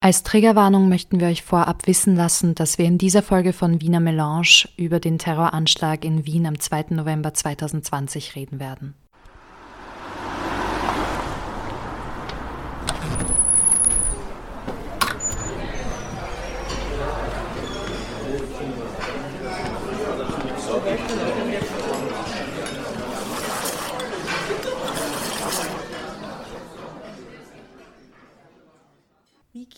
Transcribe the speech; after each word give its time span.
Als 0.00 0.22
Triggerwarnung 0.22 0.88
möchten 0.88 1.18
wir 1.18 1.26
euch 1.26 1.42
vorab 1.42 1.88
wissen 1.88 2.14
lassen, 2.14 2.54
dass 2.54 2.78
wir 2.78 2.84
in 2.84 2.98
dieser 2.98 3.20
Folge 3.20 3.52
von 3.52 3.80
Wiener 3.80 3.98
Melange 3.98 4.68
über 4.76 5.00
den 5.00 5.18
Terroranschlag 5.18 6.04
in 6.04 6.24
Wien 6.24 6.46
am 6.46 6.60
2. 6.60 6.86
November 6.90 7.34
2020 7.34 8.36
reden 8.36 8.60
werden. 8.60 8.94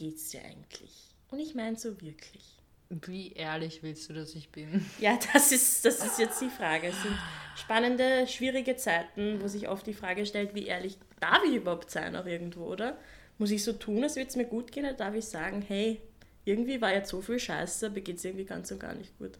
Geht's 0.00 0.30
dir 0.30 0.42
eigentlich? 0.42 1.14
Und 1.30 1.40
ich 1.40 1.54
meine 1.54 1.76
so 1.76 2.00
wirklich. 2.00 2.56
Wie 2.88 3.32
ehrlich 3.34 3.82
willst 3.82 4.08
du, 4.08 4.14
dass 4.14 4.34
ich 4.34 4.50
bin? 4.50 4.84
Ja, 4.98 5.18
das 5.32 5.52
ist, 5.52 5.84
das 5.84 6.04
ist 6.04 6.18
jetzt 6.18 6.40
die 6.40 6.48
Frage. 6.48 6.88
Es 6.88 7.02
sind 7.02 7.16
spannende, 7.54 8.26
schwierige 8.26 8.76
Zeiten, 8.76 9.40
wo 9.42 9.46
sich 9.46 9.68
oft 9.68 9.86
die 9.86 9.94
Frage 9.94 10.24
stellt, 10.24 10.54
wie 10.54 10.66
ehrlich 10.66 10.98
darf 11.20 11.40
ich 11.46 11.54
überhaupt 11.54 11.90
sein 11.90 12.16
auch 12.16 12.24
irgendwo, 12.24 12.64
oder? 12.64 12.96
Muss 13.38 13.50
ich 13.50 13.62
so 13.62 13.74
tun, 13.74 14.02
als 14.02 14.16
würde 14.16 14.28
es 14.28 14.36
mir 14.36 14.46
gut 14.46 14.72
gehen, 14.72 14.86
oder 14.86 14.94
darf 14.94 15.14
ich 15.14 15.26
sagen, 15.26 15.62
hey, 15.62 16.00
irgendwie 16.44 16.80
war 16.80 16.92
jetzt 16.92 17.10
so 17.10 17.20
viel 17.20 17.38
Scheiße, 17.38 17.86
aber 17.86 18.00
geht 18.00 18.16
es 18.16 18.24
irgendwie 18.24 18.46
ganz 18.46 18.70
und 18.70 18.80
gar 18.80 18.94
nicht 18.94 19.16
gut. 19.18 19.38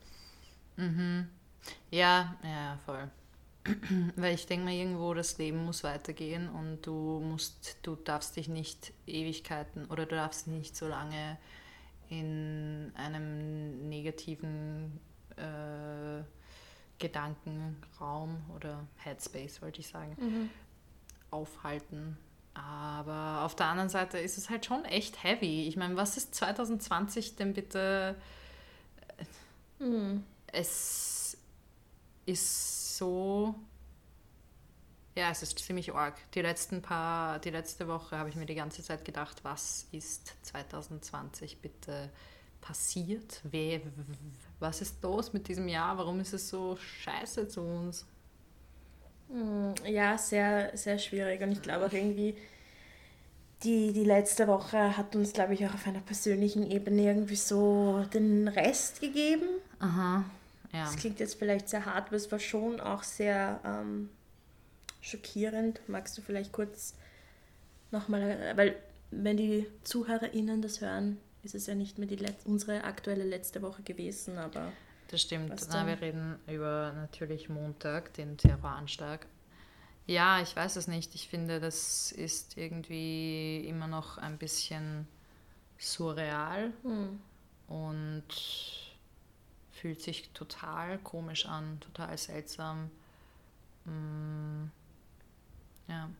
Mhm. 0.77 1.27
Ja, 1.91 2.37
ja, 2.45 2.79
voll. 2.85 3.11
Weil 4.17 4.35
ich 4.35 4.47
denke 4.47 4.65
mal, 4.65 4.75
irgendwo 4.75 5.13
das 5.15 5.37
Leben 5.39 5.65
muss 5.65 5.85
weitergehen 5.85 6.49
und 6.49 6.87
du 6.87 7.21
musst, 7.21 7.77
du 7.83 7.95
darfst 7.95 8.37
dich 8.37 8.49
nicht 8.49 8.93
Ewigkeiten 9.07 9.85
oder 9.87 10.07
du 10.07 10.17
darfst 10.17 10.47
nicht 10.47 10.77
so 10.77 10.89
lange 10.89 11.39
in 12.09 12.93
einem 12.97 13.89
negativen 13.89 14.99
äh, 15.37 16.23
Gedankenraum 16.99 18.43
oder 18.55 18.87
Headspace, 18.97 19.63
wollte 19.63 19.81
ich 19.81 19.89
sagen, 19.89 20.17
mhm. 20.19 20.51
aufhalten. 21.31 22.17
Aber 22.55 23.45
auf 23.45 23.55
der 23.55 23.67
anderen 23.67 23.89
Seite 23.89 24.19
ist 24.19 24.39
es 24.39 24.51
halt 24.51 24.67
schon 24.67 24.85
echt 24.85 25.23
heavy. 25.23 25.69
Ich 25.69 25.77
meine, 25.77 25.97
was 25.97 26.17
ist 26.17 26.35
2020 26.35 27.37
denn 27.37 27.55
bitte? 27.55 28.17
Mhm. 29.79 30.25
Es 30.53 31.39
ist 32.27 32.97
so. 32.97 33.55
Ja, 35.17 35.31
es 35.31 35.43
ist 35.43 35.59
ziemlich 35.59 35.93
arg. 35.93 36.17
Die 36.33 36.41
letzten 36.41 36.83
paar, 36.83 37.39
die 37.41 37.51
letzte 37.51 37.89
Woche 37.89 38.17
habe 38.17 38.29
ich 38.29 38.37
mir 38.37 38.47
die 38.47 38.55
ganze 38.55 38.83
Zeit 38.83 39.05
gedacht, 39.05 39.43
was 39.43 39.87
ist 39.93 40.35
2020 40.43 41.61
bitte 41.61 42.11
passiert? 42.61 43.41
Wer, 43.43 43.81
was 44.61 44.81
ist 44.81 45.03
los 45.03 45.33
mit 45.33 45.49
diesem 45.49 45.69
Jahr? 45.69 45.99
Warum 45.99 46.21
ist 46.21 46.33
es 46.33 46.49
so 46.49 46.77
scheiße 46.77 47.49
zu 47.49 47.63
uns? 47.63 48.07
Hm, 49.31 49.75
ja, 49.87 50.17
sehr, 50.19 50.77
sehr 50.77 50.99
schwierig. 50.99 51.41
Und 51.43 51.53
ich 51.53 51.63
glaube 51.63 51.87
auch 51.87 51.93
irgendwie, 51.93 52.37
die, 53.63 53.93
die 53.93 54.05
letzte 54.05 54.49
Woche 54.49 54.97
hat 54.97 55.15
uns, 55.15 55.33
glaube 55.33 55.55
ich, 55.55 55.67
auch 55.67 55.75
auf 55.75 55.87
einer 55.87 56.01
persönlichen 56.01 56.71
Ebene 56.71 57.03
irgendwie 57.03 57.37
so 57.37 58.05
den 58.13 58.49
Rest 58.49 59.01
gegeben. 59.01 59.47
Aha. 59.79 60.25
Ja. 60.73 60.85
Das 60.85 60.97
klingt 60.97 61.21
jetzt 61.21 61.35
vielleicht 61.39 61.69
sehr 61.69 61.85
hart, 61.85 62.09
aber 62.09 62.17
es 62.17 62.31
war 62.31 62.39
schon 62.39 62.81
auch 62.81 63.03
sehr 63.03 63.61
ähm, 63.65 64.09
schockierend. 65.01 65.81
Magst 65.89 66.17
du 66.17 66.23
vielleicht 66.23 66.53
kurz 66.53 66.95
nochmal, 67.91 68.53
weil 68.57 68.77
wenn 69.11 69.37
die 69.37 69.67
ZuhörerInnen 69.83 70.63
das 70.63 70.81
hören, 70.81 71.19
ist 71.43 71.55
es 71.55 71.67
ja 71.67 71.75
nicht 71.75 71.99
mehr 71.99 72.07
die 72.07 72.17
Let 72.17 72.37
unsere 72.45 72.85
aktuelle 72.85 73.25
letzte 73.25 73.63
Woche 73.63 73.83
gewesen, 73.83 74.39
aber. 74.39 74.73
Das 75.09 75.23
stimmt. 75.23 75.67
Na, 75.71 75.87
wir 75.87 76.01
reden 76.01 76.39
über 76.47 76.93
natürlich 76.95 77.49
Montag, 77.49 78.15
den 78.15 78.37
Terroranschlag. 78.37 79.27
Ja, 80.07 80.41
ich 80.41 80.55
weiß 80.55 80.77
es 80.77 80.87
nicht. 80.87 81.15
Ich 81.15 81.29
finde, 81.29 81.59
das 81.59 82.13
ist 82.13 82.57
irgendwie 82.57 83.65
immer 83.67 83.89
noch 83.89 84.19
ein 84.19 84.39
bisschen 84.39 85.09
surreal. 85.79 86.73
Hm. 86.83 87.21
Und 87.67 88.25
fühlt 89.81 90.03
sich 90.03 90.31
total 90.31 90.99
komisch 90.99 91.47
an, 91.47 91.81
total 91.81 92.17
seltsam. 92.19 92.91
Mm, 93.85 94.71
ja. 95.89 96.11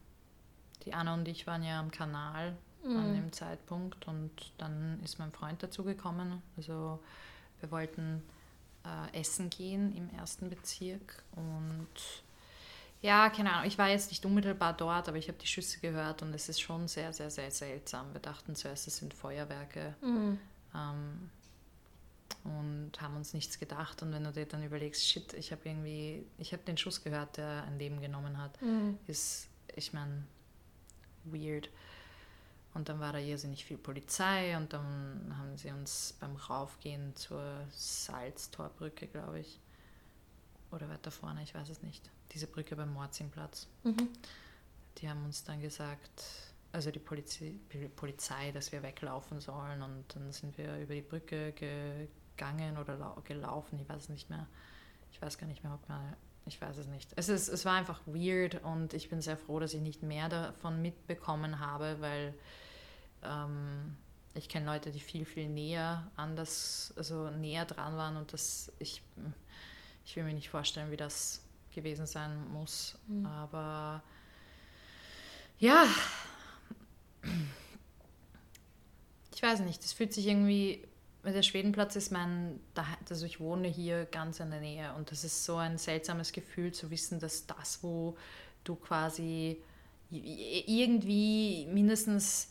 Die 0.85 0.95
Anna 0.95 1.13
und 1.13 1.29
ich 1.29 1.47
waren 1.47 1.63
ja 1.63 1.79
am 1.79 1.91
Kanal 1.91 2.57
mhm. 2.83 2.97
an 2.97 3.15
dem 3.15 3.33
Zeitpunkt 3.33 4.07
und 4.09 4.31
dann 4.57 4.99
ist 5.05 5.19
mein 5.19 5.31
Freund 5.31 5.63
dazugekommen. 5.63 6.43
Also 6.57 7.01
wir 7.61 7.71
wollten 7.71 8.23
äh, 8.85 9.21
essen 9.21 9.51
gehen 9.51 9.95
im 9.95 10.09
ersten 10.19 10.49
Bezirk 10.49 11.23
und 11.37 12.23
ja, 13.03 13.31
keine 13.31 13.53
Ahnung, 13.53 13.67
ich 13.67 13.79
war 13.79 13.89
jetzt 13.89 14.11
nicht 14.11 14.25
unmittelbar 14.27 14.75
dort, 14.75 15.09
aber 15.09 15.17
ich 15.17 15.29
habe 15.29 15.39
die 15.39 15.47
Schüsse 15.47 15.81
gehört 15.81 16.23
und 16.23 16.35
es 16.35 16.49
ist 16.49 16.61
schon 16.61 16.87
sehr, 16.89 17.13
sehr, 17.13 17.31
sehr 17.31 17.51
seltsam. 17.51 18.13
Wir 18.13 18.21
dachten 18.21 18.55
zuerst, 18.55 18.87
es 18.87 18.99
sind 18.99 19.15
Feuerwerke. 19.15 19.95
Mhm. 20.03 20.39
Ähm, 20.75 21.31
und 22.45 22.93
haben 23.01 23.17
uns 23.17 23.35
nichts 23.35 23.59
gedacht. 23.59 24.03
Und 24.03 24.13
wenn 24.13 24.25
du 24.25 24.33
dir 24.33 24.47
dann 24.47 24.63
überlegst, 24.63 25.07
shit, 25.07 25.33
ich 25.35 25.53
habe 25.53 25.63
irgendwie, 25.65 26.27
ich 26.39 26.53
habe 26.53 26.63
den 26.63 26.77
Schuss 26.77 27.03
gehört, 27.03 27.37
der 27.37 27.65
ein 27.65 27.79
Leben 27.79 28.01
genommen 28.01 28.39
hat, 28.39 28.61
mhm. 28.63 28.99
ist, 29.07 29.49
ich 29.75 29.93
meine, 29.93 30.25
weird. 31.25 31.71
Und 32.73 32.89
dann 32.89 33.01
war 33.01 33.13
da 33.13 33.19
irrsinnig 33.19 33.65
viel 33.65 33.79
Polizei 33.79 34.57
und 34.57 34.73
dann 34.73 35.35
haben 35.37 35.57
sie 35.57 35.71
uns 35.71 36.15
beim 36.21 36.37
Raufgehen 36.37 37.15
zur 37.17 37.43
Salztorbrücke, 37.73 39.09
glaube 39.09 39.41
ich, 39.41 39.59
oder 40.71 40.89
weiter 40.89 41.11
vorne, 41.11 41.43
ich 41.43 41.53
weiß 41.53 41.69
es 41.69 41.83
nicht, 41.83 42.11
diese 42.31 42.47
Brücke 42.47 42.77
beim 42.77 42.93
Morzingplatz, 42.93 43.67
mhm. 43.83 44.09
die 44.99 45.09
haben 45.09 45.25
uns 45.25 45.43
dann 45.43 45.61
gesagt, 45.61 46.23
also 46.71 46.93
die 46.93 47.01
Polizei, 47.01 47.55
Polizei, 47.97 48.53
dass 48.53 48.71
wir 48.71 48.85
weglaufen 48.85 49.41
sollen 49.41 49.83
und 49.83 50.05
dann 50.15 50.31
sind 50.31 50.57
wir 50.57 50.79
über 50.79 50.95
die 50.95 51.03
Brücke 51.03 51.51
ge 51.53 52.07
gegangen 52.41 52.79
oder 52.79 53.15
gelaufen, 53.25 53.79
ich 53.79 53.89
weiß 53.89 54.05
es 54.05 54.09
nicht 54.09 54.31
mehr. 54.31 54.47
Ich 55.13 55.21
weiß 55.21 55.37
gar 55.39 55.47
nicht 55.47 55.63
mehr, 55.63 55.75
ob 55.75 55.87
man, 55.89 56.17
ich 56.47 56.61
weiß 56.61 56.79
es 56.79 56.87
nicht. 56.87 57.13
Es, 57.17 57.29
ist, 57.29 57.49
es 57.49 57.65
war 57.65 57.75
einfach 57.75 58.01
weird 58.07 58.63
und 58.65 58.95
ich 58.95 59.11
bin 59.11 59.21
sehr 59.21 59.37
froh, 59.37 59.61
dass 59.61 59.75
ich 59.75 59.83
nicht 59.83 60.03
mehr 60.03 60.29
davon 60.29 60.81
mitbekommen 60.81 61.61
habe, 61.61 61.97
weil 62.01 62.35
ähm, 63.23 63.97
ich 64.35 64.49
kenne 64.49 64.67
Leute, 64.67 64.91
die 64.91 65.01
viel, 65.01 65.25
viel 65.25 65.49
näher 65.49 66.11
an 66.17 66.37
das, 66.37 66.95
also 66.97 67.31
näher 67.31 67.67
dran 67.67 67.97
waren 67.97 68.17
und 68.17 68.33
das, 68.33 68.73
ich, 68.79 69.03
ich 70.07 70.17
will 70.17 70.25
mir 70.25 70.35
nicht 70.35 70.49
vorstellen, 70.49 70.91
wie 70.91 70.97
das 70.97 71.43
gewesen 71.75 72.07
sein 72.07 72.49
muss. 72.53 72.97
Mhm. 73.07 73.27
Aber 73.27 74.03
ja, 75.59 75.85
ich 79.35 79.43
weiß 79.43 79.61
nicht, 79.61 79.85
es 79.85 79.93
fühlt 79.93 80.15
sich 80.15 80.27
irgendwie 80.27 80.87
der 81.25 81.43
Schwedenplatz 81.43 81.97
ist 81.97 82.13
mein, 82.13 82.61
also 83.09 83.27
ich 83.27 83.41
wohne 83.41 83.69
hier 83.69 84.07
ganz 84.07 84.41
in 84.41 84.51
der 84.51 84.61
Nähe 84.61 84.95
und 84.95 85.11
das 85.11 85.25
ist 85.25 85.45
so 85.45 85.57
ein 85.57 85.77
seltsames 85.77 86.33
Gefühl 86.33 86.73
zu 86.73 86.91
wissen, 86.91 87.21
dass 87.21 87.47
das, 87.47 87.83
wo 87.83 88.17
du 88.65 88.77
quasi 88.77 89.63
irgendwie 90.11 91.67
mindestens 91.71 92.49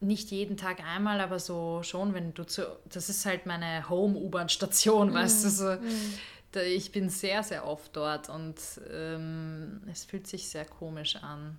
nicht 0.00 0.30
jeden 0.30 0.56
Tag 0.56 0.84
einmal, 0.84 1.20
aber 1.20 1.38
so 1.38 1.82
schon, 1.82 2.12
wenn 2.12 2.34
du 2.34 2.44
zu, 2.44 2.66
das 2.86 3.08
ist 3.08 3.24
halt 3.24 3.46
meine 3.46 3.88
Home-U-Bahn-Station, 3.88 5.10
mm, 5.10 5.14
weißt 5.14 5.44
du, 5.44 5.50
so, 5.50 5.72
mm. 5.72 6.18
da, 6.52 6.60
ich 6.60 6.92
bin 6.92 7.08
sehr, 7.08 7.42
sehr 7.42 7.66
oft 7.66 7.96
dort 7.96 8.28
und 8.28 8.56
ähm, 8.92 9.80
es 9.90 10.04
fühlt 10.04 10.26
sich 10.26 10.48
sehr 10.48 10.66
komisch 10.66 11.16
an. 11.16 11.58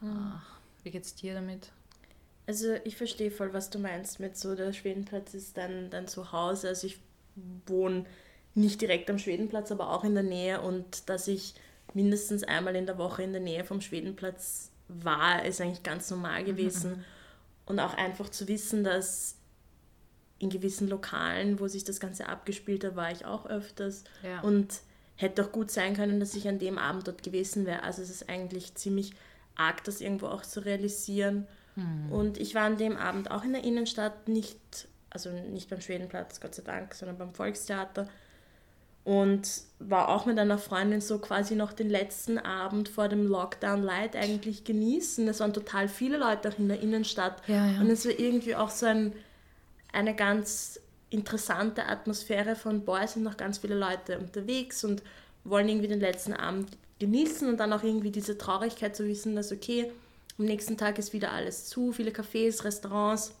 Mm. 0.00 0.32
Ach, 0.34 0.60
wie 0.82 0.90
geht's 0.90 1.14
dir 1.14 1.34
damit? 1.34 1.70
Also 2.46 2.74
ich 2.84 2.96
verstehe 2.96 3.30
voll, 3.30 3.52
was 3.52 3.70
du 3.70 3.78
meinst 3.78 4.20
mit 4.20 4.36
so, 4.36 4.54
der 4.54 4.72
Schwedenplatz 4.72 5.34
ist 5.34 5.56
dann 5.56 5.90
dein 5.90 6.08
Zuhause. 6.08 6.68
Also 6.68 6.86
ich 6.86 6.98
wohne 7.66 8.04
nicht 8.54 8.80
direkt 8.80 9.08
am 9.10 9.18
Schwedenplatz, 9.18 9.70
aber 9.70 9.90
auch 9.90 10.04
in 10.04 10.14
der 10.14 10.22
Nähe 10.22 10.60
und 10.60 11.08
dass 11.08 11.28
ich 11.28 11.54
mindestens 11.94 12.44
einmal 12.44 12.76
in 12.76 12.86
der 12.86 12.98
Woche 12.98 13.22
in 13.22 13.32
der 13.32 13.40
Nähe 13.40 13.64
vom 13.64 13.80
Schwedenplatz 13.80 14.70
war, 14.88 15.44
ist 15.44 15.60
eigentlich 15.60 15.82
ganz 15.82 16.10
normal 16.10 16.44
gewesen. 16.44 16.92
Mhm. 16.92 17.04
Und 17.66 17.80
auch 17.80 17.94
einfach 17.94 18.28
zu 18.28 18.48
wissen, 18.48 18.84
dass 18.84 19.36
in 20.38 20.50
gewissen 20.50 20.88
Lokalen, 20.88 21.60
wo 21.60 21.68
sich 21.68 21.84
das 21.84 22.00
Ganze 22.00 22.28
abgespielt 22.28 22.84
hat, 22.84 22.96
war 22.96 23.12
ich 23.12 23.24
auch 23.24 23.46
öfters. 23.46 24.04
Ja. 24.22 24.40
Und 24.40 24.80
hätte 25.16 25.44
auch 25.44 25.52
gut 25.52 25.70
sein 25.70 25.94
können, 25.94 26.18
dass 26.18 26.34
ich 26.34 26.48
an 26.48 26.58
dem 26.58 26.78
Abend 26.78 27.06
dort 27.06 27.22
gewesen 27.22 27.64
wäre. 27.64 27.84
Also 27.84 28.02
es 28.02 28.10
ist 28.10 28.28
eigentlich 28.28 28.74
ziemlich 28.74 29.12
arg, 29.54 29.84
das 29.84 30.00
irgendwo 30.00 30.26
auch 30.26 30.42
zu 30.42 30.64
realisieren. 30.64 31.46
Mhm. 31.74 32.12
Und 32.12 32.38
ich 32.38 32.54
war 32.54 32.64
an 32.64 32.76
dem 32.78 32.96
Abend 32.96 33.30
auch 33.30 33.44
in 33.44 33.52
der 33.52 33.64
Innenstadt, 33.64 34.28
nicht, 34.28 34.58
also 35.10 35.30
nicht 35.30 35.70
beim 35.70 35.80
Schwedenplatz, 35.80 36.40
Gott 36.40 36.54
sei 36.54 36.62
Dank, 36.62 36.94
sondern 36.94 37.18
beim 37.18 37.34
Volkstheater. 37.34 38.08
und 39.04 39.48
war 39.80 40.08
auch 40.08 40.26
mit 40.26 40.38
einer 40.38 40.58
Freundin 40.58 41.00
so 41.00 41.18
quasi 41.18 41.56
noch 41.56 41.72
den 41.72 41.90
letzten 41.90 42.38
Abend 42.38 42.88
vor 42.88 43.08
dem 43.08 43.26
Lockdown 43.26 43.82
Light 43.82 44.14
eigentlich 44.14 44.64
genießen. 44.64 45.26
Es 45.28 45.40
waren 45.40 45.52
total 45.52 45.88
viele 45.88 46.18
Leute 46.18 46.48
auch 46.50 46.58
in 46.58 46.68
der 46.68 46.80
Innenstadt 46.80 47.42
Ja, 47.46 47.66
ja. 47.66 47.80
und 47.80 47.90
es 47.90 48.04
war 48.04 48.12
irgendwie 48.16 48.54
auch 48.54 48.70
so 48.70 48.86
ein, 48.86 49.12
eine 49.92 50.14
ganz 50.14 50.80
interessante 51.10 51.86
Atmosphäre 51.86 52.56
von, 52.56 52.84
boah, 52.84 53.00
es 53.02 53.14
sind 53.14 53.24
noch 53.24 53.36
ganz 53.36 53.58
viele 53.58 53.74
Leute 53.76 54.18
unterwegs 54.18 54.84
und 54.84 55.02
wollen 55.44 55.68
irgendwie 55.68 55.88
den 55.88 56.00
letzten 56.00 56.32
Abend 56.32 56.78
genießen 57.00 57.48
und 57.48 57.58
dann 57.58 57.72
auch 57.72 57.82
irgendwie 57.82 58.12
diese 58.12 58.38
Traurigkeit 58.38 58.94
zu 58.96 59.06
wissen, 59.06 59.34
dass 59.36 59.52
okay, 59.52 59.92
am 60.38 60.44
nächsten 60.46 60.76
Tag 60.76 60.98
ist 60.98 61.12
wieder 61.12 61.32
alles 61.32 61.66
zu, 61.66 61.92
viele 61.92 62.10
Cafés, 62.10 62.64
Restaurants, 62.64 63.32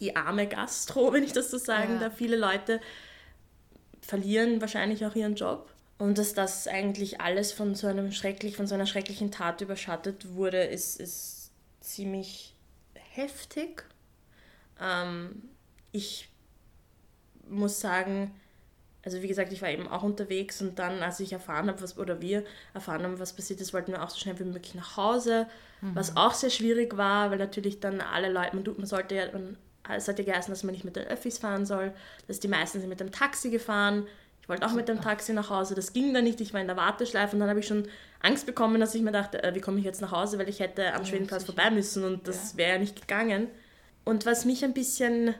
die 0.00 0.16
arme 0.16 0.46
Gastro, 0.46 1.12
wenn 1.12 1.22
ich 1.24 1.32
das 1.32 1.50
so 1.50 1.58
sagen 1.58 1.94
Ja. 1.94 2.00
darf, 2.00 2.16
viele 2.16 2.36
Leute 2.36 2.80
verlieren 4.00 4.60
wahrscheinlich 4.60 5.04
auch 5.04 5.14
ihren 5.14 5.34
Job. 5.34 5.70
Und 5.98 6.18
dass 6.18 6.34
das 6.34 6.68
eigentlich 6.68 7.20
alles 7.20 7.52
von 7.52 7.74
so 7.74 7.86
einem 7.86 8.12
schrecklich, 8.12 8.56
von 8.56 8.66
so 8.66 8.74
einer 8.74 8.86
schrecklichen 8.86 9.30
Tat 9.30 9.62
überschattet 9.62 10.34
wurde, 10.34 10.62
ist, 10.62 11.00
ist 11.00 11.50
ziemlich 11.80 12.54
heftig. 12.94 13.84
Ähm, 14.80 15.42
ich 15.92 16.28
muss 17.48 17.80
sagen, 17.80 18.34
also 19.02 19.22
wie 19.22 19.28
gesagt, 19.28 19.52
ich 19.52 19.62
war 19.62 19.70
eben 19.70 19.88
auch 19.88 20.02
unterwegs 20.02 20.60
und 20.60 20.78
dann, 20.78 21.02
als 21.02 21.20
ich 21.20 21.32
erfahren 21.32 21.68
habe, 21.68 21.80
was, 21.80 21.96
oder 21.96 22.20
wir 22.20 22.44
erfahren 22.74 23.04
haben, 23.04 23.18
was 23.18 23.32
passiert 23.32 23.60
ist, 23.60 23.72
wollten 23.72 23.92
wir 23.92 24.02
auch 24.02 24.10
so 24.10 24.18
schnell 24.18 24.38
wie 24.38 24.44
möglich 24.44 24.74
nach 24.74 24.96
Hause, 24.98 25.46
was 25.94 26.16
auch 26.16 26.32
sehr 26.34 26.50
schwierig 26.50 26.96
war, 26.96 27.30
weil 27.30 27.38
natürlich 27.38 27.80
dann 27.80 28.00
alle 28.00 28.30
Leute, 28.32 28.54
man, 28.56 28.64
tut- 28.64 28.78
man 28.78 28.86
sollte 28.86 29.14
ja, 29.14 29.24
man, 29.32 29.56
es 29.88 30.08
hat 30.08 30.18
ja 30.18 30.24
geheißen, 30.24 30.52
dass 30.52 30.64
man 30.64 30.72
nicht 30.74 30.84
mit 30.84 30.96
den 30.96 31.06
Öffis 31.06 31.38
fahren 31.38 31.64
soll, 31.66 31.92
dass 32.26 32.40
die 32.40 32.48
meisten 32.48 32.80
sind 32.80 32.88
mit 32.88 33.00
dem 33.00 33.12
Taxi 33.12 33.50
gefahren. 33.50 34.06
Ich 34.42 34.48
wollte 34.48 34.66
auch 34.66 34.74
mit 34.74 34.88
dem 34.88 35.00
Taxi 35.00 35.32
nach 35.32 35.50
Hause, 35.50 35.74
das 35.74 35.92
ging 35.92 36.14
dann 36.14 36.24
nicht, 36.24 36.40
ich 36.40 36.52
war 36.54 36.60
in 36.60 36.68
der 36.68 36.76
Warteschleife 36.76 37.34
und 37.34 37.40
dann 37.40 37.48
habe 37.48 37.60
ich 37.60 37.66
schon 37.66 37.88
Angst 38.20 38.46
bekommen, 38.46 38.80
dass 38.80 38.94
ich 38.94 39.02
mir 39.02 39.10
dachte, 39.12 39.42
äh, 39.42 39.54
wie 39.54 39.60
komme 39.60 39.78
ich 39.78 39.84
jetzt 39.84 40.00
nach 40.00 40.12
Hause, 40.12 40.38
weil 40.38 40.48
ich 40.48 40.60
hätte 40.60 40.94
am 40.94 41.04
Schwedenplatz 41.04 41.42
sicher. 41.42 41.46
vorbei 41.46 41.70
müssen 41.70 42.04
und 42.04 42.28
das 42.28 42.56
wäre 42.56 42.72
ja 42.74 42.78
nicht 42.78 43.00
gegangen. 43.00 43.48
Und 44.04 44.24
was 44.26 44.44
mich 44.44 44.64
ein 44.64 44.72
bisschen, 44.74 45.34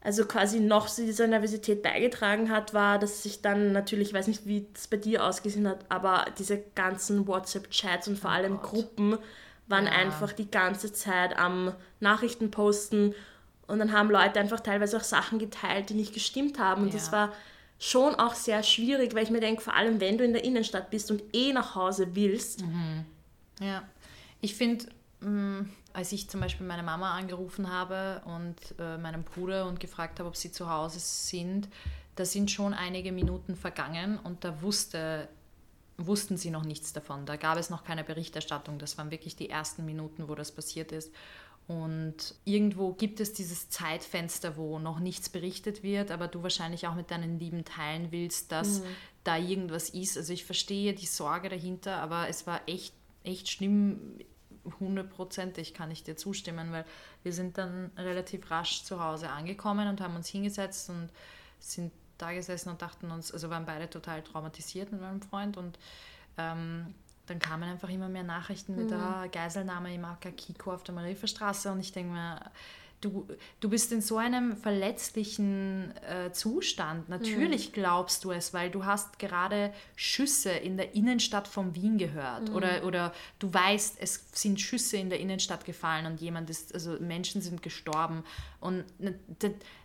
also 0.00 0.24
quasi 0.24 0.60
noch 0.60 0.88
zu 0.88 1.04
dieser 1.04 1.26
Nervosität 1.26 1.82
beigetragen 1.82 2.50
hat, 2.50 2.72
war, 2.74 2.98
dass 2.98 3.24
ich 3.26 3.42
dann 3.42 3.72
natürlich, 3.72 4.08
ich 4.08 4.14
weiß 4.14 4.26
nicht, 4.28 4.46
wie 4.46 4.66
es 4.74 4.86
bei 4.88 4.96
dir 4.96 5.24
ausgesehen 5.24 5.68
hat, 5.68 5.84
aber 5.90 6.24
diese 6.38 6.58
ganzen 6.74 7.26
WhatsApp-Chats 7.26 8.08
und 8.08 8.18
vor 8.18 8.30
allem 8.30 8.54
Oh 8.54 8.58
Gott. 8.58 8.70
Gruppen 8.70 9.18
waren 9.68 9.86
Ja. 9.86 9.92
einfach 9.92 10.32
die 10.32 10.50
ganze 10.50 10.92
Zeit 10.92 11.36
am 11.38 11.72
Nachrichten 12.00 12.50
posten. 12.50 13.14
Und 13.66 13.78
dann 13.80 13.92
haben 13.92 14.10
Leute 14.10 14.38
einfach 14.38 14.60
teilweise 14.60 14.96
auch 14.96 15.02
Sachen 15.04 15.38
geteilt, 15.38 15.90
die 15.90 15.94
nicht 15.94 16.14
gestimmt 16.14 16.58
haben. 16.58 16.82
Und 16.82 16.94
das 16.94 17.06
Ja. 17.06 17.12
war 17.12 17.32
schon 17.78 18.14
auch 18.14 18.34
sehr 18.34 18.62
schwierig, 18.62 19.14
weil 19.14 19.24
ich 19.24 19.30
mir 19.30 19.40
denke, 19.40 19.60
vor 19.60 19.74
allem 19.74 20.00
wenn 20.00 20.16
du 20.18 20.24
in 20.24 20.32
der 20.32 20.44
Innenstadt 20.44 20.90
bist 20.90 21.10
und 21.10 21.22
eh 21.34 21.52
nach 21.52 21.74
Hause 21.74 22.14
willst, 22.14 22.64
Ja, 23.60 23.82
ich 24.40 24.54
finde, 24.54 24.86
als 25.92 26.12
ich 26.12 26.28
zum 26.30 26.40
Beispiel 26.40 26.66
meine 26.66 26.82
Mama 26.82 27.14
angerufen 27.16 27.70
habe 27.72 28.20
und 28.26 28.54
äh, 28.78 28.98
meinen 28.98 29.24
Bruder 29.24 29.66
und 29.66 29.80
gefragt 29.80 30.18
habe, 30.20 30.28
ob 30.28 30.36
sie 30.36 30.52
zu 30.52 30.70
Hause 30.70 30.98
sind, 31.00 31.68
da 32.16 32.24
sind 32.24 32.50
schon 32.50 32.72
einige 32.74 33.12
Minuten 33.12 33.56
vergangen 33.56 34.18
und 34.22 34.44
da 34.44 34.62
wusste, 34.62 35.28
wussten 35.98 36.36
sie 36.36 36.50
noch 36.50 36.64
nichts 36.64 36.92
davon. 36.92 37.26
Da 37.26 37.36
gab 37.36 37.58
es 37.58 37.70
noch 37.70 37.84
keine 37.84 38.04
Berichterstattung. 38.04 38.78
Das 38.78 38.98
waren 38.98 39.10
wirklich 39.10 39.36
die 39.36 39.50
ersten 39.50 39.84
Minuten, 39.84 40.28
wo 40.28 40.34
das 40.34 40.52
passiert 40.52 40.92
ist. 40.92 41.12
Und 41.68 42.36
irgendwo 42.44 42.92
gibt 42.92 43.18
es 43.18 43.32
dieses 43.32 43.70
Zeitfenster, 43.70 44.56
wo 44.56 44.78
noch 44.78 45.00
nichts 45.00 45.28
berichtet 45.28 45.82
wird, 45.82 46.12
aber 46.12 46.28
du 46.28 46.42
wahrscheinlich 46.44 46.86
auch 46.86 46.94
mit 46.94 47.10
deinen 47.10 47.40
Lieben 47.40 47.64
teilen 47.64 48.12
willst, 48.12 48.52
dass 48.52 48.82
da 49.24 49.36
irgendwas 49.36 49.90
ist. 49.90 50.16
Also 50.16 50.32
ich 50.32 50.44
verstehe 50.44 50.94
die 50.94 51.06
Sorge 51.06 51.48
dahinter, 51.48 51.96
aber 51.96 52.28
es 52.28 52.46
war 52.46 52.60
echt, 52.68 52.94
echt 53.24 53.48
schlimm. 53.48 54.18
Hundertprozentig 54.78 55.74
kann 55.74 55.90
ich 55.90 56.04
dir 56.04 56.16
zustimmen, 56.16 56.70
weil 56.70 56.84
wir 57.24 57.32
sind 57.32 57.58
dann 57.58 57.90
relativ 57.96 58.48
rasch 58.50 58.84
zu 58.84 59.02
Hause 59.02 59.30
angekommen 59.30 59.88
und 59.88 60.00
haben 60.00 60.14
uns 60.14 60.28
hingesetzt 60.28 60.88
und 60.90 61.08
sind 61.58 61.92
da 62.18 62.32
gesessen 62.32 62.70
und 62.70 62.82
dachten 62.82 63.10
uns, 63.10 63.32
also 63.32 63.50
waren 63.50 63.66
beide 63.66 63.88
total 63.88 64.22
traumatisiert 64.22 64.92
mit 64.92 65.00
meinem 65.00 65.22
Freund 65.22 65.56
und 65.56 65.78
ähm, 66.38 66.94
dann 67.26 67.38
kamen 67.38 67.64
einfach 67.64 67.88
immer 67.88 68.08
mehr 68.08 68.22
Nachrichten 68.22 68.76
mit 68.76 68.90
der 68.90 69.28
Geiselnahme 69.32 69.92
im 69.92 70.04
AK 70.04 70.36
Kiko 70.36 70.72
auf 70.72 70.84
der 70.84 70.94
Marieferstraße 70.94 71.72
und 71.72 71.80
ich 71.80 71.92
denke 71.92 72.12
mir, 72.12 72.40
du, 73.00 73.26
du 73.60 73.68
bist 73.68 73.92
in 73.92 74.00
so 74.00 74.16
einem 74.16 74.56
verletzlichen 74.56 75.92
äh, 76.02 76.32
Zustand. 76.32 77.08
Natürlich 77.08 77.72
glaubst 77.72 78.24
du 78.24 78.30
es, 78.30 78.54
weil 78.54 78.70
du 78.70 78.84
hast 78.84 79.18
gerade 79.18 79.72
Schüsse 79.96 80.50
in 80.50 80.76
der 80.76 80.94
Innenstadt 80.94 81.48
von 81.48 81.74
Wien 81.74 81.98
gehört 81.98 82.50
oder, 82.50 82.84
oder 82.84 83.12
du 83.38 83.52
weißt, 83.52 83.98
es 84.00 84.26
sind 84.32 84.60
Schüsse 84.60 84.96
in 84.96 85.10
der 85.10 85.20
Innenstadt 85.20 85.64
gefallen 85.64 86.06
und 86.06 86.20
jemand 86.20 86.50
ist, 86.50 86.74
also 86.74 86.96
Menschen 87.00 87.42
sind 87.42 87.62
gestorben. 87.62 88.24
Und 88.60 88.84
ne, 88.98 89.14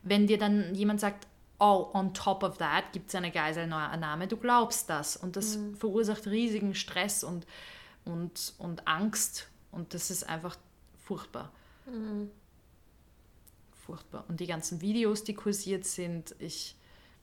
wenn 0.04 0.28
dir 0.28 0.38
dann 0.38 0.74
jemand 0.74 1.00
sagt, 1.00 1.28
oh, 1.64 1.92
on 1.94 2.14
top 2.14 2.44
of 2.44 2.58
that 2.58 2.92
gibt 2.92 3.10
es 3.10 3.16
eine 3.16 3.30
Geiselnahme, 3.32 4.28
du 4.28 4.36
glaubst 4.36 4.90
das 4.90 5.16
und 5.16 5.36
das 5.36 5.60
verursacht 5.78 6.26
riesigen 6.28 6.74
Stress 6.76 7.24
und, 7.24 7.46
und, 8.04 8.54
und 8.58 8.88
Angst 8.88 9.48
und 9.72 9.94
das 9.94 10.10
ist 10.10 10.28
einfach 10.28 10.58
furchtbar. 11.06 11.52
Furchtbar. 13.86 14.26
Und 14.28 14.40
die 14.40 14.48
ganzen 14.48 14.82
Videos, 14.82 15.24
die 15.24 15.34
kursiert 15.34 15.86
sind, 15.86 16.36
ich, 16.40 16.76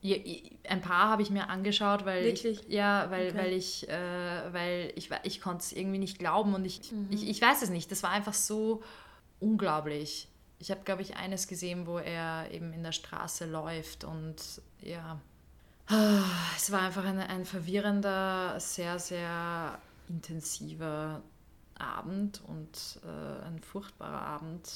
ich- 0.02 0.52
ein 0.69 0.81
paar 0.81 1.08
habe 1.11 1.23
ich 1.23 1.31
mir 1.31 1.49
angeschaut, 1.49 2.05
weil 2.05 2.25
Wirklich? 2.25 2.61
ich, 2.62 2.69
ja, 2.69 3.11
weil, 3.11 3.29
Okay. 3.31 3.38
weil 3.38 3.52
ich, 3.52 3.88
äh, 3.88 4.52
weil 4.52 4.93
ich, 4.96 5.11
ich 5.25 5.41
konnte 5.41 5.62
es 5.64 5.73
irgendwie 5.73 5.99
nicht 5.99 6.19
glauben 6.19 6.55
und 6.55 6.64
ich, 6.64 6.81
ich, 7.11 7.29
ich 7.29 7.41
weiß 7.43 7.62
es 7.62 7.70
nicht. 7.70 7.91
Das 7.91 8.02
war 8.02 8.11
einfach 8.11 8.34
so 8.34 8.82
unglaublich. 9.41 10.29
Ich 10.58 10.70
habe, 10.70 10.81
glaube 10.84 11.02
ich, 11.02 11.16
eines 11.16 11.46
gesehen, 11.46 11.87
wo 11.87 11.99
er 11.99 12.50
eben 12.50 12.72
in 12.72 12.82
der 12.82 12.93
Straße 12.93 13.46
läuft 13.46 14.05
und 14.05 14.37
ja, 14.81 15.20
es 16.56 16.70
war 16.70 16.82
einfach 16.82 17.05
ein, 17.05 17.19
ein 17.19 17.44
verwirrender, 17.44 18.58
sehr, 18.60 18.99
sehr 18.99 19.78
intensiver 20.08 21.22
Abend 21.78 22.43
und 22.46 23.00
äh, 23.05 23.46
ein 23.46 23.60
furchtbarer 23.60 24.20
Abend. 24.20 24.69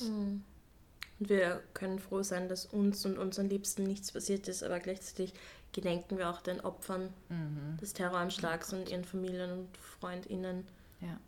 Und 1.18 1.28
wir 1.28 1.62
können 1.74 1.98
froh 1.98 2.22
sein, 2.22 2.48
dass 2.48 2.66
uns 2.66 3.04
und 3.04 3.18
unseren 3.18 3.48
Liebsten 3.48 3.84
nichts 3.84 4.12
passiert 4.12 4.48
ist, 4.48 4.62
aber 4.62 4.80
gleichzeitig 4.80 5.34
gedenken 5.72 6.18
wir 6.18 6.30
auch 6.30 6.40
den 6.40 6.60
Opfern 6.60 7.12
des 7.80 7.92
Terroranschlags 7.92 8.72
und 8.72 8.88
ihren 8.90 9.04
Familien 9.04 9.52
und 9.52 9.76
FreundInnen. 9.76 10.66
Ja. 11.00 11.18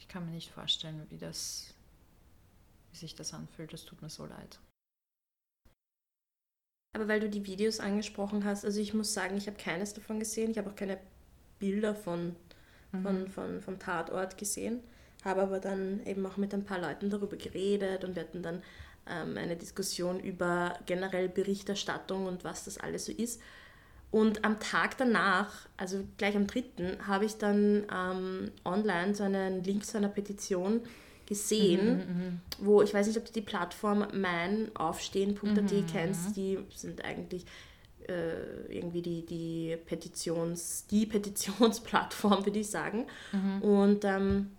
Ich 0.00 0.08
kann 0.08 0.24
mir 0.26 0.32
nicht 0.32 0.50
vorstellen, 0.50 1.06
wie 1.10 1.18
das, 1.18 1.74
wie 2.92 2.96
sich 2.96 3.14
das 3.14 3.34
anfühlt. 3.34 3.72
Das 3.72 3.84
tut 3.84 4.02
mir 4.02 4.10
so 4.10 4.26
leid. 4.26 4.60
Aber 6.94 7.08
weil 7.08 7.20
du 7.20 7.28
die 7.28 7.46
Videos 7.46 7.80
angesprochen 7.80 8.44
hast, 8.44 8.64
also 8.64 8.78
ich 8.80 8.94
muss 8.94 9.14
sagen, 9.14 9.36
ich 9.36 9.46
habe 9.46 9.56
keines 9.56 9.94
davon 9.94 10.18
gesehen. 10.18 10.50
Ich 10.50 10.58
habe 10.58 10.70
auch 10.70 10.76
keine 10.76 10.98
Bilder 11.58 11.94
von, 11.94 12.36
von, 13.02 13.28
von, 13.28 13.60
vom 13.62 13.78
Tatort 13.78 14.36
gesehen. 14.36 14.80
Habe 15.24 15.42
aber 15.42 15.58
dann 15.58 16.04
eben 16.04 16.26
auch 16.26 16.36
mit 16.36 16.52
ein 16.52 16.64
paar 16.64 16.78
Leuten 16.78 17.08
darüber 17.08 17.36
geredet 17.36 18.04
und 18.04 18.14
wir 18.14 18.22
hatten 18.22 18.42
dann 18.42 18.62
ähm, 19.08 19.36
eine 19.36 19.56
Diskussion 19.56 20.20
über 20.20 20.78
generell 20.86 21.28
Berichterstattung 21.28 22.26
und 22.26 22.44
was 22.44 22.64
das 22.64 22.78
alles 22.78 23.06
so 23.06 23.12
ist. 23.12 23.40
Und 24.10 24.44
am 24.44 24.60
Tag 24.60 24.98
danach, 24.98 25.66
also 25.78 26.04
gleich 26.18 26.36
am 26.36 26.46
dritten, 26.46 27.06
habe 27.06 27.24
ich 27.24 27.38
dann 27.38 27.86
ähm, 27.90 28.50
online 28.64 29.14
so 29.14 29.22
einen 29.24 29.64
Link 29.64 29.86
zu 29.86 29.96
einer 29.96 30.10
Petition 30.10 30.82
gesehen, 31.26 32.40
wo 32.58 32.82
ich 32.82 32.92
weiß 32.92 33.06
nicht, 33.06 33.18
ob 33.18 33.24
du 33.24 33.32
die 33.32 33.40
Plattform 33.40 34.06
meinaufstehen.at 34.12 35.72
kennst, 35.90 36.36
die 36.36 36.58
sind 36.74 37.04
eigentlich 37.04 37.44
äh, 38.08 38.76
irgendwie 38.76 39.02
die, 39.02 39.24
die 39.24 39.76
Petitions, 39.86 40.86
die 40.90 41.06
Petitionsplattform, 41.06 42.44
würde 42.44 42.58
ich 42.58 42.68
sagen. 42.68 43.06
Und 43.60 44.04
ähm, 44.04 44.50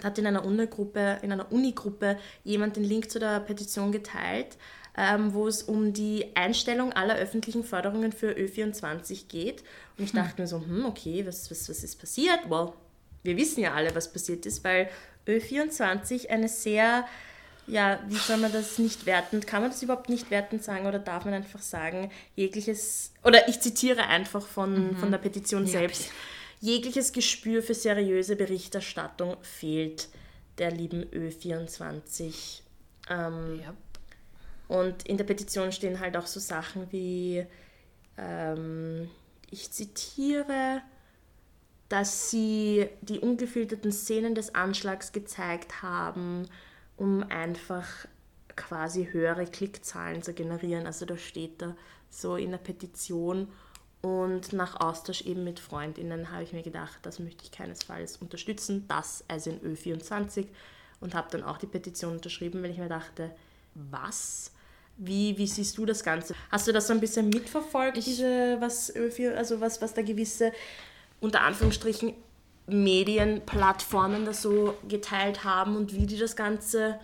da 0.00 0.08
hat 0.08 0.18
in 0.18 0.26
einer 0.26 0.44
Unigruppe, 0.44 1.18
in 1.22 1.32
einer 1.32 1.50
Unigruppe 1.50 2.18
jemand 2.44 2.76
den 2.76 2.84
Link 2.84 3.10
zu 3.10 3.18
der 3.18 3.40
Petition 3.40 3.92
geteilt, 3.92 4.58
ähm, 4.96 5.32
wo 5.32 5.46
es 5.46 5.62
um 5.62 5.92
die 5.92 6.34
Einstellung 6.34 6.92
aller 6.92 7.16
öffentlichen 7.16 7.64
Förderungen 7.64 8.12
für 8.12 8.32
Ö24 8.32 9.28
geht. 9.28 9.62
Und 9.98 10.04
ich 10.04 10.12
dachte 10.12 10.40
mir 10.40 10.46
so, 10.48 10.60
hm, 10.60 10.84
okay, 10.86 11.26
was, 11.26 11.50
was, 11.50 11.68
was 11.68 11.82
ist 11.82 11.98
passiert? 11.98 12.40
Well, 12.48 12.72
wir 13.22 13.36
wissen 13.36 13.60
ja 13.60 13.74
alle, 13.74 13.94
was 13.94 14.12
passiert 14.12 14.46
ist, 14.46 14.62
weil 14.64 14.88
Ö24 15.26 16.28
eine 16.28 16.48
sehr, 16.48 17.06
ja, 17.66 17.98
wie 18.08 18.16
soll 18.16 18.36
man 18.38 18.52
das 18.52 18.78
nicht 18.78 19.06
wertend, 19.06 19.46
kann 19.46 19.62
man 19.62 19.70
das 19.70 19.82
überhaupt 19.82 20.08
nicht 20.08 20.30
wertend 20.30 20.62
sagen 20.62 20.86
oder 20.86 20.98
darf 20.98 21.24
man 21.24 21.34
einfach 21.34 21.60
sagen, 21.60 22.10
jegliches, 22.36 23.12
oder 23.24 23.48
ich 23.48 23.60
zitiere 23.60 24.06
einfach 24.06 24.46
von, 24.46 24.96
von 24.96 25.10
der 25.10 25.18
Petition 25.18 25.66
selbst, 25.66 26.10
jegliches 26.60 27.12
Gespür 27.12 27.62
für 27.62 27.74
seriöse 27.74 28.36
Berichterstattung 28.36 29.36
fehlt 29.42 30.08
der 30.58 30.70
lieben 30.70 31.04
Ö24. 31.12 32.60
Ähm, 33.10 33.60
Ja. 33.62 33.74
und 34.68 35.06
in 35.06 35.16
der 35.16 35.24
Petition 35.24 35.70
stehen 35.72 36.00
halt 36.00 36.16
auch 36.16 36.26
so 36.26 36.40
Sachen 36.40 36.90
wie, 36.92 37.46
ähm, 38.18 39.10
ich 39.50 39.70
zitiere, 39.70 40.82
dass 41.88 42.30
sie 42.30 42.88
die 43.00 43.20
ungefilterten 43.20 43.92
Szenen 43.92 44.34
des 44.34 44.54
Anschlags 44.54 45.12
gezeigt 45.12 45.82
haben, 45.82 46.48
um 46.96 47.22
einfach 47.28 47.86
quasi 48.56 49.08
höhere 49.12 49.46
Klickzahlen 49.46 50.22
zu 50.22 50.32
generieren. 50.32 50.86
Also 50.86 51.04
da 51.06 51.16
steht 51.16 51.62
da 51.62 51.76
so 52.10 52.36
in 52.36 52.50
der 52.50 52.58
Petition. 52.58 53.48
Und 54.02 54.52
nach 54.52 54.80
Austausch 54.80 55.22
eben 55.22 55.44
mit 55.44 55.58
Freundinnen 55.58 56.30
habe 56.30 56.42
ich 56.42 56.52
mir 56.52 56.62
gedacht, 56.62 56.98
das 57.02 57.18
möchte 57.18 57.44
ich 57.44 57.50
keinesfalls 57.50 58.18
unterstützen, 58.18 58.84
das 58.88 59.24
also 59.28 59.50
in 59.50 59.60
Ö24 59.60 60.46
und 61.00 61.14
habe 61.14 61.28
dann 61.30 61.42
auch 61.42 61.58
die 61.58 61.66
Petition 61.66 62.12
unterschrieben, 62.12 62.62
weil 62.62 62.70
ich 62.70 62.78
mir 62.78 62.88
dachte, 62.88 63.30
was? 63.74 64.52
Wie, 64.96 65.36
wie 65.36 65.46
siehst 65.46 65.76
du 65.76 65.84
das 65.84 66.02
Ganze? 66.02 66.34
Hast 66.50 66.66
du 66.66 66.72
das 66.72 66.86
so 66.86 66.94
ein 66.94 67.00
bisschen 67.00 67.28
mitverfolgt, 67.28 67.98
diese, 68.06 68.56
was 68.60 68.94
Ö4, 68.94 69.34
also 69.34 69.60
was, 69.60 69.82
was 69.82 69.92
da 69.92 70.02
gewisse, 70.02 70.52
unter 71.20 71.42
Anführungsstrichen, 71.42 72.14
Medienplattformen 72.68 74.24
da 74.24 74.32
so 74.32 74.76
geteilt 74.88 75.44
haben 75.44 75.76
und 75.76 75.94
wie 75.94 76.06
die 76.06 76.18
das 76.18 76.34
Ganze 76.34 76.98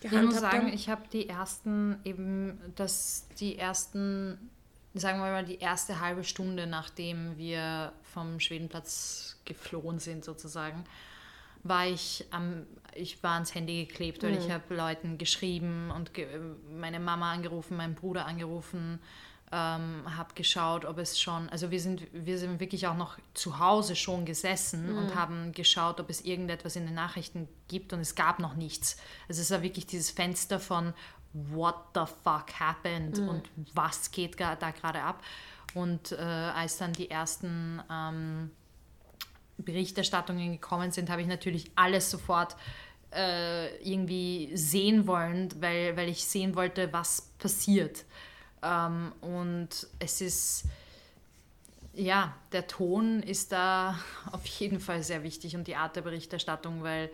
gehandhabt 0.00 0.12
haben? 0.12 0.24
Ich 0.24 0.32
muss 0.32 0.40
sagen, 0.40 0.66
haben? 0.66 0.72
ich 0.72 0.88
habe 0.88 1.02
die 1.12 1.28
ersten 1.28 1.98
eben, 2.04 2.58
das, 2.76 3.26
die 3.38 3.58
ersten 3.58 4.50
sagen 4.94 5.18
wir 5.20 5.30
mal, 5.30 5.44
die 5.44 5.58
erste 5.58 6.00
halbe 6.00 6.24
Stunde, 6.24 6.66
nachdem 6.66 7.36
wir 7.38 7.92
vom 8.02 8.40
Schwedenplatz 8.40 9.40
geflohen 9.44 9.98
sind, 9.98 10.24
sozusagen, 10.24 10.84
war 11.62 11.86
ich 11.86 12.26
am, 12.30 12.66
ich 12.94 13.22
war 13.22 13.34
ans 13.34 13.54
Handy 13.54 13.86
geklebt, 13.86 14.22
weil 14.22 14.32
mhm. 14.32 14.38
ich 14.38 14.50
habe 14.50 14.74
Leuten 14.74 15.16
geschrieben 15.16 15.90
und 15.94 16.12
ge 16.12 16.26
meine 16.70 17.00
Mama 17.00 17.32
angerufen, 17.32 17.76
meinen 17.76 17.94
Bruder 17.94 18.26
angerufen, 18.26 19.00
ähm, 19.52 20.02
habe 20.16 20.34
geschaut, 20.34 20.86
ob 20.86 20.96
es 20.96 21.20
schon, 21.20 21.48
also 21.50 21.70
wir 21.70 21.78
sind, 21.78 22.06
wir 22.12 22.38
sind 22.38 22.58
wirklich 22.58 22.86
auch 22.86 22.96
noch 22.96 23.18
zu 23.34 23.58
Hause 23.58 23.94
schon 23.94 24.24
gesessen 24.24 24.92
mhm. 24.92 24.98
und 24.98 25.14
haben 25.14 25.52
geschaut, 25.52 26.00
ob 26.00 26.08
es 26.08 26.22
irgendetwas 26.22 26.74
in 26.74 26.86
den 26.86 26.94
Nachrichten 26.94 27.48
gibt 27.68 27.92
und 27.92 28.00
es 28.00 28.14
gab 28.14 28.38
noch 28.38 28.54
nichts. 28.54 28.96
Also 29.28 29.42
es 29.42 29.50
war 29.50 29.62
wirklich 29.62 29.86
dieses 29.86 30.10
Fenster 30.10 30.58
von, 30.58 30.94
what 31.34 31.76
the 31.94 32.04
fuck 32.24 32.58
happened 32.58 33.18
mhm. 33.18 33.28
und 33.28 33.50
was 33.74 34.10
geht 34.10 34.40
da 34.40 34.54
gerade 34.54 35.02
ab. 35.02 35.22
Und 35.74 36.12
äh, 36.12 36.16
als 36.16 36.78
dann 36.78 36.94
die 36.94 37.10
ersten 37.10 37.82
ähm, 37.90 38.50
Berichterstattungen 39.58 40.52
gekommen 40.52 40.90
sind, 40.90 41.10
habe 41.10 41.22
ich 41.22 41.28
natürlich 41.28 41.70
alles 41.76 42.10
sofort 42.10 42.56
äh, 43.14 43.76
irgendwie 43.82 44.50
sehen 44.54 45.06
wollen, 45.06 45.50
weil, 45.60 45.96
weil 45.96 46.08
ich 46.08 46.24
sehen 46.24 46.54
wollte, 46.54 46.92
was 46.92 47.32
passiert. 47.38 48.04
Ähm, 48.62 49.12
und 49.20 49.86
es 49.98 50.20
ist, 50.20 50.64
ja, 51.94 52.34
der 52.52 52.66
Ton 52.66 53.22
ist 53.22 53.52
da 53.52 53.98
auf 54.32 54.46
jeden 54.46 54.80
Fall 54.80 55.02
sehr 55.02 55.22
wichtig 55.22 55.56
und 55.56 55.66
die 55.66 55.76
Art 55.76 55.96
der 55.96 56.02
Berichterstattung, 56.02 56.82
weil 56.82 57.10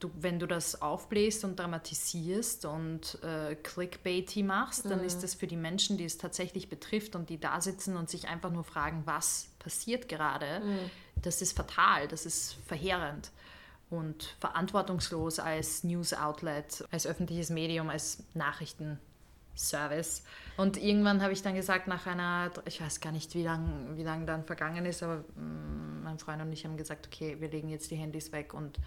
du, 0.00 0.10
wenn 0.18 0.38
du 0.38 0.46
das 0.46 0.80
aufbläst 0.80 1.44
und 1.44 1.58
dramatisierst 1.58 2.64
und 2.64 3.18
äh, 3.22 3.54
clickbaity 3.56 4.42
machst, 4.42 4.86
mhm. 4.86 4.90
dann 4.90 5.04
ist 5.04 5.22
das 5.22 5.34
für 5.34 5.46
die 5.46 5.56
Menschen, 5.56 5.98
die 5.98 6.04
es 6.04 6.18
tatsächlich 6.18 6.68
betrifft 6.68 7.14
und 7.14 7.28
die 7.28 7.38
da 7.38 7.60
sitzen 7.60 7.96
und 7.96 8.08
sich 8.08 8.28
einfach 8.28 8.50
nur 8.50 8.64
fragen, 8.64 9.02
was 9.04 9.48
passiert 9.58 10.08
gerade, 10.08 10.60
mhm. 10.60 10.90
das 11.22 11.42
ist 11.42 11.56
fatal, 11.56 12.08
das 12.08 12.26
ist 12.26 12.56
verheerend 12.66 13.30
und 13.90 14.34
verantwortungslos 14.40 15.38
als 15.38 15.84
News-Outlet, 15.84 16.84
als 16.90 17.06
öffentliches 17.06 17.50
Medium, 17.50 17.88
als 17.88 18.24
Nachrichtenservice. 19.56 20.22
Und 20.56 20.82
irgendwann 20.82 21.22
habe 21.22 21.32
ich 21.32 21.42
dann 21.42 21.54
gesagt, 21.54 21.86
nach 21.86 22.06
einer, 22.06 22.50
ich 22.64 22.80
weiß 22.80 23.00
gar 23.00 23.12
nicht, 23.12 23.34
wie 23.34 23.42
lange 23.42 23.96
wie 23.96 24.02
lang 24.02 24.26
dann 24.26 24.44
vergangen 24.44 24.86
ist, 24.86 25.02
aber 25.02 25.24
mh, 25.36 25.42
mm, 25.42 26.02
mein 26.04 26.18
Freund 26.18 26.40
und 26.42 26.52
ich 26.52 26.64
haben 26.64 26.76
gesagt, 26.76 27.06
okay, 27.06 27.36
wir 27.40 27.48
legen 27.48 27.68
jetzt 27.68 27.90
die 27.90 27.96
Handys 27.96 28.32
weg 28.32 28.54
und 28.54 28.78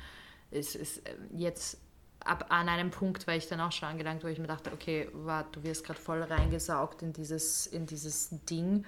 es 0.51 0.75
ist 0.75 1.07
äh, 1.07 1.15
jetzt 1.35 1.79
ab 2.21 2.47
an 2.49 2.67
einem 2.67 2.91
Punkt 2.91 3.27
war 3.27 3.35
ich 3.35 3.47
dann 3.47 3.61
auch 3.61 3.71
schon 3.71 3.87
angelangt, 3.87 4.23
wo 4.23 4.27
ich 4.27 4.39
mir 4.39 4.47
dachte, 4.47 4.71
okay, 4.73 5.09
warte, 5.13 5.59
du 5.59 5.63
wirst 5.63 5.85
gerade 5.85 5.99
voll 5.99 6.21
reingesaugt 6.21 7.01
in 7.01 7.13
dieses, 7.13 7.67
in 7.67 7.85
dieses 7.85 8.29
Ding. 8.49 8.85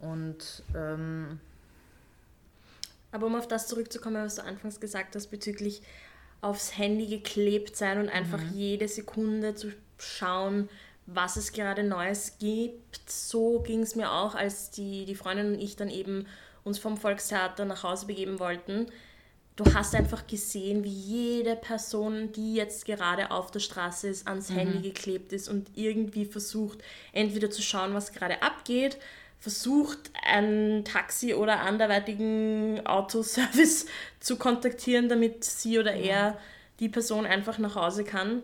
Und 0.00 0.62
ähm 0.74 1.40
aber 3.12 3.26
um 3.26 3.36
auf 3.36 3.46
das 3.46 3.68
zurückzukommen, 3.68 4.24
was 4.24 4.34
du 4.34 4.42
anfangs 4.42 4.80
gesagt 4.80 5.14
hast, 5.14 5.28
bezüglich 5.28 5.82
aufs 6.40 6.76
Handy 6.76 7.06
geklebt 7.06 7.76
sein 7.76 8.00
und 8.00 8.08
einfach 8.08 8.40
mhm. 8.40 8.52
jede 8.54 8.88
Sekunde 8.88 9.54
zu 9.54 9.72
schauen, 9.98 10.68
was 11.06 11.36
es 11.36 11.52
gerade 11.52 11.82
Neues 11.82 12.38
gibt. 12.38 13.10
So 13.10 13.60
ging 13.60 13.80
es 13.80 13.94
mir 13.94 14.12
auch, 14.12 14.34
als 14.34 14.70
die, 14.70 15.04
die 15.04 15.14
Freundin 15.14 15.54
und 15.54 15.60
ich 15.60 15.76
dann 15.76 15.90
eben 15.90 16.26
uns 16.62 16.78
vom 16.78 16.96
Volkstheater 16.96 17.64
nach 17.64 17.82
Hause 17.82 18.06
begeben 18.06 18.38
wollten 18.38 18.86
du 19.56 19.64
hast 19.72 19.94
einfach 19.94 20.26
gesehen, 20.26 20.84
wie 20.84 20.88
jede 20.88 21.56
Person, 21.56 22.32
die 22.32 22.54
jetzt 22.54 22.84
gerade 22.84 23.30
auf 23.30 23.50
der 23.50 23.60
Straße 23.60 24.08
ist, 24.08 24.26
ans 24.26 24.50
mhm. 24.50 24.56
Handy 24.56 24.88
geklebt 24.88 25.32
ist 25.32 25.48
und 25.48 25.70
irgendwie 25.74 26.24
versucht, 26.24 26.78
entweder 27.12 27.50
zu 27.50 27.62
schauen, 27.62 27.94
was 27.94 28.12
gerade 28.12 28.42
abgeht, 28.42 28.98
versucht, 29.38 30.10
ein 30.26 30.84
Taxi 30.84 31.34
oder 31.34 31.60
anderweitigen 31.60 32.84
Autoservice 32.86 33.86
zu 34.20 34.36
kontaktieren, 34.36 35.08
damit 35.08 35.44
sie 35.44 35.78
oder 35.78 35.92
er 35.92 36.38
die 36.80 36.88
Person 36.88 37.26
einfach 37.26 37.58
nach 37.58 37.76
Hause 37.76 38.04
kann. 38.04 38.42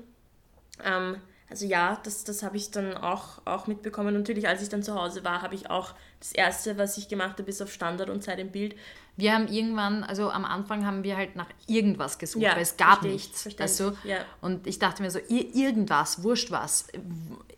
Ähm, 0.84 1.16
also 1.50 1.66
ja, 1.66 2.00
das, 2.04 2.24
das 2.24 2.42
habe 2.42 2.56
ich 2.56 2.70
dann 2.70 2.96
auch, 2.96 3.42
auch 3.44 3.66
mitbekommen. 3.66 4.14
Natürlich, 4.14 4.46
als 4.46 4.62
ich 4.62 4.68
dann 4.68 4.82
zu 4.82 4.94
Hause 4.94 5.24
war, 5.24 5.42
habe 5.42 5.54
ich 5.54 5.68
auch 5.68 5.94
das 6.20 6.32
Erste, 6.32 6.78
was 6.78 6.96
ich 6.96 7.08
gemacht 7.08 7.32
habe, 7.32 7.42
bis 7.42 7.60
auf 7.60 7.72
Standard 7.72 8.08
und 8.08 8.22
Zeit 8.22 8.38
im 8.38 8.50
Bild, 8.50 8.76
wir 9.16 9.34
haben 9.34 9.48
irgendwann, 9.48 10.02
also 10.02 10.30
am 10.30 10.44
Anfang 10.44 10.86
haben 10.86 11.02
wir 11.02 11.16
halt 11.16 11.36
nach 11.36 11.48
irgendwas 11.66 12.18
gesucht, 12.18 12.42
ja, 12.42 12.54
weil 12.54 12.62
es 12.62 12.76
gab 12.76 13.02
nichts. 13.02 13.46
Weißt 13.58 13.80
du? 13.80 13.92
ja. 14.04 14.24
Und 14.40 14.66
ich 14.66 14.78
dachte 14.78 15.02
mir 15.02 15.10
so, 15.10 15.18
irgendwas, 15.28 16.22
wurscht 16.22 16.50
was. 16.50 16.86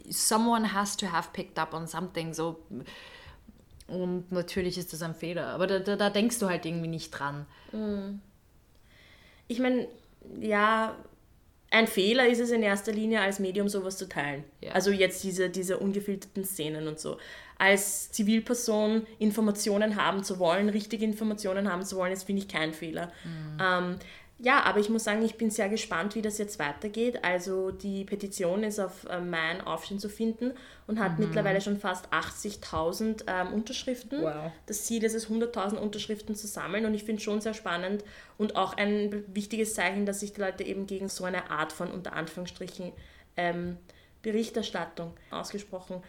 Someone 0.08 0.72
has 0.72 0.96
to 0.96 1.12
have 1.12 1.28
picked 1.32 1.58
up 1.58 1.72
on 1.72 1.87
something. 1.87 2.34
So. 2.34 2.61
Und 3.87 4.32
natürlich 4.32 4.76
ist 4.76 4.92
das 4.92 5.02
ein 5.02 5.14
Fehler. 5.14 5.49
Aber 5.49 5.66
da, 5.66 5.78
da, 5.78 5.96
da 5.96 6.11
denkst 6.11 6.38
du 6.40 6.49
halt 6.49 6.66
irgendwie 6.66 6.88
nicht 6.88 7.11
dran. 7.11 7.46
Mhm. 7.70 8.20
Ich 9.46 9.61
meine, 9.61 9.87
ja, 10.40 10.96
ein 11.73 11.87
Fehler 11.87 12.29
ist 12.29 12.38
es 12.38 12.50
in 12.50 12.62
erster 12.62 12.93
Linie 12.93 13.21
als 13.21 13.38
Medium 13.38 13.69
sowas 13.69 13.97
zu 13.97 14.09
teilen. 14.09 14.45
Ja. 14.61 14.73
Also 14.73 14.91
jetzt 14.91 15.25
diese, 15.25 15.50
diese 15.50 15.79
ungefilterten 15.79 16.45
Szenen 16.45 16.87
und 16.87 17.00
so 17.00 17.17
als 17.62 18.11
Zivilperson 18.11 19.07
Informationen 19.21 19.95
haben 19.95 20.25
zu 20.25 20.41
wollen, 20.41 20.69
richtige 20.69 21.05
Informationen 21.05 21.71
haben 21.71 21.85
zu 21.85 21.97
wollen, 21.97 22.11
das 22.11 22.25
finde 22.25 22.43
ich 22.43 22.49
kein 22.49 22.75
Fehler. 22.75 23.12
Mhm. 23.23 23.59
Ähm, 23.62 23.97
ja, 24.42 24.64
aber 24.64 24.80
ich 24.80 24.88
muss 24.88 25.04
sagen, 25.04 25.25
ich 25.25 25.37
bin 25.37 25.52
sehr 25.52 25.68
gespannt, 25.68 26.16
wie 26.16 26.22
das 26.22 26.37
jetzt 26.37 26.58
weitergeht. 26.58 27.22
Also 27.22 27.70
die 27.70 28.04
Petition 28.04 28.64
ist 28.64 28.80
auf 28.80 29.04
äh, 29.04 29.20
mein 29.20 29.61
Aufstehen 29.61 30.00
zu 30.00 30.08
finden 30.08 30.52
und 30.88 30.99
hat 30.99 31.16
mhm. 31.16 31.26
mittlerweile 31.26 31.61
schon 31.61 31.78
fast 31.78 32.12
80.000 32.12 33.22
ähm, 33.28 33.52
Unterschriften. 33.52 34.22
Wow. 34.22 34.50
Das 34.66 34.84
Ziel 34.84 35.04
ist 35.04 35.14
es, 35.14 35.28
100.000 35.30 35.76
Unterschriften 35.76 36.34
zu 36.34 36.49
sammeln 36.49 36.87
und 36.87 36.94
ich 36.94 37.04
finde 37.04 37.18
es 37.18 37.22
schon 37.22 37.40
sehr 37.40 37.54
spannend 37.54 38.02
und 38.37 38.56
auch 38.56 38.76
ein 38.76 39.25
wichtiges 39.32 39.75
Zeichen, 39.75 40.06
dass 40.06 40.18
sich 40.18 40.32
die 40.32 40.40
Leute 40.40 40.64
eben 40.64 40.88
gegen 40.88 41.08
so 41.08 41.22
eine 41.22 41.49
Art 41.52 41.72
von 41.72 41.92
unter 41.92 42.14
Anführungsstrichen 42.14 42.90
ähm, 43.37 43.78
Berichterstattung 44.22 45.12
ausgesprochen 45.30 46.02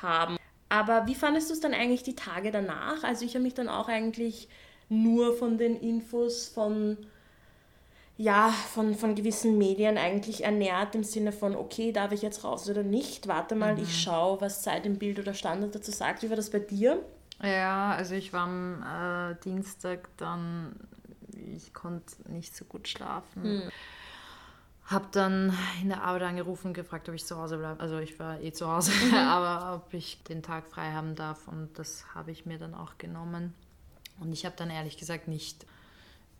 haben. 0.00 0.38
Aber 0.70 1.06
wie 1.06 1.14
fandest 1.14 1.50
du 1.50 1.54
es 1.54 1.60
dann 1.60 1.74
eigentlich 1.74 2.04
die 2.04 2.14
Tage 2.14 2.52
danach? 2.52 3.04
Also 3.04 3.26
ich 3.26 3.34
habe 3.34 3.42
mich 3.42 3.54
dann 3.54 3.68
auch 3.68 3.88
eigentlich 3.88 4.48
nur 4.88 5.36
von 5.36 5.58
den 5.58 5.78
Infos 5.78 6.48
von, 6.48 6.96
ja, 8.20 8.50
von, 8.50 8.94
von 8.94 9.14
gewissen 9.14 9.56
Medien 9.56 9.96
eigentlich 9.96 10.44
ernährt, 10.44 10.94
im 10.94 11.04
Sinne 11.04 11.32
von, 11.32 11.56
okay, 11.56 11.90
darf 11.90 12.12
ich 12.12 12.20
jetzt 12.20 12.44
raus 12.44 12.68
oder 12.68 12.82
nicht? 12.82 13.28
Warte 13.28 13.54
mal, 13.54 13.74
mhm. 13.74 13.82
ich 13.82 14.02
schaue, 14.02 14.38
was 14.42 14.60
Zeit 14.60 14.84
im 14.84 14.98
Bild 14.98 15.18
oder 15.18 15.32
Standard 15.32 15.74
dazu 15.74 15.90
sagt. 15.90 16.22
Wie 16.22 16.28
war 16.28 16.36
das 16.36 16.50
bei 16.50 16.58
dir? 16.58 17.02
Ja, 17.42 17.92
also 17.92 18.14
ich 18.14 18.34
war 18.34 18.42
am 18.42 18.82
äh, 19.32 19.36
Dienstag 19.42 20.10
dann, 20.18 20.76
ich 21.32 21.72
konnte 21.72 22.30
nicht 22.30 22.54
so 22.54 22.66
gut 22.66 22.88
schlafen. 22.88 23.42
Mhm 23.42 23.62
habe 24.90 25.06
dann 25.12 25.56
in 25.80 25.88
der 25.88 26.02
Arbeit 26.02 26.22
angerufen 26.22 26.68
und 26.68 26.74
gefragt, 26.74 27.08
ob 27.08 27.14
ich 27.14 27.24
zu 27.24 27.36
Hause 27.36 27.58
bleibe. 27.58 27.78
Also 27.78 27.98
ich 27.98 28.18
war 28.18 28.40
eh 28.40 28.50
zu 28.50 28.66
Hause, 28.66 28.90
mhm. 28.90 29.14
aber 29.28 29.76
ob 29.76 29.94
ich 29.94 30.20
den 30.24 30.42
Tag 30.42 30.66
frei 30.66 30.90
haben 30.90 31.14
darf. 31.14 31.46
Und 31.46 31.78
das 31.78 32.06
habe 32.12 32.32
ich 32.32 32.44
mir 32.44 32.58
dann 32.58 32.74
auch 32.74 32.98
genommen. 32.98 33.54
Und 34.18 34.32
ich 34.32 34.44
habe 34.44 34.56
dann 34.58 34.68
ehrlich 34.68 34.96
gesagt 34.96 35.28
nicht, 35.28 35.64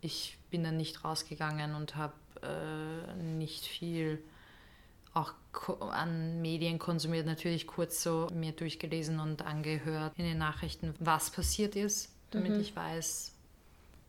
ich 0.01 0.37
bin 0.49 0.63
dann 0.63 0.77
nicht 0.77 1.03
rausgegangen 1.03 1.75
und 1.75 1.95
habe 1.95 2.13
äh, 2.41 3.23
nicht 3.23 3.65
viel 3.65 4.21
auch 5.13 5.33
an 5.91 6.41
Medien 6.41 6.79
konsumiert, 6.79 7.25
natürlich 7.25 7.67
kurz 7.67 8.01
so 8.01 8.27
mir 8.33 8.53
durchgelesen 8.53 9.19
und 9.19 9.45
angehört 9.45 10.13
in 10.17 10.25
den 10.25 10.37
Nachrichten, 10.37 10.93
was 10.99 11.29
passiert 11.29 11.75
ist, 11.75 12.13
damit 12.31 12.53
mhm. 12.53 12.61
ich 12.61 12.75
weiß. 12.75 13.33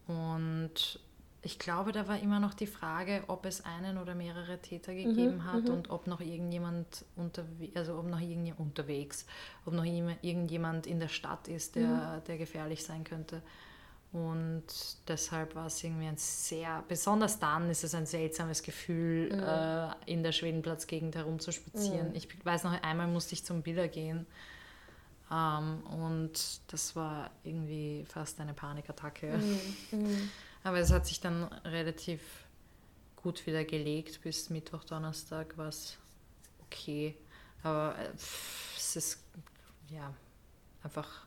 Und 0.06 1.00
ich 1.44 1.58
glaube, 1.58 1.90
da 1.90 2.06
war 2.06 2.20
immer 2.20 2.38
noch 2.38 2.54
die 2.54 2.68
Frage, 2.68 3.24
ob 3.26 3.46
es 3.46 3.64
einen 3.64 3.98
oder 3.98 4.14
mehrere 4.14 4.58
Täter 4.58 4.94
gegeben 4.94 5.38
mhm, 5.38 5.44
hat 5.44 5.64
mhm. 5.64 5.74
und 5.74 5.90
ob 5.90 6.06
noch 6.06 6.20
irgendjemand 6.20 7.04
unterwegs, 7.16 7.76
also 7.76 7.98
ob 7.98 8.06
noch 8.06 8.20
irgendjemand 8.20 8.60
unterwegs, 8.60 9.26
ob 9.66 9.74
noch 9.74 9.84
irgendjemand 9.84 10.86
in 10.86 11.00
der 11.00 11.08
Stadt 11.08 11.48
ist, 11.48 11.74
der, 11.74 11.88
mhm. 11.88 12.24
der 12.28 12.38
gefährlich 12.38 12.84
sein 12.84 13.02
könnte. 13.02 13.42
Und 14.12 14.64
deshalb 15.08 15.54
war 15.54 15.66
es 15.66 15.82
irgendwie 15.82 16.06
ein 16.06 16.18
sehr, 16.18 16.84
besonders 16.86 17.38
dann 17.38 17.70
ist 17.70 17.82
es 17.82 17.94
ein 17.94 18.04
seltsames 18.04 18.62
Gefühl, 18.62 19.32
mhm. 19.32 19.42
äh, 19.42 20.12
in 20.12 20.22
der 20.22 20.32
Schwedenplatzgegend 20.32 21.16
herumzuspazieren. 21.16 22.10
Mhm. 22.10 22.14
Ich 22.14 22.28
weiß 22.44 22.64
noch, 22.64 22.82
einmal 22.82 23.08
musste 23.08 23.32
ich 23.32 23.42
zum 23.42 23.62
Biller 23.62 23.88
gehen 23.88 24.26
ähm, 25.32 25.82
und 25.86 26.60
das 26.66 26.94
war 26.94 27.30
irgendwie 27.42 28.04
fast 28.06 28.38
eine 28.40 28.52
Panikattacke. 28.52 29.38
Mhm. 29.38 29.98
mhm. 29.98 30.30
Aber 30.64 30.78
es 30.78 30.92
hat 30.92 31.06
sich 31.06 31.20
dann 31.20 31.44
relativ 31.64 32.20
gut 33.16 33.44
wieder 33.46 33.64
gelegt. 33.64 34.20
Bis 34.22 34.50
Mittwoch, 34.50 34.84
Donnerstag 34.84 35.56
war 35.56 35.68
es 35.68 35.96
okay. 36.60 37.16
Aber 37.62 37.96
äh, 37.98 38.10
es 38.76 38.96
ist 38.96 39.24
ja 39.88 40.12
einfach 40.84 41.26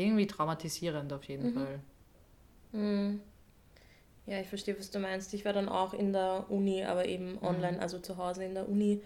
irgendwie 0.00 0.26
traumatisierend 0.26 1.12
auf 1.12 1.24
jeden 1.24 1.50
mhm. 1.50 1.54
Fall. 1.54 1.80
Mhm. 2.72 3.20
Ja, 4.26 4.40
ich 4.40 4.48
verstehe, 4.48 4.78
was 4.78 4.90
du 4.90 4.98
meinst. 4.98 5.34
Ich 5.34 5.44
war 5.44 5.52
dann 5.52 5.68
auch 5.68 5.92
in 5.92 6.12
der 6.12 6.46
Uni, 6.48 6.84
aber 6.84 7.06
eben 7.06 7.32
mhm. 7.32 7.42
online, 7.42 7.76
mhm. 7.78 7.82
also 7.82 7.98
zu 7.98 8.16
Hause 8.16 8.44
in 8.44 8.54
der 8.54 8.68
Uni. 8.68 9.02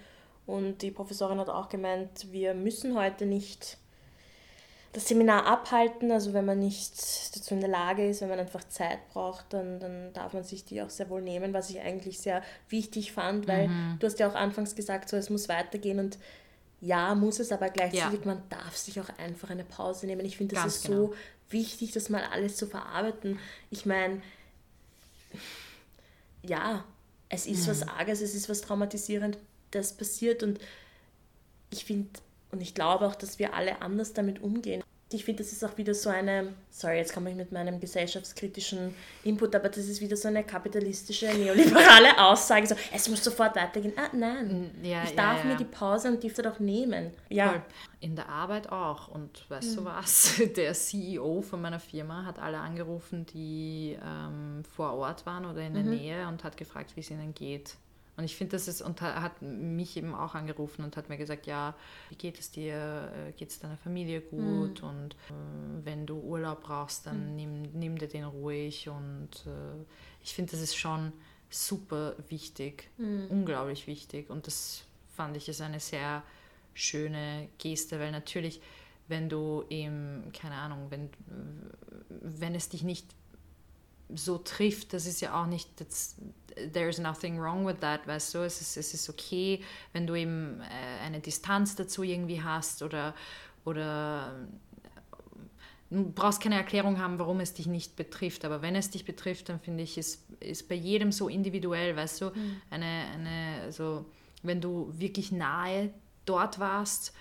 Und 0.46 0.82
die 0.82 0.90
Professorin 0.90 1.38
hat 1.38 1.48
auch 1.48 1.68
gemeint, 1.68 2.30
wir 2.30 2.54
müssen 2.54 2.94
heute 2.94 3.24
nicht 3.24 3.78
das 4.92 5.08
Seminar 5.08 5.46
abhalten. 5.46 6.10
Also 6.10 6.32
wenn 6.32 6.44
man 6.44 6.58
nicht 6.58 6.92
dazu 7.34 7.54
in 7.54 7.60
der 7.60 7.70
Lage 7.70 8.06
ist, 8.06 8.20
wenn 8.20 8.28
man 8.28 8.38
einfach 8.38 8.64
Zeit 8.68 8.98
braucht, 9.12 9.52
dann, 9.52 9.80
dann 9.80 10.12
darf 10.12 10.32
man 10.32 10.44
sich 10.44 10.64
die 10.64 10.82
auch 10.82 10.90
sehr 10.90 11.10
wohl 11.10 11.22
nehmen, 11.22 11.52
was 11.52 11.70
ich 11.70 11.80
eigentlich 11.80 12.20
sehr 12.20 12.42
wichtig 12.68 13.12
fand, 13.12 13.48
weil 13.48 13.68
mhm. 13.68 13.96
du 13.98 14.06
hast 14.06 14.18
ja 14.18 14.28
auch 14.28 14.34
anfangs 14.34 14.74
gesagt, 14.74 15.08
so 15.08 15.16
es 15.16 15.30
muss 15.30 15.48
weitergehen 15.48 15.98
und 15.98 16.18
ja, 16.84 17.14
muss 17.14 17.40
es, 17.40 17.50
aber 17.50 17.70
gleichzeitig, 17.70 18.20
ja. 18.20 18.26
man 18.26 18.42
darf 18.50 18.76
sich 18.76 19.00
auch 19.00 19.08
einfach 19.18 19.48
eine 19.48 19.64
Pause 19.64 20.06
nehmen. 20.06 20.24
Ich 20.26 20.36
finde, 20.36 20.54
das 20.54 20.64
Ganz 20.64 20.76
ist 20.76 20.86
genau. 20.86 21.06
so 21.06 21.14
wichtig, 21.48 21.92
das 21.92 22.10
mal 22.10 22.22
alles 22.24 22.56
zu 22.56 22.66
verarbeiten. 22.66 23.38
Ich 23.70 23.86
meine, 23.86 24.20
ja, 26.42 26.84
es 27.30 27.46
ist 27.46 27.66
mhm. 27.66 27.70
was 27.70 27.88
Arges, 27.88 28.20
es 28.20 28.34
ist 28.34 28.50
was 28.50 28.60
Traumatisierendes 28.60 29.92
passiert 29.96 30.42
und 30.42 30.60
ich 31.70 31.86
finde 31.86 32.10
und 32.50 32.60
ich 32.60 32.74
glaube 32.74 33.06
auch, 33.06 33.14
dass 33.14 33.38
wir 33.38 33.54
alle 33.54 33.80
anders 33.80 34.12
damit 34.12 34.42
umgehen 34.42 34.84
ich 35.14 35.24
finde, 35.24 35.42
das 35.42 35.52
ist 35.52 35.64
auch 35.64 35.76
wieder 35.78 35.94
so 35.94 36.10
eine, 36.10 36.52
sorry, 36.70 36.98
jetzt 36.98 37.14
komme 37.14 37.30
ich 37.30 37.36
mit 37.36 37.52
meinem 37.52 37.80
gesellschaftskritischen 37.80 38.94
Input, 39.24 39.54
aber 39.54 39.68
das 39.68 39.86
ist 39.86 40.00
wieder 40.00 40.16
so 40.16 40.28
eine 40.28 40.44
kapitalistische, 40.44 41.26
neoliberale 41.26 42.18
Aussage, 42.18 42.66
so, 42.66 42.74
es 42.92 43.08
muss 43.08 43.24
sofort 43.24 43.56
weitergehen. 43.56 43.92
Ah, 43.96 44.08
nein, 44.12 44.70
ja, 44.82 45.04
ich 45.04 45.14
darf 45.14 45.38
ja, 45.38 45.44
ja. 45.44 45.44
mir 45.44 45.56
die 45.56 45.64
Pause 45.64 46.08
und 46.08 46.22
die 46.22 46.34
doch 46.34 46.58
nehmen. 46.58 47.12
Ja. 47.28 47.62
In 48.00 48.16
der 48.16 48.28
Arbeit 48.28 48.70
auch. 48.70 49.08
Und 49.08 49.48
weißt 49.48 49.72
mhm. 49.72 49.76
du 49.76 49.84
was? 49.86 50.40
Der 50.56 50.74
CEO 50.74 51.40
von 51.42 51.62
meiner 51.62 51.80
Firma 51.80 52.24
hat 52.24 52.38
alle 52.38 52.58
angerufen, 52.58 53.24
die 53.26 53.96
ähm, 54.04 54.62
vor 54.76 54.92
Ort 54.94 55.24
waren 55.24 55.46
oder 55.46 55.62
in 55.62 55.74
der 55.74 55.84
mhm. 55.84 55.90
Nähe 55.90 56.28
und 56.28 56.44
hat 56.44 56.56
gefragt, 56.56 56.96
wie 56.96 57.00
es 57.00 57.10
ihnen 57.10 57.34
geht. 57.34 57.76
Und 58.16 58.24
ich 58.24 58.36
finde, 58.36 58.52
das 58.52 58.68
ist, 58.68 58.80
und 58.80 59.02
er 59.02 59.22
hat 59.22 59.42
mich 59.42 59.96
eben 59.96 60.14
auch 60.14 60.34
angerufen 60.34 60.84
und 60.84 60.96
hat 60.96 61.08
mir 61.08 61.16
gesagt, 61.16 61.46
ja, 61.46 61.74
wie 62.10 62.14
geht 62.14 62.38
es 62.38 62.50
dir? 62.50 63.12
Äh, 63.12 63.32
geht 63.32 63.50
es 63.50 63.58
deiner 63.58 63.76
Familie 63.76 64.20
gut? 64.20 64.82
Mhm. 64.82 64.88
Und 64.88 65.14
äh, 65.14 65.84
wenn 65.84 66.06
du 66.06 66.20
Urlaub 66.20 66.62
brauchst, 66.62 67.06
dann 67.06 67.30
mhm. 67.30 67.36
nimm, 67.36 67.62
nimm 67.72 67.98
dir 67.98 68.08
den 68.08 68.24
ruhig. 68.24 68.88
Und 68.88 69.30
äh, 69.46 69.84
ich 70.22 70.32
finde, 70.34 70.52
das 70.52 70.60
ist 70.60 70.76
schon 70.76 71.12
super 71.50 72.14
wichtig, 72.28 72.90
mhm. 72.98 73.26
unglaublich 73.30 73.86
wichtig. 73.86 74.30
Und 74.30 74.46
das 74.46 74.84
fand 75.16 75.36
ich 75.36 75.48
ist 75.48 75.60
eine 75.60 75.80
sehr 75.80 76.22
schöne 76.72 77.48
Geste, 77.58 77.98
weil 77.98 78.12
natürlich, 78.12 78.60
wenn 79.08 79.28
du 79.28 79.64
eben, 79.70 80.30
keine 80.32 80.56
Ahnung, 80.56 80.86
wenn, 80.90 81.10
wenn 82.08 82.54
es 82.54 82.68
dich 82.68 82.82
nicht 82.82 83.06
so 84.14 84.38
trifft, 84.38 84.92
das 84.92 85.06
ist 85.06 85.20
ja 85.20 85.40
auch 85.40 85.46
nicht, 85.46 85.68
there's 86.72 86.98
nothing 86.98 87.38
wrong 87.38 87.66
with 87.66 87.76
that, 87.80 88.06
weißt 88.06 88.34
du, 88.34 88.38
es 88.38 88.60
ist, 88.60 88.76
es 88.76 88.94
ist 88.94 89.08
okay, 89.08 89.62
wenn 89.92 90.06
du 90.06 90.14
eben 90.14 90.60
äh, 90.60 91.04
eine 91.04 91.20
Distanz 91.20 91.76
dazu 91.76 92.02
irgendwie 92.02 92.42
hast 92.42 92.82
oder, 92.82 93.14
oder 93.64 94.34
du 95.90 96.12
brauchst 96.12 96.40
keine 96.40 96.56
Erklärung 96.56 96.98
haben, 96.98 97.18
warum 97.18 97.40
es 97.40 97.54
dich 97.54 97.66
nicht 97.66 97.96
betrifft, 97.96 98.44
aber 98.44 98.62
wenn 98.62 98.76
es 98.76 98.90
dich 98.90 99.04
betrifft, 99.04 99.48
dann 99.48 99.60
finde 99.60 99.82
ich, 99.82 99.98
ist, 99.98 100.24
ist 100.40 100.68
bei 100.68 100.74
jedem 100.74 101.12
so 101.12 101.28
individuell, 101.28 101.96
weißt 101.96 102.20
du, 102.20 102.26
mhm. 102.26 102.60
eine, 102.70 103.04
eine, 103.14 103.60
also 103.62 104.06
wenn 104.42 104.60
du 104.60 104.92
wirklich 104.96 105.32
nahe 105.32 105.92
dort 106.26 106.58
warst, 106.58 107.14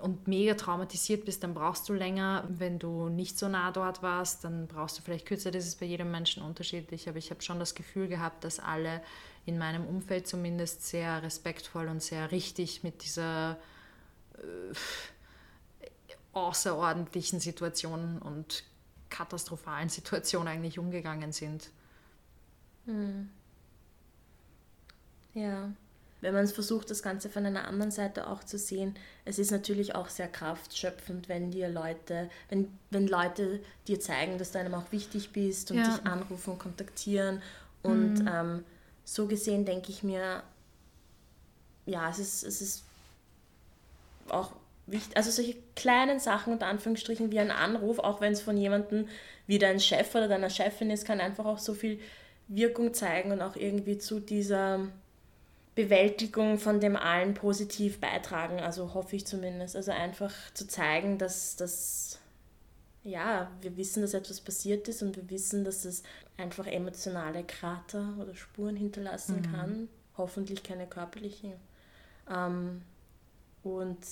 und 0.00 0.28
mega 0.28 0.54
traumatisiert 0.54 1.24
bist, 1.24 1.42
dann 1.42 1.54
brauchst 1.54 1.88
du 1.88 1.92
länger. 1.92 2.44
Wenn 2.48 2.78
du 2.78 3.08
nicht 3.08 3.38
so 3.38 3.48
nah 3.48 3.70
dort 3.72 4.02
warst, 4.02 4.44
dann 4.44 4.66
brauchst 4.66 4.98
du 4.98 5.02
vielleicht 5.02 5.26
kürzer. 5.26 5.50
Das 5.50 5.66
ist 5.66 5.80
bei 5.80 5.86
jedem 5.86 6.10
Menschen 6.10 6.42
unterschiedlich. 6.42 7.08
Aber 7.08 7.18
ich 7.18 7.30
habe 7.30 7.42
schon 7.42 7.58
das 7.58 7.74
Gefühl 7.74 8.08
gehabt, 8.08 8.44
dass 8.44 8.60
alle 8.60 9.02
in 9.46 9.58
meinem 9.58 9.86
Umfeld 9.86 10.26
zumindest 10.26 10.86
sehr 10.86 11.22
respektvoll 11.22 11.88
und 11.88 12.02
sehr 12.02 12.30
richtig 12.30 12.82
mit 12.82 13.02
dieser 13.04 13.58
äh, 14.34 14.74
außerordentlichen 16.32 17.40
Situation 17.40 18.18
und 18.18 18.64
katastrophalen 19.10 19.88
Situation 19.88 20.46
eigentlich 20.46 20.78
umgegangen 20.78 21.32
sind. 21.32 21.70
Hm. 22.86 23.30
Ja 25.34 25.70
wenn 26.20 26.34
man 26.34 26.44
es 26.44 26.52
versucht, 26.52 26.90
das 26.90 27.02
Ganze 27.02 27.28
von 27.28 27.46
einer 27.46 27.66
anderen 27.68 27.90
Seite 27.90 28.26
auch 28.26 28.42
zu 28.42 28.58
sehen, 28.58 28.96
es 29.24 29.38
ist 29.38 29.50
natürlich 29.50 29.94
auch 29.94 30.08
sehr 30.08 30.28
kraftschöpfend, 30.28 31.28
wenn 31.28 31.50
dir 31.50 31.68
Leute, 31.68 32.28
wenn, 32.48 32.68
wenn 32.90 33.06
Leute 33.06 33.60
dir 33.86 34.00
zeigen, 34.00 34.38
dass 34.38 34.52
du 34.52 34.58
einem 34.58 34.74
auch 34.74 34.90
wichtig 34.90 35.30
bist 35.30 35.70
und 35.70 35.78
ja. 35.78 35.84
dich 35.84 36.06
anrufen 36.06 36.52
und 36.52 36.58
kontaktieren. 36.58 37.40
Und 37.82 38.20
mhm. 38.20 38.28
ähm, 38.28 38.64
so 39.04 39.26
gesehen 39.26 39.64
denke 39.64 39.90
ich 39.90 40.02
mir, 40.02 40.42
ja, 41.86 42.10
es 42.10 42.18
ist, 42.18 42.42
es 42.42 42.60
ist 42.60 42.84
auch 44.28 44.52
wichtig, 44.86 45.16
also 45.16 45.30
solche 45.30 45.56
kleinen 45.76 46.18
Sachen 46.18 46.52
unter 46.52 46.66
Anführungsstrichen 46.66 47.30
wie 47.30 47.38
ein 47.38 47.50
Anruf, 47.50 47.98
auch 48.00 48.20
wenn 48.20 48.32
es 48.32 48.42
von 48.42 48.56
jemandem 48.56 49.08
wie 49.46 49.58
dein 49.58 49.80
Chef 49.80 50.14
oder 50.14 50.28
deiner 50.28 50.50
Chefin 50.50 50.90
ist, 50.90 51.06
kann 51.06 51.20
einfach 51.20 51.46
auch 51.46 51.58
so 51.58 51.74
viel 51.74 52.00
Wirkung 52.48 52.92
zeigen 52.92 53.30
und 53.30 53.40
auch 53.40 53.56
irgendwie 53.56 53.98
zu 53.98 54.20
dieser 54.20 54.80
Bewältigung 55.78 56.58
von 56.58 56.80
dem 56.80 56.96
allen 56.96 57.34
positiv 57.34 58.00
beitragen, 58.00 58.58
also 58.58 58.94
hoffe 58.94 59.14
ich 59.14 59.28
zumindest. 59.28 59.76
Also 59.76 59.92
einfach 59.92 60.34
zu 60.52 60.66
zeigen, 60.66 61.18
dass 61.18 61.54
das, 61.54 62.18
ja, 63.04 63.48
wir 63.60 63.76
wissen, 63.76 64.02
dass 64.02 64.12
etwas 64.12 64.40
passiert 64.40 64.88
ist 64.88 65.04
und 65.04 65.14
wir 65.14 65.30
wissen, 65.30 65.64
dass 65.64 65.84
es 65.84 66.02
einfach 66.36 66.66
emotionale 66.66 67.44
Krater 67.44 68.12
oder 68.18 68.34
Spuren 68.34 68.74
hinterlassen 68.74 69.36
mhm. 69.36 69.52
kann, 69.52 69.88
hoffentlich 70.16 70.64
keine 70.64 70.88
körperlichen. 70.88 71.52
Ähm, 72.28 72.82
und 73.62 74.04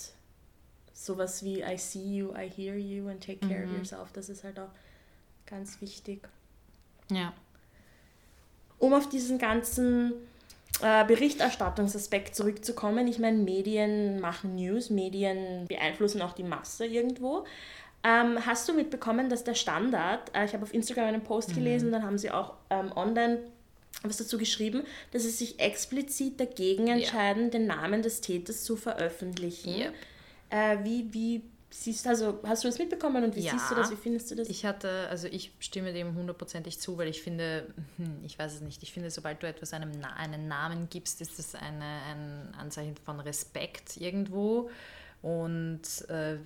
sowas 0.93 1.43
wie 1.43 1.63
I 1.63 1.77
see 1.79 2.19
you, 2.19 2.33
I 2.33 2.49
hear 2.49 2.77
you 2.77 3.09
and 3.09 3.21
take 3.21 3.41
care 3.41 3.67
mhm. 3.67 3.73
of 3.73 3.79
yourself, 3.79 4.13
das 4.13 4.29
ist 4.29 4.45
halt 4.45 4.61
auch 4.61 4.71
ganz 5.47 5.81
wichtig. 5.81 6.29
Ja. 7.11 7.33
Um 8.79 8.95
auf 8.95 9.09
diesen 9.09 9.39
ganzen 9.39 10.13
Berichterstattungsaspekt 10.81 12.35
zurückzukommen. 12.35 13.07
Ich 13.09 13.19
meine, 13.19 13.39
Medien 13.39 14.21
machen 14.21 14.57
News, 14.57 14.91
Medien 14.91 15.67
beeinflussen 15.69 16.21
auch 16.21 16.35
die 16.35 16.43
Masse 16.43 16.85
irgendwo. 16.85 17.47
Ähm, 18.07 18.45
hast 18.47 18.69
du 18.69 18.75
mitbekommen, 18.75 19.29
dass 19.29 19.43
der 19.43 19.55
Standard, 19.55 20.31
äh, 20.35 20.45
ich 20.45 20.53
habe 20.53 20.62
auf 20.62 20.73
Instagram 20.73 21.07
einen 21.07 21.25
Post 21.25 21.51
mhm. 21.51 21.55
gelesen, 21.55 21.93
dann 21.93 22.05
haben 22.05 22.19
sie 22.19 22.31
auch 22.31 22.55
ähm, 22.71 22.93
online 22.95 23.39
was 24.03 24.19
dazu 24.19 24.39
geschrieben, 24.39 24.83
dass 25.12 25.23
sie 25.23 25.31
sich 25.31 25.59
explizit 25.59 26.39
dagegen 26.39 26.87
entscheiden, 26.89 27.45
ja. 27.45 27.51
den 27.51 27.67
Namen 27.67 28.03
des 28.03 28.21
Täters 28.21 28.62
zu 28.62 28.77
veröffentlichen. 28.77 29.75
Ja. 29.75 29.91
Äh, 30.51 30.85
wie, 30.85 31.12
wie 31.12 31.43
siehst 31.83 32.07
also 32.07 32.41
hast 32.45 32.65
du 32.65 32.69
das 32.69 32.79
mitbekommen 32.79 33.25
und 33.25 33.37
wie 33.37 33.41
ja, 33.41 33.53
siehst 33.53 33.71
du 33.71 33.75
das, 33.75 33.91
wie 33.91 33.97
findest 33.97 34.31
du 34.31 34.35
das? 34.35 34.49
Ich 34.49 34.65
hatte, 34.65 35.09
also 35.09 35.29
ich 35.29 35.53
stimme 35.59 35.93
dem 35.93 36.15
hundertprozentig 36.15 36.81
zu, 36.81 36.97
weil 36.99 37.09
ich 37.09 37.23
finde, 37.23 37.67
hm, 37.97 38.21
ich 38.25 38.39
weiß 38.39 38.55
es 38.55 38.61
nicht, 38.61 38.83
ich 38.83 38.93
finde, 38.93 39.11
sobald 39.11 39.43
du 39.43 39.47
etwas 39.47 39.73
einem 39.73 39.93
einen 40.17 40.49
Namen 40.49 40.89
gibst, 40.89 41.21
ist 41.21 41.39
das 41.39 41.55
eine, 41.55 41.85
ein 41.85 42.55
Anzeichen 42.59 42.97
von 42.97 43.21
Respekt 43.21 43.97
irgendwo 43.97 44.71
und 45.23 45.83
äh, 46.09 46.37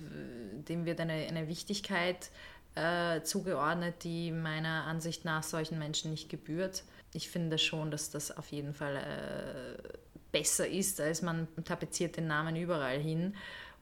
dem 0.67 0.85
wird 0.85 0.99
eine, 0.99 1.13
eine 1.13 1.47
Wichtigkeit 1.47 2.29
äh, 2.75 3.21
zugeordnet, 3.21 4.03
die 4.03 4.31
meiner 4.31 4.85
Ansicht 4.85 5.25
nach 5.25 5.43
solchen 5.43 5.77
Menschen 5.77 6.11
nicht 6.11 6.29
gebührt. 6.29 6.83
Ich 7.13 7.29
finde 7.29 7.57
schon, 7.57 7.91
dass 7.91 8.09
das 8.09 8.35
auf 8.35 8.51
jeden 8.51 8.73
Fall 8.73 8.95
äh, 8.95 9.97
besser 10.31 10.67
ist, 10.67 11.01
als 11.01 11.21
man 11.21 11.47
tapeziert 11.65 12.17
den 12.17 12.27
Namen 12.27 12.55
überall 12.55 12.99
hin. 12.99 13.35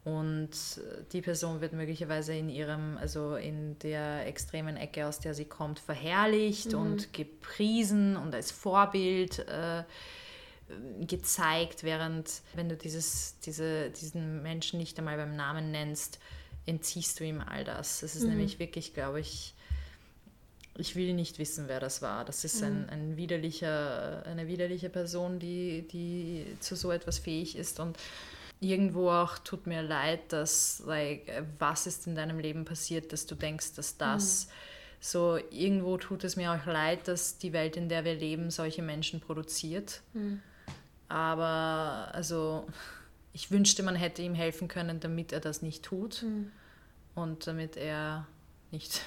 Und 0.06 0.50
die 1.12 1.22
Person 1.22 1.60
wird 1.60 1.74
möglicherweise 1.74 2.34
in 2.34 2.50
ihrem, 2.50 2.98
also 2.98 3.36
in 3.36 3.78
der 3.80 4.26
extremen 4.28 4.78
Ecke, 4.78 5.06
aus 5.06 5.20
der 5.20 5.34
sie 5.34 5.46
kommt, 5.46 5.80
verherrlicht 5.80 6.72
mhm. 6.72 6.80
und 6.80 7.14
gepriesen 7.14 8.16
und 8.16 8.34
als 8.34 8.52
Vorbild 8.52 9.40
äh, 9.40 9.84
gezeigt, 11.06 11.84
während 11.84 12.42
wenn 12.54 12.70
du 12.70 12.78
dieses, 12.78 13.40
diese, 13.40 13.90
diesen 13.90 14.42
Menschen 14.42 14.80
nicht 14.80 14.98
einmal 15.00 15.18
beim 15.18 15.36
Namen 15.36 15.72
nennst, 15.72 16.20
entziehst 16.66 17.20
du 17.20 17.26
ihm 17.26 17.42
all 17.42 17.64
das. 17.64 18.00
Das 18.00 18.16
ist 18.16 18.24
mhm. 18.24 18.30
nämlich 18.30 18.60
wirklich, 18.60 18.94
glaube 18.94 19.20
ich, 19.20 19.54
ich 20.78 20.96
will 20.96 21.14
nicht 21.14 21.40
wissen, 21.40 21.68
wer 21.68 21.80
das 21.80 22.02
war. 22.02 22.24
Das 22.24 22.46
ist 22.46 22.64
ein, 22.64 22.84
mhm. 22.84 22.90
ein 22.90 23.18
widerlicher, 23.18 24.24
eine 24.26 24.48
widerliche 24.48 24.90
Person, 24.90 25.40
die, 25.40 25.86
die 25.88 26.46
zu 26.62 26.76
so 26.76 26.92
etwas 26.92 27.20
fähig 27.20 27.58
ist. 27.58 27.80
Und 27.80 27.98
irgendwo 28.60 29.10
auch 29.10 29.38
tut 29.40 29.68
mir 29.68 29.82
leid, 29.82 30.34
dass, 30.34 30.84
like, 30.86 31.44
was 31.58 31.88
ist 31.88 32.08
in 32.08 32.16
deinem 32.16 32.40
Leben 32.40 32.66
passiert, 32.66 33.14
dass 33.14 33.26
du 33.26 33.36
denkst, 33.36 33.74
dass 33.76 33.98
das. 33.98 34.48
Mhm. 34.48 34.52
So, 35.02 35.40
irgendwo 35.50 35.98
tut 35.98 36.26
es 36.26 36.36
mir 36.36 36.52
auch 36.52 36.66
leid, 36.66 37.08
dass 37.08 37.38
die 37.38 37.54
Welt, 37.54 37.78
in 37.78 37.88
der 37.88 38.04
wir 38.04 38.16
leben, 38.16 38.52
solche 38.52 38.82
Menschen 38.82 39.22
produziert. 39.22 40.02
Mhm. 40.14 40.42
Aber 41.08 42.10
also 42.14 42.68
ich 43.34 43.50
wünschte, 43.50 43.82
man 43.84 43.96
hätte 43.96 44.22
ihm 44.22 44.36
helfen 44.36 44.68
können, 44.68 45.00
damit 45.00 45.32
er 45.32 45.40
das 45.40 45.62
nicht 45.62 45.84
tut 45.84 46.24
mhm. 46.24 46.52
und 47.16 47.48
damit 47.48 47.78
er 47.78 48.28
nicht 48.72 49.02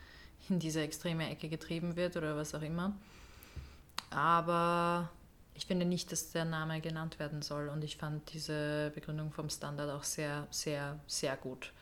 in 0.50 0.58
diese 0.58 0.82
extreme 0.82 1.30
Ecke 1.30 1.48
getrieben 1.48 1.96
wird 1.96 2.16
oder 2.16 2.36
was 2.36 2.54
auch 2.54 2.62
immer. 2.62 2.94
Aber 4.10 5.10
ich 5.58 5.66
finde 5.66 5.84
nicht, 5.84 6.12
dass 6.12 6.30
der 6.30 6.44
Name 6.44 6.80
genannt 6.80 7.18
werden 7.18 7.42
soll 7.42 7.68
und 7.68 7.82
ich 7.82 7.96
fand 7.96 8.32
diese 8.32 8.92
Begründung 8.94 9.32
vom 9.32 9.50
Standard 9.50 9.90
auch 9.90 10.04
sehr, 10.04 10.46
sehr, 10.52 11.00
sehr 11.08 11.36
gut. 11.36 11.72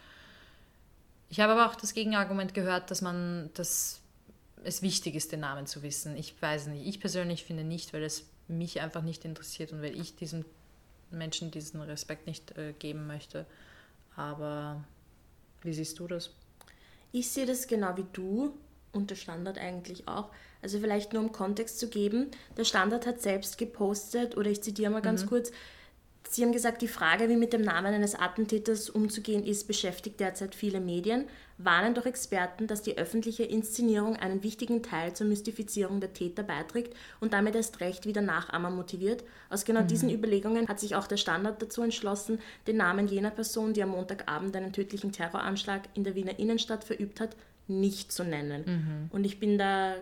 Ich 1.29 1.41
habe 1.41 1.53
aber 1.53 1.71
auch 1.71 1.77
das 1.77 1.93
Gegenargument 1.93 2.55
gehört, 2.55 2.91
dass 2.91 3.03
man, 3.03 3.51
dass 3.53 4.01
es 4.65 4.81
wichtig 4.81 5.15
ist, 5.15 5.31
den 5.31 5.41
Namen 5.41 5.67
zu 5.67 5.83
wissen. 5.83 6.17
Ich 6.17 6.41
weiß 6.41 6.69
nicht. 6.69 6.87
Ich 6.87 7.01
persönlich 7.01 7.45
finde 7.45 7.65
nicht, 7.65 7.93
weil 7.93 8.03
es 8.03 8.25
mich 8.49 8.81
einfach 8.81 9.03
nicht 9.03 9.27
interessiert 9.27 9.73
und 9.73 9.83
weil 9.83 9.95
ich 10.01 10.17
diesen 10.17 10.47
Menschen 11.11 11.51
diesen 11.51 11.83
Respekt 11.83 12.27
nicht 12.27 12.57
äh, 12.57 12.73
geben 12.73 13.07
möchte. 13.07 13.45
Aber 14.17 14.83
wie 15.61 15.75
siehst 15.75 15.99
du 15.99 16.09
das? 16.09 16.31
Ich 17.13 17.31
sehe 17.31 17.45
das 17.45 17.67
genau 17.67 17.95
wie 17.99 18.07
du 18.15 18.57
und 18.93 19.11
der 19.11 19.17
Standard 19.17 19.59
eigentlich 19.59 20.09
auch. 20.09 20.31
Also 20.67 20.81
vielleicht 20.81 21.13
nur 21.13 21.23
um 21.23 21.31
Kontext 21.31 21.79
zu 21.79 21.89
geben, 21.89 22.33
der 22.57 22.65
Standard 22.65 23.07
hat 23.07 23.23
selbst 23.23 23.57
gepostet, 23.57 24.37
oder 24.37 24.51
ich 24.51 24.63
zitiere 24.63 24.91
mal 24.91 25.01
ganz 25.01 25.23
mhm. 25.23 25.29
kurz, 25.29 25.53
Sie 26.29 26.43
haben 26.43 26.51
gesagt, 26.51 26.83
die 26.83 26.89
Frage, 26.89 27.29
wie 27.29 27.37
mit 27.37 27.53
dem 27.53 27.63
Namen 27.63 27.95
eines 27.95 28.17
Attentäters 28.17 28.91
umzugehen 28.91 29.47
ist, 29.47 29.69
beschäftigt 29.69 30.19
derzeit 30.19 30.57
viele 30.57 30.81
Medien, 30.81 31.27
warnen 31.57 31.95
doch 31.95 32.05
Experten, 32.05 32.67
dass 32.67 32.83
die 32.83 32.99
öffentliche 32.99 33.45
Inszenierung 33.45 34.17
einen 34.17 34.43
wichtigen 34.43 34.83
Teil 34.83 35.15
zur 35.15 35.29
Mystifizierung 35.29 36.01
der 36.01 36.13
Täter 36.13 36.43
beiträgt 36.43 36.97
und 37.21 37.33
damit 37.33 37.55
erst 37.55 37.79
recht 37.79 38.07
wieder 38.07 38.23
Nachahmer 38.23 38.71
motiviert. 38.71 39.23
Aus 39.51 39.65
genau 39.65 39.83
mhm. 39.83 39.87
diesen 39.87 40.11
Überlegungen 40.11 40.67
hat 40.67 40.81
sich 40.81 40.97
auch 40.97 41.07
der 41.07 41.17
Standard 41.17 41.63
dazu 41.63 41.81
entschlossen, 41.81 42.41
den 42.67 42.79
Namen 42.79 43.07
jener 43.07 43.31
Person, 43.31 43.73
die 43.73 43.85
am 43.85 43.91
Montagabend 43.91 44.57
einen 44.57 44.73
tödlichen 44.73 45.13
Terroranschlag 45.13 45.83
in 45.95 46.03
der 46.03 46.17
Wiener 46.17 46.41
Innenstadt 46.41 46.83
verübt 46.83 47.21
hat, 47.21 47.37
nicht 47.69 48.11
zu 48.11 48.25
nennen. 48.25 48.65
Mhm. 48.67 49.11
Und 49.13 49.25
ich 49.25 49.39
bin 49.39 49.59
da 49.59 49.95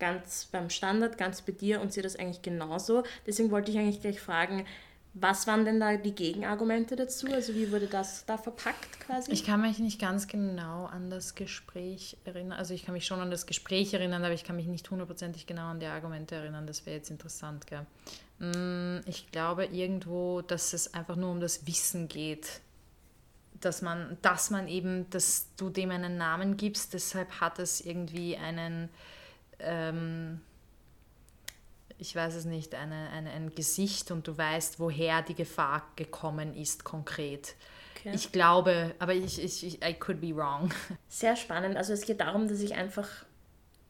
ganz 0.00 0.48
beim 0.50 0.70
Standard, 0.70 1.18
ganz 1.18 1.42
bei 1.42 1.52
dir 1.52 1.80
und 1.80 1.92
sehe 1.92 2.02
das 2.02 2.16
eigentlich 2.16 2.42
genauso. 2.42 3.04
Deswegen 3.26 3.50
wollte 3.50 3.70
ich 3.70 3.78
eigentlich 3.78 4.00
gleich 4.00 4.20
fragen, 4.20 4.66
was 5.12 5.46
waren 5.48 5.64
denn 5.64 5.80
da 5.80 5.96
die 5.96 6.14
Gegenargumente 6.14 6.94
dazu? 6.94 7.26
Also 7.32 7.54
wie 7.54 7.72
wurde 7.72 7.88
das 7.88 8.24
da 8.26 8.38
verpackt 8.38 9.00
quasi? 9.00 9.32
Ich 9.32 9.44
kann 9.44 9.60
mich 9.60 9.80
nicht 9.80 10.00
ganz 10.00 10.28
genau 10.28 10.86
an 10.86 11.10
das 11.10 11.34
Gespräch 11.34 12.16
erinnern. 12.24 12.56
Also 12.56 12.74
ich 12.74 12.84
kann 12.84 12.94
mich 12.94 13.06
schon 13.06 13.18
an 13.18 13.30
das 13.30 13.46
Gespräch 13.46 13.92
erinnern, 13.92 14.24
aber 14.24 14.34
ich 14.34 14.44
kann 14.44 14.54
mich 14.54 14.66
nicht 14.66 14.88
hundertprozentig 14.88 15.46
genau 15.46 15.68
an 15.70 15.80
die 15.80 15.86
Argumente 15.86 16.36
erinnern. 16.36 16.66
Das 16.66 16.86
wäre 16.86 16.96
jetzt 16.96 17.10
interessant. 17.10 17.66
Gell? 17.66 17.86
Mm, 18.38 19.00
ich 19.06 19.32
glaube 19.32 19.66
irgendwo, 19.66 20.42
dass 20.42 20.72
es 20.72 20.94
einfach 20.94 21.16
nur 21.16 21.32
um 21.32 21.40
das 21.40 21.66
Wissen 21.66 22.06
geht. 22.06 22.60
Dass 23.60 23.82
man, 23.82 24.16
dass 24.22 24.50
man 24.50 24.68
eben, 24.68 25.10
dass 25.10 25.48
du 25.56 25.70
dem 25.70 25.90
einen 25.90 26.18
Namen 26.18 26.56
gibst, 26.56 26.94
deshalb 26.94 27.40
hat 27.40 27.58
es 27.58 27.80
irgendwie 27.80 28.36
einen... 28.36 28.88
Ähm, 29.62 30.40
ich 31.98 32.16
weiß 32.16 32.34
es 32.34 32.44
nicht, 32.46 32.74
eine, 32.74 33.10
eine, 33.10 33.30
ein 33.30 33.54
Gesicht 33.54 34.10
und 34.10 34.26
du 34.26 34.36
weißt, 34.36 34.80
woher 34.80 35.22
die 35.22 35.34
Gefahr 35.34 35.86
gekommen 35.96 36.54
ist 36.54 36.84
konkret. 36.84 37.54
Okay. 37.96 38.12
Ich 38.14 38.32
glaube, 38.32 38.94
aber 38.98 39.14
ich, 39.14 39.42
ich, 39.42 39.66
ich, 39.66 39.84
I 39.84 39.92
could 39.94 40.20
be 40.20 40.34
wrong. 40.34 40.72
Sehr 41.08 41.36
spannend. 41.36 41.76
Also 41.76 41.92
es 41.92 42.06
geht 42.06 42.20
darum, 42.20 42.48
dass 42.48 42.60
ich 42.60 42.74
einfach 42.74 43.08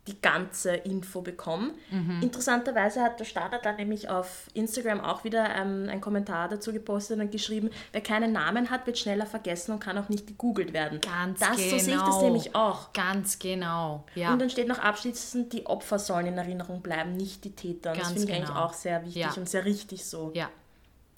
die 0.06 0.20
ganze 0.20 0.74
Info 0.74 1.20
bekommen. 1.20 1.72
Mhm. 1.90 2.20
Interessanterweise 2.22 3.02
hat 3.02 3.20
der 3.20 3.26
Starter 3.26 3.58
dann 3.58 3.76
nämlich 3.76 4.08
auf 4.08 4.46
Instagram 4.54 5.00
auch 5.00 5.24
wieder 5.24 5.54
ähm, 5.54 5.88
einen 5.90 6.00
Kommentar 6.00 6.48
dazu 6.48 6.72
gepostet 6.72 7.20
und 7.20 7.30
geschrieben, 7.30 7.70
wer 7.92 8.00
keinen 8.00 8.32
Namen 8.32 8.70
hat, 8.70 8.86
wird 8.86 8.98
schneller 8.98 9.26
vergessen 9.26 9.72
und 9.72 9.80
kann 9.80 9.98
auch 9.98 10.08
nicht 10.08 10.26
gegoogelt 10.26 10.72
werden. 10.72 11.00
Ganz 11.00 11.40
das, 11.40 11.56
genau. 11.56 11.70
So 11.70 11.78
sehe 11.78 11.94
ich 11.94 12.00
das 12.00 12.06
genau. 12.06 12.22
nämlich 12.22 12.54
auch. 12.54 12.92
Ganz 12.94 13.38
genau. 13.38 14.04
Ja. 14.14 14.32
Und 14.32 14.40
dann 14.40 14.48
steht 14.48 14.68
noch 14.68 14.78
abschließend, 14.78 15.52
die 15.52 15.66
Opfer 15.66 15.98
sollen 15.98 16.26
in 16.26 16.38
Erinnerung 16.38 16.80
bleiben, 16.80 17.16
nicht 17.16 17.44
die 17.44 17.54
Täter. 17.54 17.92
Ganz 17.92 17.98
das 17.98 18.08
finde 18.12 18.22
ich 18.22 18.38
genau. 18.38 18.48
eigentlich 18.48 18.56
auch 18.56 18.72
sehr 18.72 19.04
wichtig 19.04 19.22
ja. 19.22 19.32
und 19.36 19.48
sehr 19.48 19.64
richtig 19.66 20.06
so. 20.06 20.32
Ja, 20.34 20.48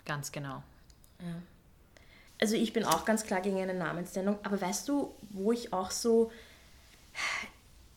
ganz 0.04 0.32
genau. 0.32 0.62
Ja. 1.20 1.36
Also 2.40 2.56
ich 2.56 2.72
bin 2.72 2.84
auch 2.84 3.04
ganz 3.04 3.24
klar 3.24 3.40
gegen 3.40 3.60
eine 3.60 3.74
Namensnennung, 3.74 4.38
aber 4.42 4.60
weißt 4.60 4.88
du, 4.88 5.14
wo 5.30 5.52
ich 5.52 5.72
auch 5.72 5.92
so 5.92 6.32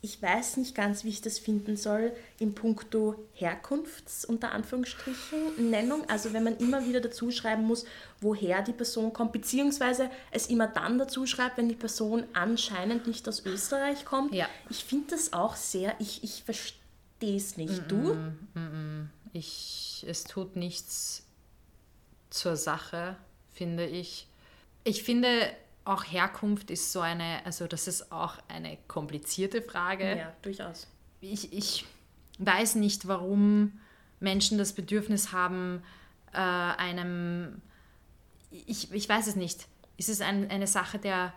ich 0.06 0.22
weiß 0.22 0.58
nicht 0.58 0.76
ganz, 0.76 1.04
wie 1.04 1.10
ich 1.10 1.22
das 1.22 1.40
finden 1.40 1.76
soll, 1.76 2.14
in 2.40 2.54
puncto 2.54 3.16
Herkunfts, 3.34 4.24
unter 4.24 4.52
Anführungsstrichen, 4.52 5.70
Nennung. 5.70 6.08
Also 6.10 6.32
wenn 6.32 6.44
man 6.44 6.58
immer 6.58 6.86
wieder 6.86 7.02
dazu 7.02 7.32
schreiben 7.32 7.64
muss, 7.64 7.86
woher 8.22 8.62
die 8.62 8.72
Person 8.72 9.12
kommt, 9.14 9.32
beziehungsweise 9.32 10.10
es 10.32 10.48
immer 10.48 10.68
dann 10.68 10.98
dazu 10.98 11.26
schreibt, 11.26 11.58
wenn 11.58 11.70
die 11.70 11.76
Person 11.76 12.24
anscheinend 12.34 13.08
nicht 13.08 13.28
aus 13.28 13.46
Österreich 13.46 14.06
kommt. 14.06 14.34
Ja. 14.34 14.48
Ich 14.70 14.86
finde 14.86 15.08
das 15.10 15.34
auch 15.34 15.56
sehr, 15.56 15.96
ich, 16.00 16.24
ich 16.24 16.44
verstehe 16.44 17.36
es 17.36 17.58
nicht. 17.58 17.74
Mm 17.74 17.84
-mm, 17.84 17.88
du? 17.88 18.14
Mm 18.60 19.10
ich, 19.36 20.06
es 20.08 20.24
tut 20.24 20.56
nichts 20.56 21.26
zur 22.30 22.56
Sache, 22.56 23.18
finde 23.52 23.86
ich. 23.86 24.28
Ich 24.86 25.04
finde, 25.04 25.52
auch 25.86 26.04
Herkunft 26.04 26.72
ist 26.72 26.92
so 26.92 27.00
eine, 27.00 27.46
also 27.46 27.68
das 27.68 27.88
ist 27.88 28.12
auch 28.12 28.38
eine 28.48 28.78
komplizierte 28.88 29.62
Frage. 29.62 30.18
Ja, 30.18 30.34
durchaus. 30.42 30.88
Ich, 31.22 31.54
ich 31.54 31.86
weiß 32.40 32.76
nicht, 32.76 33.08
warum 33.08 33.80
Menschen 34.20 34.58
das 34.58 34.74
Bedürfnis 34.74 35.32
haben, 35.32 35.84
äh, 36.34 36.38
einem, 36.38 37.62
ich, 38.50 38.92
ich 38.92 39.08
weiß 39.08 39.28
es 39.28 39.36
nicht, 39.36 39.68
ist 39.98 40.10
es 40.10 40.22
ein, 40.22 40.50
eine 40.50 40.68
Sache 40.68 40.98
der 40.98 41.34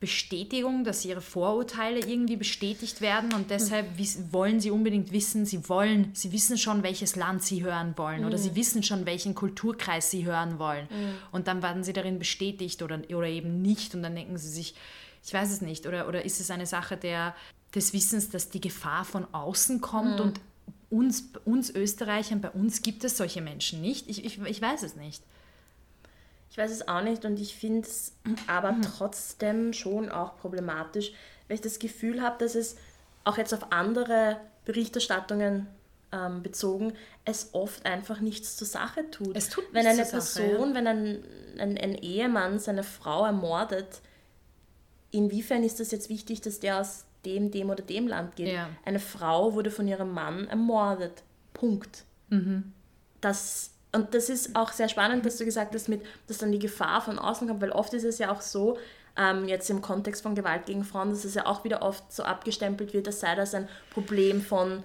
Bestätigung, 0.00 0.84
dass 0.84 1.04
ihre 1.04 1.20
Vorurteile 1.20 1.98
irgendwie 1.98 2.36
bestätigt 2.36 3.00
werden 3.00 3.32
und 3.32 3.50
deshalb 3.50 3.86
hm. 3.98 4.32
wollen 4.32 4.60
sie 4.60 4.70
unbedingt 4.70 5.10
wissen, 5.10 5.44
sie 5.44 5.68
wollen, 5.68 6.10
sie 6.14 6.30
wissen 6.30 6.56
schon, 6.56 6.84
welches 6.84 7.16
Land 7.16 7.42
sie 7.42 7.64
hören 7.64 7.94
wollen 7.96 8.24
oder 8.24 8.38
sie 8.38 8.50
hm. 8.50 8.56
wissen 8.56 8.82
schon, 8.84 9.06
welchen 9.06 9.34
Kulturkreis 9.34 10.10
sie 10.10 10.24
hören 10.24 10.60
wollen 10.60 10.86
mhm. 10.90 11.14
und 11.32 11.48
dann 11.48 11.62
werden 11.62 11.82
sie 11.82 11.92
darin 11.92 12.20
bestätigt 12.20 12.82
oder, 12.82 13.00
oder 13.08 13.26
eben 13.26 13.60
nicht 13.60 13.94
und 13.96 14.04
dann 14.04 14.14
denken 14.14 14.38
sie 14.38 14.50
sich, 14.50 14.74
ich 15.24 15.34
weiß 15.34 15.50
es 15.50 15.62
nicht, 15.62 15.86
oder, 15.86 16.06
oder 16.06 16.24
ist 16.24 16.40
es 16.40 16.52
eine 16.52 16.66
Sache 16.66 16.96
der, 16.96 17.34
des 17.74 17.92
Wissens, 17.92 18.30
dass 18.30 18.50
die 18.50 18.60
Gefahr 18.60 19.04
von 19.04 19.26
außen 19.32 19.80
kommt 19.80 20.20
mhm. 20.20 20.26
und 20.26 20.40
uns, 20.90 21.24
uns 21.44 21.70
Österreichern, 21.70 22.40
bei 22.40 22.50
uns 22.50 22.82
gibt 22.82 23.04
es 23.04 23.16
solche 23.16 23.42
Menschen 23.42 23.80
nicht? 23.80 24.08
Ich, 24.08 24.24
ich, 24.24 24.40
ich 24.40 24.62
weiß 24.62 24.84
es 24.84 24.96
nicht. 24.96 25.22
Ich 26.58 26.64
weiß 26.64 26.72
es 26.72 26.88
auch 26.88 27.02
nicht 27.02 27.24
und 27.24 27.38
ich 27.38 27.54
finde 27.54 27.86
es 27.86 28.16
aber 28.48 28.72
mhm. 28.72 28.82
trotzdem 28.82 29.72
schon 29.72 30.08
auch 30.08 30.36
problematisch, 30.38 31.12
weil 31.46 31.54
ich 31.54 31.60
das 31.60 31.78
Gefühl 31.78 32.20
habe, 32.20 32.36
dass 32.40 32.56
es 32.56 32.76
auch 33.22 33.38
jetzt 33.38 33.54
auf 33.54 33.70
andere 33.70 34.40
Berichterstattungen 34.64 35.68
ähm, 36.10 36.42
bezogen, 36.42 36.94
es 37.24 37.50
oft 37.52 37.86
einfach 37.86 38.18
nichts 38.18 38.56
zur 38.56 38.66
Sache 38.66 39.08
tut. 39.08 39.36
Es 39.36 39.50
tut 39.50 39.66
wenn 39.70 39.86
eine 39.86 40.04
Person, 40.04 40.20
Sache, 40.20 40.50
ja. 40.50 40.74
wenn 40.74 40.86
ein, 40.88 41.24
ein, 41.58 41.78
ein 41.78 41.94
Ehemann 41.94 42.58
seine 42.58 42.82
Frau 42.82 43.24
ermordet, 43.24 44.00
inwiefern 45.12 45.62
ist 45.62 45.78
das 45.78 45.92
jetzt 45.92 46.08
wichtig, 46.08 46.40
dass 46.40 46.58
der 46.58 46.80
aus 46.80 47.04
dem, 47.24 47.52
dem 47.52 47.70
oder 47.70 47.84
dem 47.84 48.08
Land 48.08 48.34
geht? 48.34 48.52
Ja. 48.52 48.68
Eine 48.84 48.98
Frau 48.98 49.54
wurde 49.54 49.70
von 49.70 49.86
ihrem 49.86 50.12
Mann 50.12 50.48
ermordet. 50.48 51.22
Punkt. 51.54 52.02
Mhm. 52.30 52.72
Das 53.20 53.70
und 53.92 54.14
das 54.14 54.28
ist 54.28 54.54
auch 54.54 54.72
sehr 54.72 54.88
spannend, 54.88 55.24
dass 55.24 55.38
du 55.38 55.44
gesagt 55.44 55.74
hast, 55.74 55.88
mit, 55.88 56.02
dass 56.26 56.38
dann 56.38 56.52
die 56.52 56.58
Gefahr 56.58 57.00
von 57.00 57.18
außen 57.18 57.48
kommt, 57.48 57.62
weil 57.62 57.72
oft 57.72 57.94
ist 57.94 58.04
es 58.04 58.18
ja 58.18 58.30
auch 58.30 58.42
so, 58.42 58.78
ähm, 59.16 59.48
jetzt 59.48 59.68
im 59.70 59.82
Kontext 59.82 60.22
von 60.22 60.34
Gewalt 60.34 60.66
gegen 60.66 60.84
Frauen, 60.84 61.10
dass 61.10 61.24
es 61.24 61.34
ja 61.34 61.46
auch 61.46 61.64
wieder 61.64 61.82
oft 61.82 62.12
so 62.12 62.22
abgestempelt 62.22 62.92
wird, 62.92 63.06
als 63.06 63.20
sei 63.20 63.34
das 63.34 63.54
ein 63.54 63.68
Problem 63.90 64.40
von 64.40 64.82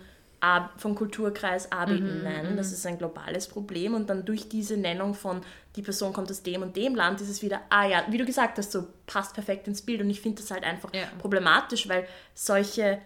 von 0.76 0.94
Kulturkreis 0.94 1.72
ABN 1.72 2.18
mhm, 2.18 2.24
nennen. 2.24 2.58
Das 2.58 2.68
mhm. 2.68 2.74
ist 2.74 2.86
ein 2.86 2.98
globales 2.98 3.48
Problem. 3.48 3.94
Und 3.94 4.10
dann 4.10 4.26
durch 4.26 4.50
diese 4.50 4.76
Nennung 4.76 5.14
von 5.14 5.40
die 5.78 5.82
Person 5.82 6.12
kommt 6.12 6.30
aus 6.30 6.44
dem 6.44 6.62
und 6.64 6.76
dem 6.76 6.96
Land, 6.96 7.22
ist 7.22 7.30
es 7.30 7.42
wieder, 7.42 7.62
ah 7.70 7.88
ja, 7.88 8.04
wie 8.10 8.18
du 8.18 8.26
gesagt 8.26 8.58
hast, 8.58 8.74
so 8.74 8.88
passt 9.06 9.34
perfekt 9.34 9.70
ins 9.70 9.82
Bild. 9.82 10.02
Und 10.02 10.10
ich 10.10 10.20
finde 10.20 10.42
das 10.42 10.52
halt 10.52 10.66
einfach 10.66 10.94
ja. 10.94 11.06
problematisch, 11.18 11.88
weil 11.88 12.06
solche 12.34 13.00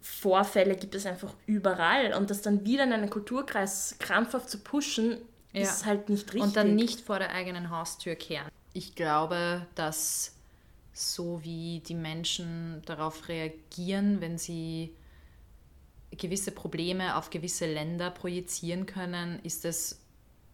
Vorfälle 0.00 0.76
gibt 0.76 0.94
es 0.94 1.06
einfach 1.06 1.34
überall. 1.46 2.14
Und 2.14 2.30
das 2.30 2.40
dann 2.40 2.64
wieder 2.64 2.84
in 2.84 2.92
einen 2.92 3.10
Kulturkreis 3.10 3.96
krampfhaft 3.98 4.48
zu 4.48 4.58
pushen, 4.58 5.18
ja. 5.56 5.70
ist 5.70 5.86
halt 5.86 6.08
nicht 6.08 6.26
richtig. 6.26 6.42
Und 6.42 6.56
dann 6.56 6.74
nicht 6.74 7.00
vor 7.00 7.18
der 7.18 7.30
eigenen 7.30 7.70
Haustür 7.70 8.14
kehren. 8.14 8.48
Ich 8.72 8.94
glaube, 8.94 9.66
dass 9.74 10.34
so 10.92 11.42
wie 11.42 11.80
die 11.80 11.94
Menschen 11.94 12.82
darauf 12.86 13.28
reagieren, 13.28 14.20
wenn 14.20 14.38
sie 14.38 14.94
gewisse 16.10 16.52
Probleme 16.52 17.16
auf 17.16 17.30
gewisse 17.30 17.66
Länder 17.66 18.10
projizieren 18.10 18.86
können, 18.86 19.40
ist 19.42 19.64
es 19.64 20.00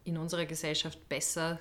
in 0.03 0.17
unserer 0.17 0.45
Gesellschaft 0.45 1.07
besser, 1.07 1.59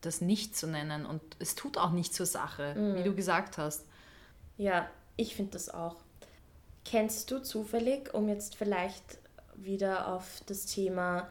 das 0.00 0.20
nicht 0.20 0.56
zu 0.56 0.66
nennen. 0.66 1.04
Und 1.04 1.22
es 1.38 1.54
tut 1.54 1.76
auch 1.76 1.90
nicht 1.90 2.14
zur 2.14 2.26
Sache, 2.26 2.74
mhm. 2.74 2.96
wie 2.96 3.02
du 3.02 3.14
gesagt 3.14 3.58
hast. 3.58 3.84
Ja, 4.56 4.88
ich 5.16 5.34
finde 5.34 5.52
das 5.52 5.68
auch. 5.68 5.96
Kennst 6.84 7.30
du 7.30 7.42
zufällig, 7.42 8.12
um 8.14 8.28
jetzt 8.28 8.56
vielleicht 8.56 9.18
wieder 9.56 10.08
auf 10.08 10.42
das 10.46 10.66
Thema 10.66 11.28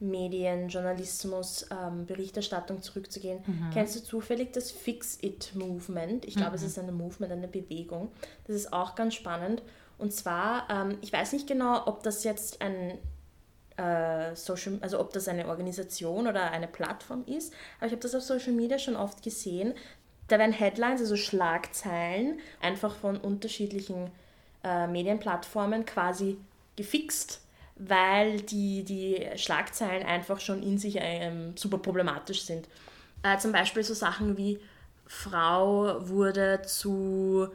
Medien, 0.00 0.68
Journalismus, 0.68 1.66
ähm, 1.70 2.06
Berichterstattung 2.06 2.82
zurückzugehen, 2.82 3.40
mhm. 3.46 3.70
kennst 3.72 3.96
du 3.96 4.02
zufällig 4.02 4.52
das 4.52 4.70
Fix-It-Movement? 4.70 6.24
Ich 6.24 6.34
glaube, 6.34 6.52
mhm. 6.52 6.56
es 6.56 6.62
ist 6.62 6.78
eine 6.78 6.92
Movement, 6.92 7.32
eine 7.32 7.48
Bewegung. 7.48 8.10
Das 8.46 8.56
ist 8.56 8.72
auch 8.72 8.94
ganz 8.94 9.14
spannend. 9.14 9.62
Und 9.98 10.14
zwar, 10.14 10.68
ähm, 10.70 10.96
ich 11.02 11.12
weiß 11.12 11.34
nicht 11.34 11.46
genau, 11.46 11.86
ob 11.86 12.02
das 12.02 12.24
jetzt 12.24 12.62
ein 12.62 12.98
äh, 13.76 14.34
Social, 14.34 14.78
also 14.80 14.98
ob 14.98 15.12
das 15.12 15.28
eine 15.28 15.46
Organisation 15.46 16.26
oder 16.26 16.50
eine 16.50 16.66
Plattform 16.66 17.24
ist, 17.26 17.52
aber 17.78 17.86
ich 17.86 17.92
habe 17.92 18.02
das 18.02 18.14
auf 18.14 18.22
Social 18.22 18.52
Media 18.52 18.78
schon 18.78 18.96
oft 18.96 19.22
gesehen. 19.22 19.74
Da 20.28 20.38
werden 20.38 20.52
Headlines, 20.52 21.00
also 21.00 21.16
Schlagzeilen, 21.16 22.38
einfach 22.62 22.94
von 22.94 23.18
unterschiedlichen 23.18 24.10
äh, 24.64 24.86
Medienplattformen 24.86 25.84
quasi 25.84 26.38
gefixt, 26.76 27.42
weil 27.80 28.40
die, 28.42 28.84
die 28.84 29.26
Schlagzeilen 29.36 30.06
einfach 30.06 30.38
schon 30.40 30.62
in 30.62 30.78
sich 30.78 30.96
ähm, 30.98 31.56
super 31.56 31.78
problematisch 31.78 32.42
sind. 32.42 32.68
Äh, 33.22 33.38
zum 33.38 33.52
Beispiel 33.52 33.82
so 33.82 33.94
Sachen 33.94 34.36
wie 34.36 34.60
Frau 35.06 36.06
wurde 36.08 36.62
zu 36.66 37.48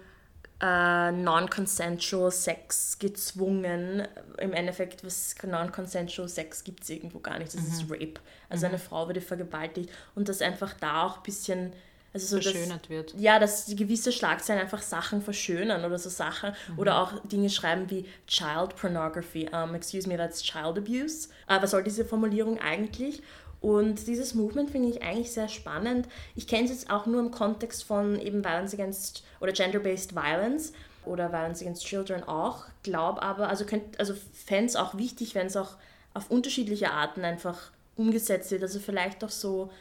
äh, 0.61 1.11
non-consensual 1.11 2.31
Sex 2.31 2.97
gezwungen. 2.97 4.07
Im 4.39 4.53
Endeffekt, 4.53 5.05
was 5.05 5.35
non-consensual 5.43 6.27
Sex 6.27 6.63
gibt 6.63 6.83
es 6.83 6.89
irgendwo 6.89 7.19
gar 7.19 7.37
nicht. 7.37 7.53
Das 7.53 7.61
mhm. 7.61 7.73
ist 7.73 7.91
Rape. 7.91 8.19
Also 8.49 8.65
mhm. 8.65 8.73
eine 8.73 8.79
Frau 8.79 9.07
wurde 9.07 9.21
vergewaltigt 9.21 9.89
und 10.15 10.27
das 10.27 10.41
einfach 10.41 10.73
da 10.73 11.03
auch 11.03 11.17
ein 11.17 11.23
bisschen 11.23 11.73
also 12.15 12.37
so, 12.37 12.41
verschönert 12.41 12.83
dass, 12.83 12.89
wird. 12.89 13.13
Ja, 13.17 13.39
dass 13.39 13.67
gewisse 13.75 14.11
Schlagzeilen 14.11 14.61
einfach 14.61 14.81
Sachen 14.81 15.21
verschönern 15.21 15.83
oder 15.83 15.99
so 15.99 16.09
Sachen. 16.09 16.53
Mhm. 16.69 16.79
Oder 16.79 17.01
auch 17.01 17.19
Dinge 17.25 17.49
schreiben 17.49 17.89
wie 17.89 18.05
Child 18.25 18.75
Pornography. 18.75 19.49
Um, 19.51 19.75
excuse 19.75 20.07
me, 20.07 20.17
that's 20.17 20.41
child 20.41 20.77
abuse. 20.77 21.27
Uh, 21.49 21.61
was 21.61 21.71
soll 21.71 21.83
diese 21.83 22.05
Formulierung 22.05 22.59
eigentlich? 22.59 23.21
Und 23.59 24.07
dieses 24.07 24.33
Movement 24.33 24.69
finde 24.71 24.89
ich 24.89 25.03
eigentlich 25.03 25.31
sehr 25.31 25.49
spannend. 25.49 26.07
Ich 26.35 26.47
kenne 26.47 26.65
es 26.65 26.71
jetzt 26.71 26.89
auch 26.89 27.05
nur 27.05 27.19
im 27.19 27.31
Kontext 27.31 27.83
von 27.83 28.19
eben 28.19 28.45
Violence 28.45 28.73
Against 28.73 29.23
oder 29.41 29.51
Gender-Based 29.51 30.15
Violence 30.15 30.71
oder 31.03 31.31
Violence 31.31 31.61
Against 31.61 31.85
Children 31.85 32.23
auch. 32.23 32.65
Glaube 32.83 33.21
aber, 33.21 33.49
also, 33.49 33.65
also 33.97 34.13
fände 34.33 34.65
es 34.65 34.75
auch 34.75 34.97
wichtig, 34.97 35.35
wenn 35.35 35.47
es 35.47 35.57
auch 35.57 35.75
auf 36.13 36.31
unterschiedliche 36.31 36.91
Arten 36.91 37.25
einfach 37.25 37.71
umgesetzt 37.97 38.51
wird. 38.51 38.63
Also 38.63 38.79
vielleicht 38.79 39.23
auch 39.23 39.29
so, 39.29 39.71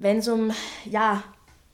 wenn 0.00 0.18
es 0.18 0.28
um 0.28 0.50
ja, 0.86 1.22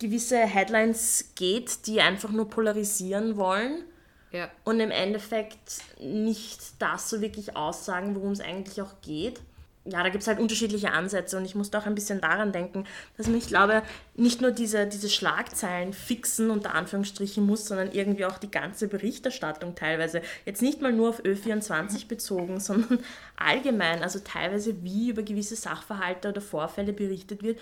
gewisse 0.00 0.38
Headlines 0.38 1.32
geht, 1.36 1.86
die 1.86 2.00
einfach 2.00 2.30
nur 2.30 2.50
polarisieren 2.50 3.36
wollen. 3.36 3.84
Ja. 4.32 4.50
Und 4.64 4.80
im 4.80 4.90
Endeffekt 4.90 5.80
nicht 6.00 6.60
das 6.80 7.08
so 7.08 7.20
wirklich 7.20 7.56
aussagen, 7.56 8.16
worum 8.16 8.32
es 8.32 8.40
eigentlich 8.40 8.82
auch 8.82 9.00
geht 9.00 9.40
ja, 9.86 10.02
da 10.02 10.08
gibt 10.08 10.22
es 10.22 10.28
halt 10.28 10.40
unterschiedliche 10.40 10.90
Ansätze 10.90 11.36
und 11.36 11.44
ich 11.44 11.54
musste 11.54 11.78
auch 11.78 11.86
ein 11.86 11.94
bisschen 11.94 12.20
daran 12.20 12.52
denken, 12.52 12.84
dass 13.16 13.28
man, 13.28 13.36
ich 13.36 13.46
glaube, 13.46 13.82
nicht 14.14 14.40
nur 14.40 14.50
diese, 14.50 14.86
diese 14.86 15.08
Schlagzeilen 15.08 15.92
fixen, 15.92 16.50
unter 16.50 16.74
Anführungsstrichen 16.74 17.44
muss, 17.44 17.66
sondern 17.66 17.92
irgendwie 17.92 18.24
auch 18.24 18.38
die 18.38 18.50
ganze 18.50 18.88
Berichterstattung 18.88 19.74
teilweise, 19.74 20.22
jetzt 20.44 20.62
nicht 20.62 20.80
mal 20.80 20.92
nur 20.92 21.10
auf 21.10 21.22
Ö24 21.22 22.08
bezogen, 22.08 22.58
sondern 22.58 22.98
allgemein, 23.36 24.02
also 24.02 24.18
teilweise 24.18 24.82
wie 24.82 25.10
über 25.10 25.22
gewisse 25.22 25.56
Sachverhalte 25.56 26.30
oder 26.30 26.40
Vorfälle 26.40 26.92
berichtet 26.92 27.42
wird. 27.42 27.60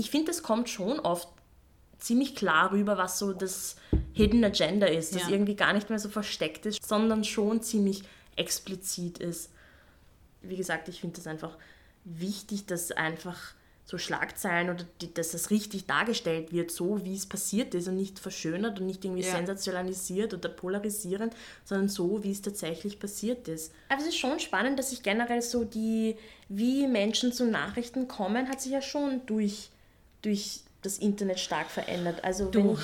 Ich 0.00 0.10
finde, 0.10 0.30
es 0.30 0.42
kommt 0.42 0.68
schon 0.68 0.98
oft 0.98 1.28
ziemlich 1.98 2.34
klar 2.34 2.72
rüber, 2.72 2.96
was 2.96 3.18
so 3.18 3.32
das 3.32 3.76
Hidden 4.12 4.42
Agenda 4.42 4.86
ist, 4.86 5.14
das 5.14 5.24
ja. 5.24 5.28
irgendwie 5.30 5.54
gar 5.54 5.72
nicht 5.72 5.90
mehr 5.90 5.98
so 5.98 6.08
versteckt 6.08 6.66
ist, 6.66 6.84
sondern 6.84 7.24
schon 7.24 7.62
ziemlich 7.62 8.02
explizit 8.36 9.18
ist 9.18 9.50
wie 10.42 10.56
gesagt, 10.56 10.88
ich 10.88 11.00
finde 11.00 11.16
das 11.16 11.26
einfach 11.26 11.56
wichtig, 12.04 12.66
dass 12.66 12.92
einfach 12.92 13.54
so 13.84 13.98
Schlagzeilen 13.98 14.70
oder 14.70 14.84
die, 15.00 15.12
dass 15.12 15.32
das 15.32 15.50
richtig 15.50 15.86
dargestellt 15.86 16.52
wird, 16.52 16.70
so 16.70 17.04
wie 17.04 17.14
es 17.14 17.26
passiert 17.26 17.74
ist 17.74 17.88
und 17.88 17.96
nicht 17.96 18.20
verschönert 18.20 18.78
und 18.78 18.86
nicht 18.86 19.04
irgendwie 19.04 19.24
ja. 19.24 19.32
sensationalisiert 19.32 20.32
oder 20.32 20.48
polarisierend, 20.48 21.34
sondern 21.64 21.88
so, 21.88 22.22
wie 22.22 22.30
es 22.30 22.40
tatsächlich 22.40 23.00
passiert 23.00 23.48
ist. 23.48 23.72
Aber 23.88 24.00
es 24.00 24.06
ist 24.06 24.18
schon 24.18 24.38
spannend, 24.38 24.78
dass 24.78 24.90
sich 24.90 25.02
generell 25.02 25.42
so 25.42 25.64
die, 25.64 26.16
wie 26.48 26.86
Menschen 26.86 27.32
zu 27.32 27.46
Nachrichten 27.46 28.06
kommen, 28.06 28.48
hat 28.48 28.60
sich 28.60 28.72
ja 28.72 28.80
schon 28.82 29.26
durch, 29.26 29.70
durch 30.22 30.60
das 30.82 30.98
Internet 30.98 31.38
stark 31.40 31.70
verändert. 31.70 32.24
Also 32.24 32.46
du. 32.46 32.78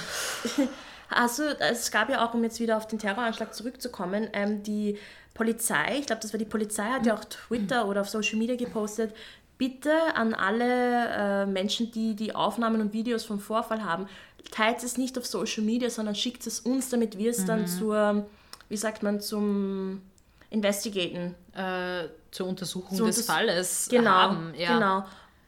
wenn 0.57 0.69
also 1.09 1.45
es 1.45 1.91
gab 1.91 2.11
ja 2.11 2.27
auch, 2.27 2.35
um 2.35 2.43
jetzt 2.45 2.61
wieder 2.61 2.77
auf 2.77 2.87
den 2.87 2.99
Terroranschlag 2.99 3.55
zurückzukommen, 3.55 4.29
ähm, 4.33 4.63
die 4.63 4.99
Polizei, 5.35 5.99
ich 5.99 6.07
glaube, 6.07 6.23
das 6.23 6.33
war 6.33 6.39
die 6.39 6.47
Polizei, 6.47 6.85
hat 6.85 7.07
ja 7.07 7.15
auch 7.15 7.25
Twitter 7.25 7.87
oder 7.89 8.01
auf 8.03 8.09
Social 8.09 8.39
Media 8.39 8.57
gepostet, 8.57 9.15
bitte 9.59 9.93
an 10.15 10.35
alle 10.35 11.09
äh, 11.09 11.47
Menschen, 11.47 11.91
die 11.91 12.15
die 12.15 12.35
Aufnahmen 12.35 12.81
und 12.81 12.93
Videos 12.93 13.25
vom 13.25 13.41
Vorfall 13.41 13.85
haben, 13.85 14.09
teilt 14.51 14.83
es 14.83 14.97
nicht 14.97 15.19
auf 15.19 15.27
Social 15.27 15.63
Media, 15.63 15.91
sondern 15.91 16.15
schickt 16.15 16.47
es 16.47 16.61
uns, 16.61 16.89
damit 16.89 17.19
wir 17.19 17.31
es 17.31 17.41
mhm. 17.41 17.47
dann 17.47 17.67
zur, 17.67 18.27
wie 18.69 18.77
sagt 18.77 19.03
man, 19.03 19.21
zum 19.21 20.03
Investigaten. 20.51 21.35
Äh, 21.53 22.09
zur 22.31 22.47
Untersuchung 22.49 22.97
zur 22.97 23.07
des 23.07 23.19
Unters 23.19 23.35
Falles 23.35 23.89
genau, 23.91 24.11
haben. 24.11 24.55
Ja. 24.57 24.75
Genau. 24.75 25.05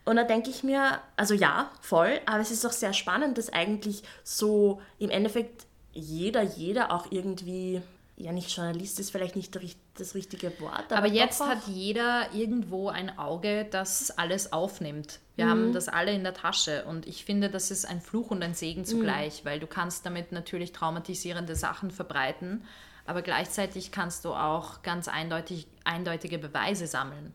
Und 0.08 0.16
da 0.16 0.24
denke 0.24 0.48
ich 0.48 0.62
mir, 0.62 1.00
also 1.16 1.34
ja, 1.34 1.70
voll, 1.82 2.20
aber 2.24 2.40
es 2.40 2.50
ist 2.50 2.64
auch 2.64 2.72
sehr 2.72 2.94
spannend, 2.94 3.36
dass 3.36 3.52
eigentlich 3.52 4.02
so 4.24 4.80
im 4.98 5.10
Endeffekt 5.10 5.66
jeder, 5.92 6.42
jeder 6.42 6.92
auch 6.92 7.12
irgendwie 7.12 7.82
ja 8.16 8.32
nicht 8.32 8.50
Journalist 8.56 8.98
ist 8.98 9.10
vielleicht 9.10 9.36
nicht 9.36 9.56
das 9.96 10.14
richtige 10.14 10.58
Wort. 10.60 10.86
Aber, 10.86 10.96
aber 10.96 11.06
jetzt 11.08 11.40
hat 11.40 11.66
jeder 11.66 12.32
irgendwo 12.32 12.88
ein 12.88 13.18
Auge, 13.18 13.66
das 13.70 14.10
alles 14.16 14.52
aufnimmt. 14.52 15.20
Wir 15.36 15.44
mhm. 15.44 15.50
haben 15.50 15.72
das 15.74 15.88
alle 15.88 16.12
in 16.12 16.24
der 16.24 16.34
Tasche 16.34 16.84
und 16.86 17.06
ich 17.06 17.26
finde, 17.26 17.50
das 17.50 17.70
ist 17.70 17.84
ein 17.84 18.00
Fluch 18.00 18.30
und 18.30 18.42
ein 18.42 18.54
Segen 18.54 18.86
zugleich, 18.86 19.44
mhm. 19.44 19.48
weil 19.48 19.60
du 19.60 19.66
kannst 19.66 20.06
damit 20.06 20.32
natürlich 20.32 20.72
traumatisierende 20.72 21.54
Sachen 21.54 21.90
verbreiten, 21.90 22.64
aber 23.04 23.20
gleichzeitig 23.20 23.92
kannst 23.92 24.24
du 24.24 24.30
auch 24.30 24.82
ganz 24.82 25.06
eindeutig, 25.06 25.66
eindeutige 25.84 26.38
Beweise 26.38 26.86
sammeln. 26.86 27.34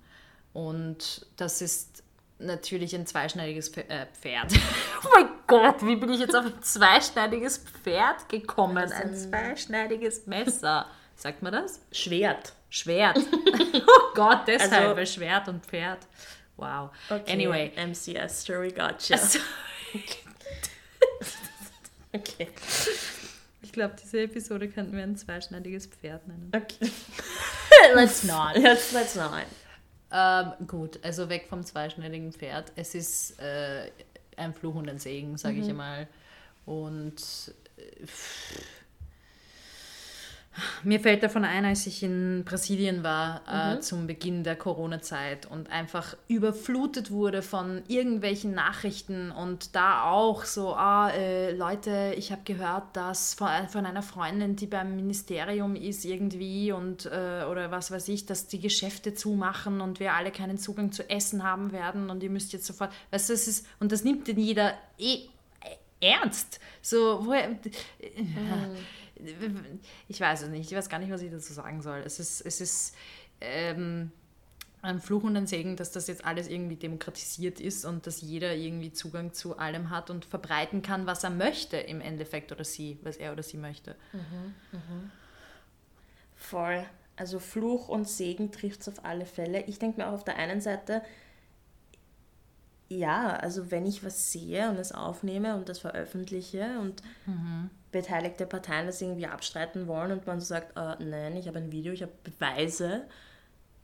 Und 0.53 1.25
das 1.37 1.61
ist 1.61 2.02
natürlich 2.39 2.95
ein 2.95 3.05
zweischneidiges 3.05 3.69
äh, 3.77 4.07
Pferd. 4.19 4.53
oh 5.05 5.09
mein 5.13 5.29
Gott, 5.47 5.85
wie 5.85 5.95
bin 5.95 6.11
ich 6.11 6.19
jetzt 6.19 6.35
auf 6.35 6.45
ein 6.45 6.61
zweischneidiges 6.61 7.59
Pferd 7.59 8.27
gekommen? 8.29 8.91
Ein 8.91 9.15
zweischneidiges 9.15 10.27
Messer. 10.27 10.87
Sagt 11.15 11.41
man 11.41 11.53
das? 11.53 11.79
Schwert. 11.91 12.53
Schwert. 12.69 13.17
oh 13.17 14.13
Gott, 14.15 14.47
deshalb 14.47 14.97
also, 14.97 15.13
Schwert 15.13 15.47
und 15.47 15.65
Pferd. 15.65 15.99
Wow. 16.57 16.91
Okay. 17.09 17.31
Anyway. 17.31 17.71
MCS 17.75 18.41
Story 18.41 18.71
Gotcha. 18.71 19.15
Also, 19.15 19.39
okay. 22.13 22.49
Ich 23.61 23.71
glaube, 23.71 23.95
diese 24.01 24.21
Episode 24.21 24.69
könnten 24.69 24.95
wir 24.95 25.03
ein 25.03 25.15
zweischneidiges 25.15 25.87
Pferd 25.87 26.27
nennen. 26.27 26.51
Okay. 26.55 26.91
let's 27.95 28.23
not. 28.23 28.55
Let's, 28.55 28.91
let's 28.91 29.15
not. 29.15 29.45
Ähm, 30.13 30.67
gut, 30.67 31.03
also 31.03 31.27
weg 31.27 31.47
vom 31.49 31.63
zweischneidigen 31.63 32.31
Pferd. 32.31 32.71
Es 32.75 32.93
ist 32.93 33.39
äh, 33.39 33.89
ein 34.37 34.53
Fluch 34.53 34.75
und 34.75 34.87
ein 34.87 34.99
Segen, 34.99 35.37
sage 35.37 35.55
mhm. 35.55 35.63
ich 35.63 35.69
einmal. 35.69 36.07
Und 36.65 37.21
äh, 37.77 38.05
Mir 40.83 40.99
fällt 40.99 41.23
davon 41.23 41.45
ein, 41.45 41.65
als 41.65 41.87
ich 41.87 42.03
in 42.03 42.43
Brasilien 42.45 43.03
war 43.03 43.41
äh, 43.47 43.75
mhm. 43.75 43.81
zum 43.81 44.07
Beginn 44.07 44.43
der 44.43 44.55
Corona-Zeit 44.55 45.45
und 45.49 45.71
einfach 45.71 46.15
überflutet 46.27 47.09
wurde 47.09 47.41
von 47.41 47.81
irgendwelchen 47.87 48.53
Nachrichten 48.53 49.31
und 49.31 49.75
da 49.75 50.03
auch 50.03 50.45
so, 50.45 50.75
ah, 50.75 51.09
äh, 51.09 51.51
Leute, 51.55 52.13
ich 52.17 52.31
habe 52.31 52.41
gehört, 52.45 52.95
dass 52.95 53.33
von, 53.33 53.47
äh, 53.47 53.67
von, 53.67 53.85
einer 53.85 54.03
Freundin, 54.03 54.55
die 54.55 54.67
beim 54.67 54.95
Ministerium 54.95 55.75
ist 55.75 56.05
irgendwie 56.05 56.71
und 56.71 57.05
äh, 57.05 57.45
oder 57.49 57.71
was 57.71 57.89
weiß 57.89 58.07
ich, 58.09 58.25
dass 58.25 58.47
die 58.47 58.59
Geschäfte 58.59 59.13
zumachen 59.13 59.81
und 59.81 59.99
wir 59.99 60.13
alle 60.13 60.31
keinen 60.31 60.57
Zugang 60.57 60.91
zu 60.91 61.09
Essen 61.09 61.43
haben 61.43 61.71
werden 61.71 62.09
und 62.09 62.21
ihr 62.21 62.29
müsst 62.29 62.53
jetzt 62.53 62.65
sofort, 62.65 62.91
weißt 63.11 63.29
du, 63.29 63.33
das 63.33 63.47
ist, 63.47 63.65
und 63.79 63.91
das 63.91 64.03
nimmt 64.03 64.27
denn 64.27 64.39
jeder 64.39 64.73
eh 64.99 65.29
ernst. 65.99 66.59
So, 66.81 67.25
woher... 67.25 67.49
Mhm 67.49 68.77
ich 70.07 70.19
weiß 70.19 70.43
es 70.43 70.49
nicht, 70.49 70.71
ich 70.71 70.77
weiß 70.77 70.89
gar 70.89 70.99
nicht, 70.99 71.11
was 71.11 71.21
ich 71.21 71.31
dazu 71.31 71.53
sagen 71.53 71.81
soll. 71.81 71.99
Es 71.99 72.19
ist, 72.19 72.41
es 72.41 72.61
ist 72.61 72.95
ähm, 73.41 74.11
ein 74.81 74.99
Fluch 74.99 75.23
und 75.23 75.37
ein 75.37 75.47
Segen, 75.47 75.77
dass 75.77 75.91
das 75.91 76.07
jetzt 76.07 76.25
alles 76.25 76.47
irgendwie 76.47 76.75
demokratisiert 76.75 77.59
ist 77.61 77.85
und 77.85 78.05
dass 78.05 78.21
jeder 78.21 78.53
irgendwie 78.53 78.91
Zugang 78.91 79.33
zu 79.33 79.57
allem 79.57 79.89
hat 79.89 80.09
und 80.09 80.25
verbreiten 80.25 80.81
kann, 80.81 81.05
was 81.05 81.23
er 81.23 81.29
möchte 81.29 81.77
im 81.77 82.01
Endeffekt 82.01 82.51
oder 82.51 82.65
sie, 82.65 82.99
was 83.01 83.15
er 83.15 83.31
oder 83.31 83.43
sie 83.43 83.57
möchte. 83.57 83.95
Mhm, 84.11 84.53
mhm. 84.71 85.11
Voll. 86.35 86.85
Also 87.15 87.39
Fluch 87.39 87.87
und 87.87 88.09
Segen 88.09 88.51
trifft 88.51 88.81
es 88.81 88.89
auf 88.89 89.05
alle 89.05 89.25
Fälle. 89.25 89.63
Ich 89.67 89.79
denke 89.79 90.01
mir 90.01 90.07
auch 90.09 90.13
auf 90.13 90.23
der 90.25 90.35
einen 90.35 90.59
Seite, 90.59 91.01
ja, 92.89 93.35
also 93.35 93.71
wenn 93.71 93.85
ich 93.85 94.03
was 94.03 94.31
sehe 94.31 94.69
und 94.69 94.77
es 94.77 94.91
aufnehme 94.91 95.55
und 95.55 95.69
das 95.69 95.79
veröffentliche 95.79 96.79
und 96.79 97.01
mhm. 97.25 97.69
beteiligte 97.91 98.45
Parteien 98.45 98.87
das 98.87 99.01
irgendwie 99.01 99.27
abstreiten 99.27 99.87
wollen 99.87 100.11
und 100.11 100.27
man 100.27 100.39
so 100.39 100.47
sagt, 100.47 100.77
äh, 100.77 101.03
nein, 101.03 101.37
ich 101.37 101.47
habe 101.47 101.59
ein 101.59 101.71
Video, 101.71 101.93
ich 101.93 102.01
habe 102.01 102.13
Beweise, 102.23 103.03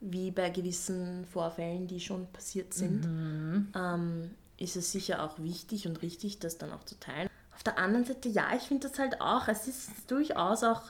wie 0.00 0.30
bei 0.30 0.50
gewissen 0.50 1.26
Vorfällen, 1.26 1.86
die 1.86 2.00
schon 2.00 2.26
passiert 2.32 2.72
sind, 2.72 3.04
mhm. 3.04 3.72
ähm, 3.74 4.30
ist 4.56 4.76
es 4.76 4.92
sicher 4.92 5.22
auch 5.22 5.38
wichtig 5.38 5.86
und 5.86 6.02
richtig, 6.02 6.38
das 6.38 6.58
dann 6.58 6.72
auch 6.72 6.84
zu 6.84 6.98
teilen. 6.98 7.28
Auf 7.54 7.62
der 7.62 7.78
anderen 7.78 8.04
Seite, 8.04 8.28
ja, 8.28 8.48
ich 8.56 8.62
finde 8.62 8.88
das 8.88 8.98
halt 8.98 9.20
auch, 9.20 9.48
es 9.48 9.68
ist 9.68 10.10
durchaus 10.10 10.64
auch 10.64 10.82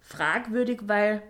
fragwürdig, 0.00 0.82
weil, 0.84 1.22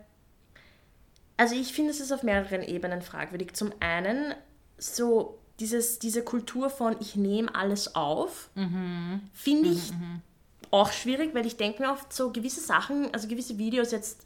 also 1.36 1.54
ich 1.54 1.72
finde, 1.72 1.90
es 1.90 2.00
ist 2.00 2.12
auf 2.12 2.22
mehreren 2.22 2.62
Ebenen 2.62 3.02
fragwürdig. 3.02 3.54
Zum 3.54 3.72
einen, 3.80 4.34
so 4.78 5.38
dieses, 5.60 5.98
diese 5.98 6.22
Kultur 6.22 6.70
von 6.70 6.96
ich 7.00 7.16
nehme 7.16 7.54
alles 7.54 7.94
auf, 7.94 8.50
mhm. 8.54 9.20
finde 9.32 9.70
ich 9.70 9.92
mhm, 9.92 9.98
mhm. 9.98 10.22
auch 10.70 10.92
schwierig, 10.92 11.34
weil 11.34 11.46
ich 11.46 11.56
denke 11.56 11.82
mir 11.82 11.92
oft 11.92 12.12
so 12.12 12.30
gewisse 12.30 12.60
Sachen, 12.60 13.12
also 13.14 13.28
gewisse 13.28 13.58
Videos 13.58 13.90
jetzt 13.90 14.22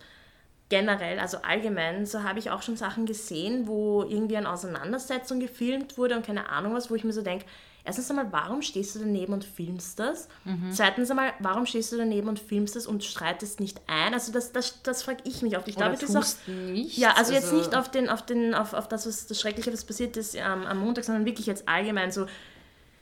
generell, 0.68 1.18
also 1.18 1.38
allgemein, 1.38 2.06
so 2.06 2.22
habe 2.22 2.38
ich 2.38 2.50
auch 2.50 2.62
schon 2.62 2.76
Sachen 2.76 3.04
gesehen, 3.04 3.66
wo 3.66 4.02
irgendwie 4.02 4.36
eine 4.36 4.50
Auseinandersetzung 4.50 5.40
gefilmt 5.40 5.98
wurde 5.98 6.16
und 6.16 6.24
keine 6.24 6.48
Ahnung 6.48 6.74
was, 6.74 6.90
wo 6.90 6.94
ich 6.94 7.04
mir 7.04 7.12
so 7.12 7.22
denke, 7.22 7.44
erstens 7.84 8.10
einmal, 8.10 8.30
warum 8.30 8.62
stehst 8.62 8.94
du 8.94 9.00
daneben 9.00 9.32
und 9.32 9.44
filmst 9.44 9.98
das? 9.98 10.28
Mhm. 10.44 10.70
Zweitens 10.72 11.10
einmal, 11.10 11.32
warum 11.38 11.66
stehst 11.66 11.92
du 11.92 11.96
daneben 11.96 12.28
und 12.28 12.38
filmst 12.38 12.76
das 12.76 12.86
und 12.86 13.04
streitest 13.04 13.60
nicht 13.60 13.80
ein? 13.86 14.14
Also 14.14 14.32
das, 14.32 14.52
das, 14.52 14.82
das 14.82 15.02
frage 15.02 15.22
ich 15.24 15.42
mich 15.42 15.56
oft. 15.56 15.68
Ich 15.68 15.76
glaube, 15.76 15.94
es 15.94 16.02
ist 16.02 16.16
auch. 16.16 16.48
Nichts, 16.48 16.96
ja, 16.96 17.10
also, 17.10 17.32
also, 17.32 17.34
jetzt 17.34 17.52
nicht 17.52 17.76
auf, 17.76 17.90
den, 17.90 18.08
auf, 18.08 18.24
den, 18.24 18.54
auf, 18.54 18.72
auf 18.72 18.88
das, 18.88 19.06
was 19.06 19.26
das 19.26 19.40
Schreckliche, 19.40 19.72
was 19.72 19.84
passiert 19.84 20.16
ist 20.16 20.34
ähm, 20.34 20.66
am 20.66 20.78
Montag, 20.78 21.04
sondern 21.04 21.24
wirklich 21.24 21.46
jetzt 21.46 21.68
allgemein 21.68 22.10
so 22.10 22.26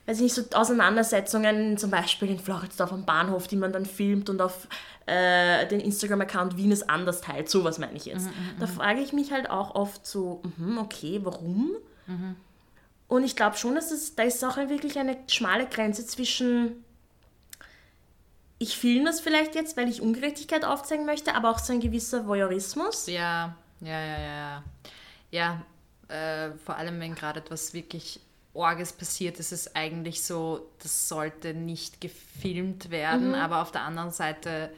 weiß 0.09 0.17
ich 0.17 0.23
nicht, 0.23 0.35
so 0.35 0.57
Auseinandersetzungen, 0.57 1.77
zum 1.77 1.91
Beispiel 1.91 2.31
in 2.31 2.39
Floridsdorf 2.39 2.93
am 2.93 3.05
Bahnhof, 3.05 3.47
die 3.47 3.57
man 3.57 3.75
dann 3.75 3.85
filmt 3.85 4.31
und 4.31 4.41
auf 4.41 4.67
äh, 5.05 5.67
den 5.67 5.81
Instagram-Account 5.81 6.57
Wien 6.57 6.71
ist 6.71 6.89
anders 6.89 7.21
teilt. 7.21 7.51
Sowas 7.51 7.79
meine 7.79 7.95
ich 7.95 8.07
jetzt. 8.07 8.25
Mhm, 8.25 8.31
mhm 8.31 8.61
da 8.61 8.67
mhm. 8.67 8.71
frage 8.71 9.01
ich 9.01 9.13
mich 9.13 9.33
halt 9.33 9.51
auch 9.51 9.75
oft 9.75 10.07
so, 10.07 10.41
mh, 10.57 10.81
okay, 10.81 11.21
warum? 11.23 11.73
Mhm. 12.07 12.37
Und 13.09 13.25
ich 13.25 13.37
glaube 13.37 13.57
schon, 13.57 13.75
dass 13.75 13.91
es, 13.91 14.15
da 14.15 14.23
ist 14.23 14.45
auch 14.45 14.57
wirklich 14.57 14.99
eine 14.99 15.17
schmale 15.29 15.67
Grenze 15.67 16.07
zwischen, 16.07 16.85
ich 18.59 18.77
filme 18.77 19.07
das 19.07 19.21
vielleicht 19.21 19.55
jetzt, 19.55 19.77
weil 19.79 19.89
ich 19.89 20.03
Ungerechtigkeit 20.03 20.65
aufzeigen 20.65 21.07
möchte, 21.07 21.35
aber 21.35 21.51
auch 21.51 21.59
so 21.59 21.73
ein 21.73 21.81
gewisser 21.81 22.27
Voyeurismus. 22.27 23.07
Ja, 23.07 23.57
ja, 23.81 24.01
ja, 24.01 24.19
ja. 24.19 24.65
Ja, 25.31 25.63
äh, 26.09 26.53
vor 26.65 26.77
allem 26.77 27.01
wenn 27.01 27.15
gerade 27.15 27.41
etwas 27.41 27.73
wirklich 27.73 28.21
Orges 28.53 28.93
passiert, 28.93 29.39
ist 29.39 29.53
es 29.53 29.75
eigentlich 29.75 30.23
so, 30.23 30.71
das 30.83 31.09
sollte 31.09 31.55
nicht 31.55 32.01
gefilmt 32.01 32.91
werden, 32.91 33.29
mhm. 33.29 33.35
aber 33.35 33.63
auf 33.63 33.73
der 33.73 33.83
anderen 33.83 34.11
Seite 34.11 34.71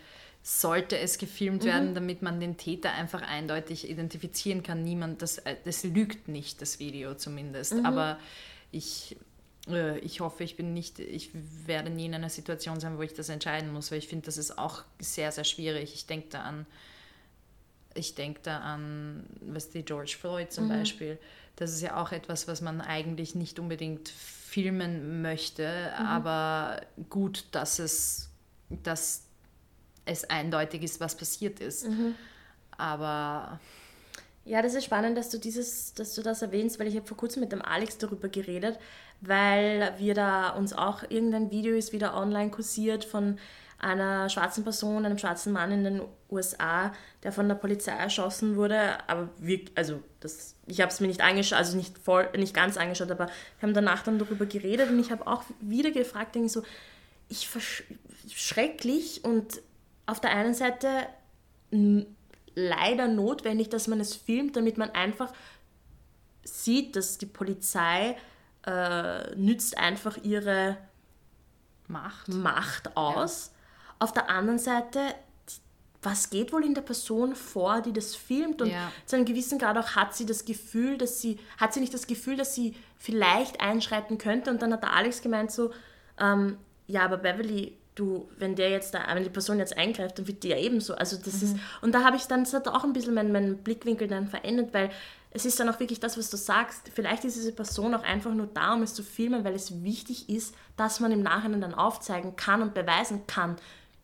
sollte 0.42 0.98
es 0.98 1.18
gefilmt 1.18 1.62
mhm. 1.62 1.68
werden, 1.68 1.94
damit 1.94 2.22
man 2.22 2.40
den 2.40 2.56
Täter 2.56 2.92
einfach 2.92 3.22
eindeutig 3.22 3.88
identifizieren 3.88 4.62
kann. 4.62 4.82
Niemand, 4.82 5.22
das, 5.22 5.38
äh, 5.38 5.56
das 5.64 5.84
lügt 5.84 6.28
nicht, 6.28 6.62
das 6.62 6.78
Video 6.78 7.14
zumindest. 7.14 7.74
Mhm. 7.74 7.86
Aber 7.86 8.18
ich, 8.72 9.16
äh, 9.68 9.98
ich 9.98 10.20
hoffe, 10.20 10.44
ich 10.44 10.56
bin 10.56 10.72
nicht, 10.72 10.98
ich 10.98 11.30
werde 11.66 11.90
nie 11.90 12.06
in 12.06 12.14
einer 12.14 12.30
Situation 12.30 12.80
sein, 12.80 12.96
wo 12.96 13.02
ich 13.02 13.12
das 13.12 13.28
entscheiden 13.28 13.72
muss, 13.72 13.90
weil 13.90 13.98
ich 13.98 14.08
finde, 14.08 14.26
das 14.26 14.38
ist 14.38 14.58
auch 14.58 14.84
sehr, 14.98 15.30
sehr 15.30 15.44
schwierig. 15.44 15.92
Ich 15.94 16.06
denke 16.06 16.28
da 16.30 16.42
an, 16.42 16.66
ich 17.94 18.14
denke 18.14 18.40
da 18.42 18.58
an, 18.60 19.26
was 19.40 19.70
die 19.70 19.84
George 19.84 20.16
Floyd 20.18 20.52
zum 20.52 20.64
mhm. 20.64 20.70
Beispiel. 20.70 21.18
Das 21.56 21.72
ist 21.72 21.82
ja 21.82 22.00
auch 22.00 22.12
etwas, 22.12 22.48
was 22.48 22.62
man 22.62 22.80
eigentlich 22.80 23.34
nicht 23.34 23.58
unbedingt 23.58 24.08
filmen 24.08 25.20
möchte, 25.20 25.92
mhm. 25.98 26.06
aber 26.06 26.80
gut, 27.10 27.44
dass 27.52 27.78
es, 27.78 28.30
dass 28.70 29.29
es 30.04 30.28
eindeutig 30.28 30.82
ist, 30.82 31.00
was 31.00 31.16
passiert 31.16 31.60
ist. 31.60 31.88
Mhm. 31.88 32.14
Aber 32.76 33.60
ja, 34.44 34.62
das 34.62 34.74
ist 34.74 34.84
spannend, 34.84 35.16
dass 35.18 35.30
du 35.30 35.38
dieses, 35.38 35.94
dass 35.94 36.14
du 36.14 36.22
das 36.22 36.42
erwähnst, 36.42 36.78
weil 36.78 36.88
ich 36.88 36.96
habe 36.96 37.06
vor 37.06 37.16
kurzem 37.16 37.40
mit 37.40 37.52
dem 37.52 37.62
Alex 37.62 37.98
darüber 37.98 38.28
geredet, 38.28 38.78
weil 39.20 39.94
wir 39.98 40.14
da 40.14 40.50
uns 40.50 40.72
auch 40.72 41.02
irgendein 41.08 41.50
Video 41.50 41.74
ist 41.74 41.92
wieder 41.92 42.16
online 42.16 42.50
kursiert 42.50 43.04
von 43.04 43.38
einer 43.78 44.28
schwarzen 44.28 44.62
Person, 44.62 45.06
einem 45.06 45.18
schwarzen 45.18 45.52
Mann 45.52 45.72
in 45.72 45.84
den 45.84 46.02
USA, 46.30 46.92
der 47.22 47.32
von 47.32 47.48
der 47.48 47.54
Polizei 47.54 47.92
erschossen 47.92 48.56
wurde. 48.56 48.98
Aber 49.08 49.30
wir, 49.38 49.60
also 49.74 50.02
das, 50.20 50.54
ich 50.66 50.80
habe 50.80 50.90
es 50.90 51.00
mir 51.00 51.06
nicht 51.06 51.22
angeschaut, 51.22 51.58
also 51.58 51.76
nicht 51.76 51.96
voll, 51.98 52.28
nicht 52.36 52.54
ganz 52.54 52.76
angeschaut, 52.76 53.10
aber 53.10 53.26
wir 53.26 53.62
haben 53.62 53.74
danach 53.74 54.02
dann 54.02 54.18
darüber 54.18 54.46
geredet 54.46 54.90
und 54.90 54.98
ich 55.00 55.10
habe 55.10 55.26
auch 55.26 55.44
wieder 55.60 55.90
gefragt, 55.90 56.34
denke 56.34 56.46
ich 56.46 56.52
so, 56.52 56.62
ich 57.28 57.48
schrecklich 58.34 59.24
und 59.24 59.62
auf 60.10 60.20
der 60.20 60.30
einen 60.30 60.54
Seite 60.54 60.88
leider 62.54 63.08
notwendig, 63.08 63.68
dass 63.68 63.86
man 63.86 64.00
es 64.00 64.14
filmt, 64.14 64.56
damit 64.56 64.76
man 64.76 64.90
einfach 64.90 65.32
sieht, 66.42 66.96
dass 66.96 67.18
die 67.18 67.26
Polizei 67.26 68.16
äh, 68.66 69.34
nützt 69.36 69.78
einfach 69.78 70.16
ihre 70.22 70.76
Macht, 71.86 72.28
Macht 72.28 72.96
aus. 72.96 73.52
Ja. 73.52 73.94
Auf 74.00 74.12
der 74.12 74.30
anderen 74.30 74.58
Seite, 74.58 75.00
was 76.02 76.30
geht 76.30 76.52
wohl 76.52 76.64
in 76.64 76.74
der 76.74 76.82
Person 76.82 77.34
vor, 77.34 77.80
die 77.80 77.92
das 77.92 78.16
filmt? 78.16 78.62
Und 78.62 78.70
ja. 78.70 78.90
zu 79.06 79.16
einem 79.16 79.26
gewissen 79.26 79.58
Grad 79.58 79.76
auch 79.76 79.96
hat 79.96 80.14
sie 80.14 80.26
das 80.26 80.44
Gefühl, 80.44 80.98
dass 80.98 81.20
sie, 81.20 81.38
hat 81.58 81.74
sie 81.74 81.80
nicht 81.80 81.94
das 81.94 82.06
Gefühl, 82.06 82.36
dass 82.36 82.54
sie 82.54 82.74
vielleicht 82.96 83.60
einschreiten 83.60 84.18
könnte? 84.18 84.50
Und 84.50 84.62
dann 84.62 84.72
hat 84.72 84.82
der 84.82 84.94
Alex 84.94 85.22
gemeint 85.22 85.52
so, 85.52 85.72
ähm, 86.18 86.58
ja, 86.86 87.04
aber 87.04 87.18
Beverly, 87.18 87.76
du, 88.00 88.28
wenn 88.38 88.56
der 88.56 88.70
jetzt 88.70 88.94
da, 88.94 89.00
wenn 89.14 89.22
die 89.22 89.30
Person 89.30 89.58
jetzt 89.58 89.76
eingreift, 89.76 90.18
dann 90.18 90.26
wird 90.26 90.42
die 90.42 90.48
ja 90.48 90.56
ebenso. 90.56 90.94
Also 90.94 91.16
das 91.16 91.42
mhm. 91.42 91.42
ist, 91.42 91.56
und 91.82 91.94
da 91.94 92.02
habe 92.02 92.16
ich 92.16 92.24
dann, 92.24 92.44
das 92.44 92.54
hat 92.54 92.66
auch 92.68 92.84
ein 92.84 92.92
bisschen 92.92 93.14
meinen 93.14 93.32
mein 93.32 93.58
Blickwinkel 93.58 94.08
dann 94.08 94.26
verändert, 94.26 94.72
weil 94.72 94.90
es 95.32 95.44
ist 95.44 95.60
dann 95.60 95.68
auch 95.68 95.78
wirklich 95.78 96.00
das, 96.00 96.18
was 96.18 96.30
du 96.30 96.36
sagst. 96.36 96.90
Vielleicht 96.92 97.24
ist 97.24 97.36
diese 97.36 97.52
Person 97.52 97.94
auch 97.94 98.02
einfach 98.02 98.32
nur 98.32 98.46
da, 98.46 98.74
um 98.74 98.82
es 98.82 98.94
zu 98.94 99.02
filmen, 99.02 99.44
weil 99.44 99.54
es 99.54 99.84
wichtig 99.84 100.28
ist, 100.28 100.54
dass 100.76 100.98
man 100.98 101.12
im 101.12 101.22
Nachhinein 101.22 101.60
dann 101.60 101.74
aufzeigen 101.74 102.34
kann 102.34 102.62
und 102.62 102.74
beweisen 102.74 103.26
kann, 103.26 103.56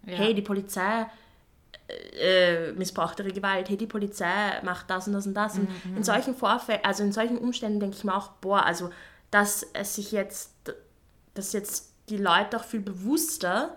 ja. 0.04 0.14
hey, 0.14 0.34
die 0.34 0.42
Polizei 0.42 1.06
äh, 1.88 2.72
missbraucht 2.72 3.18
ihre 3.18 3.32
Gewalt, 3.32 3.68
hey, 3.68 3.76
die 3.76 3.86
Polizei 3.86 4.60
macht 4.62 4.88
das 4.90 5.08
und 5.08 5.14
das 5.14 5.26
und 5.26 5.34
das. 5.34 5.54
Mhm. 5.54 5.68
Und 5.84 5.96
in 5.96 6.04
solchen 6.04 6.34
Vorfällen, 6.34 6.84
also 6.84 7.02
in 7.02 7.12
solchen 7.12 7.38
Umständen 7.38 7.80
denke 7.80 7.96
ich 7.96 8.04
mir 8.04 8.14
auch, 8.14 8.28
boah, 8.40 8.64
also 8.64 8.90
dass 9.30 9.64
es 9.72 9.96
sich 9.96 10.12
jetzt, 10.12 10.52
dass 11.34 11.52
jetzt 11.52 11.92
die 12.08 12.16
Leute 12.16 12.56
auch 12.56 12.64
viel 12.64 12.80
bewusster 12.80 13.76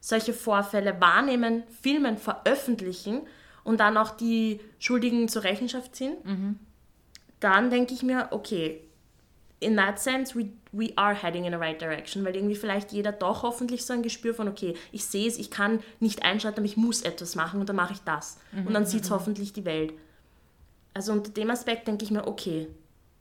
solche 0.00 0.32
Vorfälle 0.32 1.00
wahrnehmen, 1.00 1.62
filmen, 1.82 2.16
veröffentlichen 2.16 3.22
und 3.64 3.80
dann 3.80 3.96
auch 3.96 4.10
die 4.10 4.60
Schuldigen 4.78 5.28
zur 5.28 5.44
Rechenschaft 5.44 5.94
ziehen, 5.94 6.16
mhm. 6.24 6.58
dann 7.38 7.70
denke 7.70 7.94
ich 7.94 8.02
mir, 8.02 8.28
okay, 8.30 8.80
in 9.60 9.76
that 9.76 10.00
sense, 10.00 10.34
we, 10.34 10.48
we 10.72 10.92
are 10.96 11.14
heading 11.14 11.44
in 11.44 11.52
the 11.52 11.58
right 11.58 11.78
direction, 11.78 12.24
weil 12.24 12.34
irgendwie 12.34 12.54
vielleicht 12.54 12.92
jeder 12.92 13.12
doch 13.12 13.42
hoffentlich 13.42 13.84
so 13.84 13.92
ein 13.92 14.02
Gespür 14.02 14.34
von, 14.34 14.48
okay, 14.48 14.74
ich 14.90 15.04
sehe 15.04 15.28
es, 15.28 15.38
ich 15.38 15.50
kann 15.50 15.80
nicht 16.00 16.22
einschalten, 16.22 16.60
aber 16.60 16.66
ich 16.66 16.78
muss 16.78 17.02
etwas 17.02 17.36
machen 17.36 17.60
und 17.60 17.68
dann 17.68 17.76
mache 17.76 17.92
ich 17.92 18.00
das. 18.00 18.38
Mhm. 18.52 18.68
Und 18.68 18.74
dann 18.74 18.86
sieht 18.86 19.02
es 19.02 19.10
mhm. 19.10 19.14
hoffentlich 19.14 19.52
die 19.52 19.66
Welt. 19.66 19.92
Also 20.94 21.12
unter 21.12 21.30
dem 21.30 21.50
Aspekt 21.50 21.86
denke 21.86 22.04
ich 22.04 22.10
mir, 22.10 22.26
okay, 22.26 22.68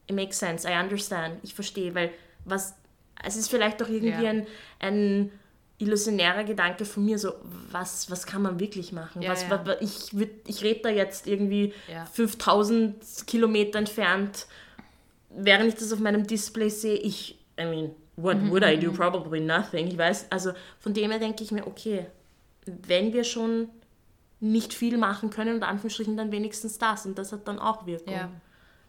it 0.07 0.15
makes 0.15 0.39
sense, 0.39 0.67
I 0.67 0.81
understand, 0.81 1.39
ich 1.43 1.53
verstehe, 1.53 1.93
weil 1.93 2.11
was 2.45 2.75
es 3.23 3.35
ist 3.35 3.49
vielleicht 3.49 3.81
doch 3.81 3.89
irgendwie 3.89 4.23
ja. 4.23 4.29
ein, 4.29 4.47
ein 4.79 5.31
illusionärer 5.79 6.43
Gedanke 6.43 6.85
von 6.85 7.05
mir, 7.05 7.17
so, 7.17 7.33
was, 7.71 8.11
was 8.11 8.25
kann 8.25 8.41
man 8.41 8.59
wirklich 8.59 8.91
machen? 8.91 9.21
Ja, 9.21 9.31
was, 9.31 9.43
ja. 9.43 9.65
Was, 9.65 9.81
ich 9.81 10.13
ich 10.45 10.63
rede 10.63 10.81
da 10.81 10.89
jetzt 10.89 11.25
irgendwie 11.25 11.73
ja. 11.91 12.05
5000 12.05 13.25
Kilometer 13.25 13.79
entfernt, 13.79 14.45
während 15.29 15.69
ich 15.69 15.79
das 15.79 15.91
auf 15.91 15.99
meinem 15.99 16.27
Display 16.27 16.69
sehe, 16.69 16.97
ich, 16.97 17.39
I 17.59 17.65
mean, 17.65 17.91
what 18.17 18.37
mhm. 18.37 18.51
would 18.51 18.63
I 18.63 18.77
do? 18.77 18.91
Mhm. 18.91 18.95
Probably 18.95 19.39
nothing. 19.39 19.87
Ich 19.87 19.97
weiß, 19.97 20.27
also 20.29 20.51
von 20.79 20.93
dem 20.93 21.11
her 21.11 21.19
denke 21.19 21.43
ich 21.43 21.51
mir, 21.51 21.65
okay, 21.65 22.07
wenn 22.65 23.13
wir 23.13 23.23
schon 23.23 23.69
nicht 24.41 24.73
viel 24.73 24.97
machen 24.97 25.29
können, 25.29 25.55
unter 25.55 25.67
Anführungsstrichen, 25.67 26.15
dann 26.15 26.31
wenigstens 26.31 26.77
das. 26.77 27.05
Und 27.05 27.17
das 27.17 27.31
hat 27.31 27.47
dann 27.47 27.59
auch 27.59 27.85
Wirkung. 27.85 28.13
Ja, 28.13 28.29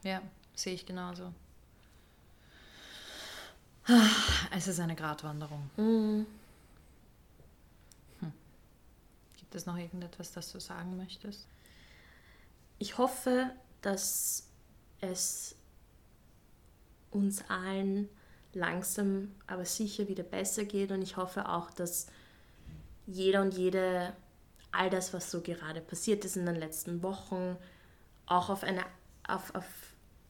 ja 0.03 0.23
sehe 0.55 0.75
ich 0.75 0.87
genauso. 0.87 1.33
Es 4.57 4.69
ist 4.69 4.79
eine 4.81 4.95
Gratwanderung. 4.95 5.71
Mhm. 5.77 6.27
Hm. 8.21 8.33
Gibt 9.51 9.63
es 9.63 9.67
noch 9.67 9.77
irgendetwas, 9.77 10.31
das 10.31 10.53
du 10.53 10.61
sagen 10.61 10.97
möchtest? 10.97 11.49
Ich 12.79 12.99
hoffe, 12.99 13.51
dass 13.83 14.47
es 15.01 15.57
uns 17.11 17.43
allen 17.51 18.09
langsam, 18.53 19.35
aber 19.49 19.65
sicher 19.65 20.07
wieder 20.07 20.23
besser 20.23 20.65
geht. 20.65 20.93
Und 20.93 21.03
ich 21.03 21.17
hoffe 21.17 21.49
auch, 21.49 21.73
dass 21.73 22.07
jeder 23.09 23.43
und 23.43 23.55
jede 23.55 24.13
all 24.71 24.89
das, 24.89 25.13
was 25.13 25.33
so 25.33 25.41
gerade 25.41 25.81
passiert 25.81 26.25
ist 26.25 26.37
in 26.37 26.47
den 26.47 26.55
letzten 26.55 27.03
Wochen, 27.03 27.57
auch 28.27 28.51
auf 28.51 28.63
eine, 28.63 28.85
auf, 29.27 29.53
auf 29.57 29.67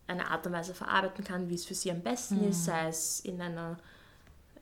eine 0.06 0.30
Art 0.30 0.46
und 0.46 0.54
Weise 0.54 0.72
verarbeiten 0.72 1.24
kann, 1.24 1.50
wie 1.50 1.56
es 1.56 1.66
für 1.66 1.74
sie 1.74 1.90
am 1.90 2.00
besten 2.00 2.40
mhm. 2.40 2.48
ist, 2.48 2.64
sei 2.64 2.88
es 2.88 3.20
in 3.20 3.42
einer 3.42 3.76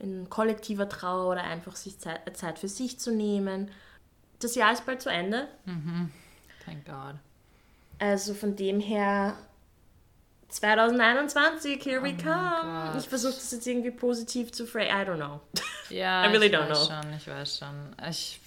in 0.01 0.29
kollektiver 0.29 0.89
Trauer 0.89 1.31
oder 1.31 1.45
einfach 1.45 1.77
sich 1.77 2.01
Zeit, 2.01 2.37
Zeit 2.37 2.59
für 2.59 2.69
sich 2.69 2.99
zu 2.99 3.13
nehmen. 3.13 3.71
Das 4.41 4.55
Jahr 4.55 4.73
ist 4.73 4.87
bald 4.87 5.03
zu 5.03 5.11
Ende. 5.11 5.49
Mhm. 5.65 6.11
Thank 6.65 6.85
God. 6.85 7.17
Also 7.99 8.35
von 8.35 8.55
dem 8.55 8.81
her 8.81 9.37
2021, 10.49 11.85
here 11.85 12.03
we 12.03 12.15
oh 12.19 12.23
come. 12.23 12.99
Ich 12.99 13.09
versuche 13.09 13.35
das 13.35 13.53
jetzt 13.53 13.67
irgendwie 13.67 13.91
positiv 13.91 14.53
zu 14.53 14.67
frame. 14.67 14.89
I 14.89 15.09
don't 15.09 15.17
know. 15.17 15.41
Ja, 15.91 16.23
I 16.23 16.29
really 16.29 16.49
ich 16.49 16.53
don't 16.53 16.69
weiß 16.69 16.87
know. 16.87 17.01
schon, 17.03 17.13
ich 17.15 17.27
weiß 17.27 17.59
schon. 17.59 17.97
Ich, 18.11 18.41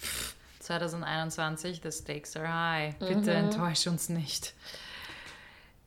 2021, 0.60 1.80
the 1.82 1.90
stakes 1.90 2.36
are 2.36 2.46
high. 2.46 2.94
Bitte 3.00 3.14
mhm. 3.14 3.50
enttäusch 3.50 3.88
uns 3.88 4.08
nicht. 4.08 4.54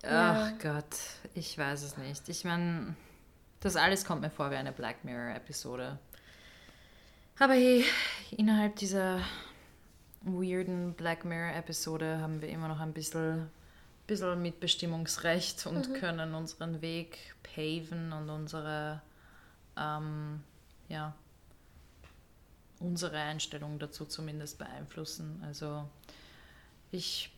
Ach 0.04 0.10
ja. 0.10 0.52
Gott, 0.62 0.98
ich 1.34 1.58
weiß 1.58 1.84
es 1.84 1.96
nicht. 1.96 2.28
Ich 2.28 2.44
meine, 2.44 2.94
das 3.62 3.78
alles 3.78 4.04
kommt 4.04 4.22
mir 4.22 4.30
vor 4.30 4.52
wie 4.52 4.56
eine 4.56 4.74
Black 4.74 5.06
Mirror-Episode. 5.06 5.98
Aber 7.40 7.54
hey, 7.54 7.86
innerhalb 8.32 8.76
dieser 8.76 9.22
weirden 10.26 10.94
Black 10.94 11.24
Mirror-Episode 11.24 12.20
haben 12.20 12.42
wir 12.42 12.50
immer 12.50 12.68
noch 12.68 12.80
ein 12.80 12.94
bisschen 12.94 13.50
bisschen 14.08 14.42
Mitbestimmungsrecht 14.42 15.66
und 15.66 15.90
mhm. 15.90 15.94
können 15.94 16.36
unseren 16.36 16.82
Weg 16.82 17.36
paven 17.44 18.14
und 18.14 18.30
unsere, 18.30 19.02
ähm, 19.78 20.42
ja, 20.90 21.14
unsere 22.80 23.18
Einstellung 23.18 23.80
dazu 23.80 24.06
zumindest 24.06 24.58
beeinflussen. 24.58 25.42
Also 25.46 25.86
ich, 26.92 27.32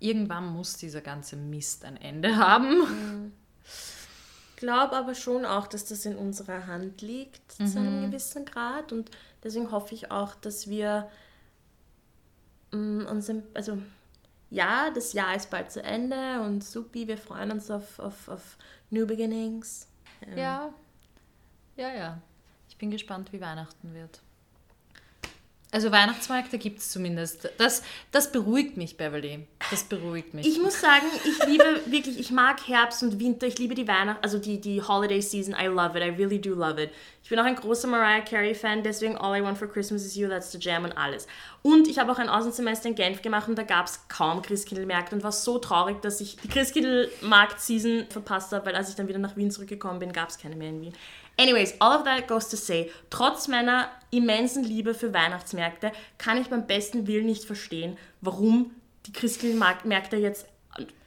irgendwann 0.00 0.48
muss 0.48 0.76
dieser 0.76 1.00
ganze 1.00 1.36
Mist 1.36 1.84
ein 1.84 1.96
Ende 1.96 2.36
haben. 2.36 2.78
Mhm. 2.78 3.32
Ich 4.54 4.62
glaube 4.62 4.96
aber 4.96 5.14
schon 5.14 5.44
auch, 5.44 5.68
dass 5.68 5.84
das 5.84 6.04
in 6.04 6.16
unserer 6.16 6.66
Hand 6.66 7.00
liegt, 7.00 7.60
mhm. 7.60 7.66
zu 7.68 7.78
einem 7.78 8.00
mhm. 8.00 8.06
gewissen 8.06 8.44
Grad. 8.44 8.92
Und 8.92 9.08
deswegen 9.44 9.70
hoffe 9.70 9.94
ich 9.94 10.10
auch, 10.10 10.34
dass 10.34 10.68
wir 10.68 11.08
mm, 12.72 13.06
uns, 13.06 13.30
also 13.54 13.78
ja, 14.50 14.90
das 14.90 15.12
Jahr 15.12 15.34
ist 15.36 15.50
bald 15.50 15.70
zu 15.70 15.82
Ende 15.82 16.40
und 16.42 16.64
supi, 16.64 17.06
wir 17.06 17.18
freuen 17.18 17.50
uns 17.50 17.70
auf, 17.70 17.98
auf, 17.98 18.28
auf 18.28 18.56
New 18.90 19.06
Beginnings. 19.06 19.88
Ähm. 20.22 20.38
Ja, 20.38 20.74
ja, 21.76 21.94
ja. 21.94 22.22
Ich 22.68 22.76
bin 22.76 22.90
gespannt, 22.90 23.32
wie 23.32 23.40
Weihnachten 23.40 23.94
wird. 23.94 24.20
Also 25.70 25.92
Weihnachtsmärkte 25.92 26.56
gibt 26.56 26.78
es 26.78 26.90
zumindest. 26.90 27.50
Das, 27.58 27.82
das 28.10 28.32
beruhigt 28.32 28.78
mich, 28.78 28.96
Beverly. 28.96 29.46
Das 29.70 29.84
beruhigt 29.84 30.32
mich. 30.32 30.46
Ich 30.46 30.58
muss 30.58 30.80
sagen, 30.80 31.04
ich 31.26 31.46
liebe 31.46 31.82
wirklich, 31.86 32.18
ich 32.18 32.30
mag 32.30 32.66
Herbst 32.66 33.02
und 33.02 33.20
Winter, 33.20 33.46
ich 33.46 33.58
liebe 33.58 33.74
die 33.74 33.86
Weihnacht, 33.86 34.18
also 34.22 34.38
die, 34.38 34.62
die 34.62 34.80
Holiday 34.80 35.20
Season, 35.20 35.54
I 35.60 35.66
love 35.66 35.98
it, 35.98 36.02
I 36.02 36.08
really 36.16 36.40
do 36.40 36.54
love 36.54 36.82
it. 36.82 36.90
Ich 37.22 37.28
bin 37.28 37.38
auch 37.38 37.44
ein 37.44 37.56
großer 37.56 37.86
Mariah 37.86 38.22
Carey 38.22 38.54
Fan, 38.54 38.82
deswegen 38.82 39.18
All 39.18 39.38
I 39.38 39.42
Want 39.42 39.58
for 39.58 39.68
Christmas 39.68 40.06
is 40.06 40.16
You, 40.16 40.28
That's 40.28 40.50
the 40.52 40.58
Jam 40.58 40.84
und 40.84 40.92
alles. 40.92 41.26
Und 41.60 41.86
ich 41.86 41.98
habe 41.98 42.10
auch 42.10 42.18
ein 42.18 42.30
Außensemester 42.30 42.88
in 42.88 42.94
Genf 42.94 43.20
gemacht 43.20 43.46
und 43.46 43.58
da 43.58 43.62
gab 43.62 43.84
es 43.84 44.08
kaum 44.08 44.40
Christkindlmärkte 44.40 45.14
und 45.14 45.22
war 45.22 45.32
so 45.32 45.58
traurig, 45.58 46.00
dass 46.00 46.22
ich 46.22 46.38
die 46.38 46.48
Christkindlmarkt-Season 46.48 48.06
verpasst 48.08 48.52
habe, 48.52 48.64
weil 48.64 48.74
als 48.74 48.88
ich 48.88 48.94
dann 48.94 49.08
wieder 49.08 49.18
nach 49.18 49.36
Wien 49.36 49.50
zurückgekommen 49.50 49.98
bin, 49.98 50.14
gab 50.14 50.30
es 50.30 50.38
keine 50.38 50.56
mehr 50.56 50.70
in 50.70 50.80
Wien. 50.80 50.94
Anyways, 51.38 51.74
all 51.80 51.96
of 51.96 52.04
that 52.04 52.26
goes 52.26 52.48
to 52.48 52.56
say, 52.56 52.90
trotz 53.10 53.46
meiner 53.46 53.88
immensen 54.10 54.64
Liebe 54.64 54.92
für 54.92 55.14
Weihnachtsmärkte 55.14 55.92
kann 56.18 56.40
ich 56.40 56.48
beim 56.48 56.66
besten 56.66 57.06
Willen 57.06 57.26
nicht 57.26 57.44
verstehen, 57.44 57.96
warum 58.20 58.72
die 59.06 59.12
christlichen 59.12 59.58
Märkte 59.58 60.16
jetzt 60.16 60.46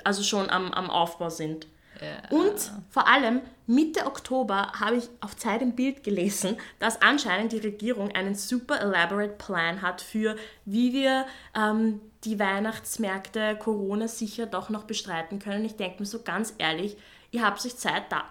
also 0.03 0.23
schon 0.23 0.49
am, 0.49 0.71
am 0.73 0.89
Aufbau 0.89 1.29
sind. 1.29 1.67
Yeah. 2.01 2.21
Und 2.31 2.71
vor 2.89 3.07
allem 3.07 3.41
Mitte 3.67 4.07
Oktober 4.07 4.71
habe 4.79 4.95
ich 4.97 5.09
auf 5.19 5.35
Zeit 5.35 5.61
im 5.61 5.75
Bild 5.75 6.03
gelesen, 6.03 6.57
dass 6.79 7.01
anscheinend 7.01 7.51
die 7.51 7.59
Regierung 7.59 8.11
einen 8.11 8.33
super 8.33 8.81
elaborate 8.81 9.33
Plan 9.33 9.83
hat 9.83 10.01
für, 10.01 10.35
wie 10.65 10.93
wir 10.93 11.27
ähm, 11.55 12.01
die 12.23 12.39
Weihnachtsmärkte 12.39 13.55
Corona 13.57 14.07
sicher 14.07 14.47
doch 14.47 14.69
noch 14.69 14.85
bestreiten 14.85 15.37
können. 15.37 15.63
Ich 15.63 15.75
denke 15.75 15.99
mir 15.99 16.05
so 16.07 16.21
ganz 16.23 16.55
ehrlich, 16.57 16.97
ihr 17.29 17.45
habt 17.45 17.63
euch 17.63 17.77
Zeit 17.77 18.11
da, 18.11 18.23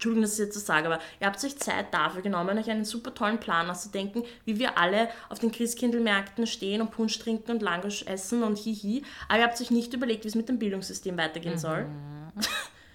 Entschuldigung, 0.00 0.22
dass 0.22 0.38
ich 0.38 0.46
jetzt 0.46 0.54
so 0.54 0.60
sage, 0.60 0.86
aber 0.86 0.98
ihr 1.20 1.26
habt 1.26 1.44
euch 1.44 1.58
Zeit 1.58 1.92
dafür 1.92 2.22
genommen, 2.22 2.56
euch 2.56 2.70
einen 2.70 2.86
super 2.86 3.12
tollen 3.12 3.38
Plan 3.38 3.68
auszudenken, 3.68 4.24
wie 4.46 4.58
wir 4.58 4.78
alle 4.78 5.10
auf 5.28 5.40
den 5.40 5.52
Christkindlmärkten 5.52 6.46
stehen 6.46 6.80
und 6.80 6.90
Punsch 6.90 7.18
trinken 7.18 7.50
und 7.50 7.60
Langosch 7.60 8.06
essen 8.06 8.42
und 8.42 8.56
hihi. 8.56 9.02
Aber 9.28 9.40
ihr 9.40 9.44
habt 9.44 9.60
euch 9.60 9.70
nicht 9.70 9.92
überlegt, 9.92 10.24
wie 10.24 10.28
es 10.28 10.34
mit 10.34 10.48
dem 10.48 10.58
Bildungssystem 10.58 11.18
weitergehen 11.18 11.56
mhm. 11.56 11.58
soll. 11.58 11.86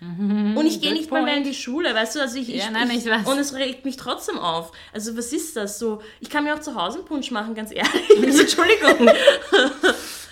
und 0.01 0.66
ich 0.66 0.82
gehe 0.82 0.93
nicht 0.93 1.12
mal 1.12 1.22
mehr 1.22 1.38
in 1.38 1.43
die 1.43 1.53
Schule, 1.53 1.93
weißt 1.93 2.16
du, 2.16 2.22
also 2.22 2.39
ich, 2.39 2.47
ja, 2.47 2.56
ich, 2.56 2.72
nein, 2.72 2.89
ich, 2.89 3.06
weiß. 3.06 3.28
und 3.28 3.38
es 3.38 3.53
regt 3.53 3.86
mich 3.86 3.97
trotzdem 3.97 4.39
auf. 4.39 4.72
Also 4.91 5.16
was 5.16 5.32
ist 5.32 5.56
das 5.56 5.78
so? 5.78 6.01
Ich 6.22 6.32
kann 6.32 6.43
mir 6.43 6.56
auch 6.56 6.60
zu 6.60 6.74
Hause 6.74 6.97
einen 6.97 7.08
Punsch 7.08 7.30
machen, 7.30 7.53
ganz 7.53 7.70
ehrlich. 7.72 8.10
Entschuldigung. 8.39 9.12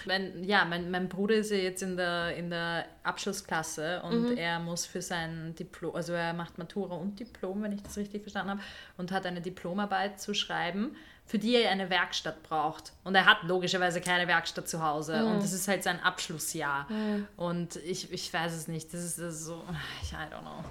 Mein, 0.06 0.44
ja, 0.44 0.66
mein, 0.66 0.92
mein 0.92 1.10
Bruder 1.10 1.36
ist 1.36 1.52
ja 1.52 1.58
jetzt 1.58 1.82
in 1.82 1.98
der, 1.98 2.36
in 2.36 2.50
der 2.50 2.86
Abschlussklasse 3.04 4.02
und 4.04 4.32
mhm. 4.32 4.38
er 4.38 4.60
muss 4.60 4.86
für 4.86 5.02
sein 5.02 5.56
Diplom, 5.56 5.96
also 5.96 6.14
er 6.14 6.34
macht 6.34 6.58
Matura 6.58 6.96
und 6.96 7.20
Diplom, 7.20 7.64
wenn 7.64 7.72
ich 7.72 7.82
das 7.84 7.98
richtig 7.98 8.24
verstanden 8.24 8.52
habe, 8.52 8.62
und 8.98 9.12
hat 9.12 9.26
eine 9.26 9.42
Diplomarbeit 9.42 10.20
zu 10.20 10.34
schreiben, 10.34 10.96
für 11.26 11.40
die 11.40 11.56
er 11.56 11.72
eine 11.72 11.90
Werkstatt 11.90 12.44
braucht. 12.44 12.92
Und 13.04 13.16
er 13.16 13.26
hat 13.26 13.44
logischerweise 13.44 14.02
keine 14.02 14.28
Werkstatt 14.28 14.68
zu 14.68 14.84
Hause 14.84 15.22
mhm. 15.22 15.32
und 15.34 15.44
das 15.44 15.54
ist 15.54 15.68
halt 15.68 15.84
sein 15.84 16.00
Abschlussjahr. 16.02 16.90
Mhm. 16.92 17.28
Und 17.38 17.76
ich, 17.78 18.12
ich 18.12 18.32
weiß 18.32 18.54
es 18.54 18.68
nicht, 18.68 18.94
das 18.94 19.04
ist, 19.04 19.20
das 19.20 19.36
ist 19.36 19.46
so, 19.46 19.64
ich, 20.02 20.12
I 20.12 20.16
don't 20.34 20.42
know. 20.42 20.64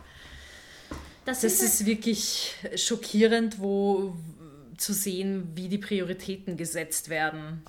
Das, 1.24 1.40
das 1.40 1.54
ist, 1.54 1.62
ist 1.62 1.86
wirklich 1.86 2.54
schockierend, 2.74 3.60
wo 3.60 4.14
zu 4.76 4.92
sehen, 4.92 5.52
wie 5.54 5.68
die 5.68 5.78
Prioritäten 5.78 6.56
gesetzt 6.56 7.08
werden. 7.08 7.62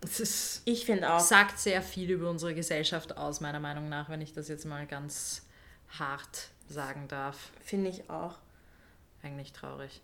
Das 0.00 0.18
ist, 0.18 0.62
ich 0.64 0.86
finde 0.86 1.12
auch. 1.12 1.20
Sagt 1.20 1.58
sehr 1.58 1.82
viel 1.82 2.10
über 2.10 2.30
unsere 2.30 2.54
Gesellschaft 2.54 3.16
aus, 3.16 3.40
meiner 3.40 3.60
Meinung 3.60 3.88
nach, 3.88 4.08
wenn 4.08 4.20
ich 4.20 4.32
das 4.32 4.48
jetzt 4.48 4.64
mal 4.64 4.86
ganz 4.86 5.42
hart 5.98 6.48
sagen 6.68 7.06
darf. 7.08 7.50
Finde 7.62 7.90
ich 7.90 8.08
auch. 8.08 8.38
Eigentlich 9.22 9.52
traurig. 9.52 10.00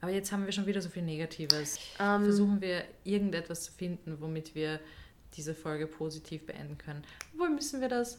Aber 0.00 0.10
jetzt 0.10 0.32
haben 0.32 0.44
wir 0.44 0.52
schon 0.52 0.66
wieder 0.66 0.80
so 0.80 0.88
viel 0.88 1.02
Negatives. 1.02 1.78
Ähm, 1.98 2.24
Versuchen 2.24 2.60
wir 2.60 2.84
irgendetwas 3.04 3.64
zu 3.64 3.72
finden, 3.72 4.20
womit 4.20 4.54
wir 4.54 4.80
diese 5.34 5.54
Folge 5.54 5.86
positiv 5.86 6.46
beenden 6.46 6.78
können. 6.78 7.04
Wo 7.34 7.44
müssen 7.44 7.80
wir 7.80 7.88
das? 7.88 8.18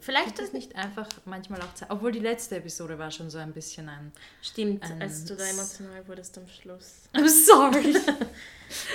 Vielleicht 0.00 0.38
ist 0.38 0.54
nicht 0.54 0.74
einfach 0.76 1.08
manchmal 1.24 1.60
auch 1.60 1.74
Zeit. 1.74 1.90
Obwohl 1.90 2.12
die 2.12 2.20
letzte 2.20 2.56
Episode 2.56 2.98
war 2.98 3.10
schon 3.10 3.28
so 3.30 3.38
ein 3.38 3.52
bisschen 3.52 3.88
ein. 3.88 4.12
Stimmt, 4.40 4.82
ein 4.82 5.02
als 5.02 5.24
du 5.24 5.34
da 5.34 5.44
emotional 5.44 6.06
wurdest 6.08 6.38
am 6.38 6.48
Schluss. 6.48 7.02
I'm 7.14 7.28
sorry. 7.28 7.94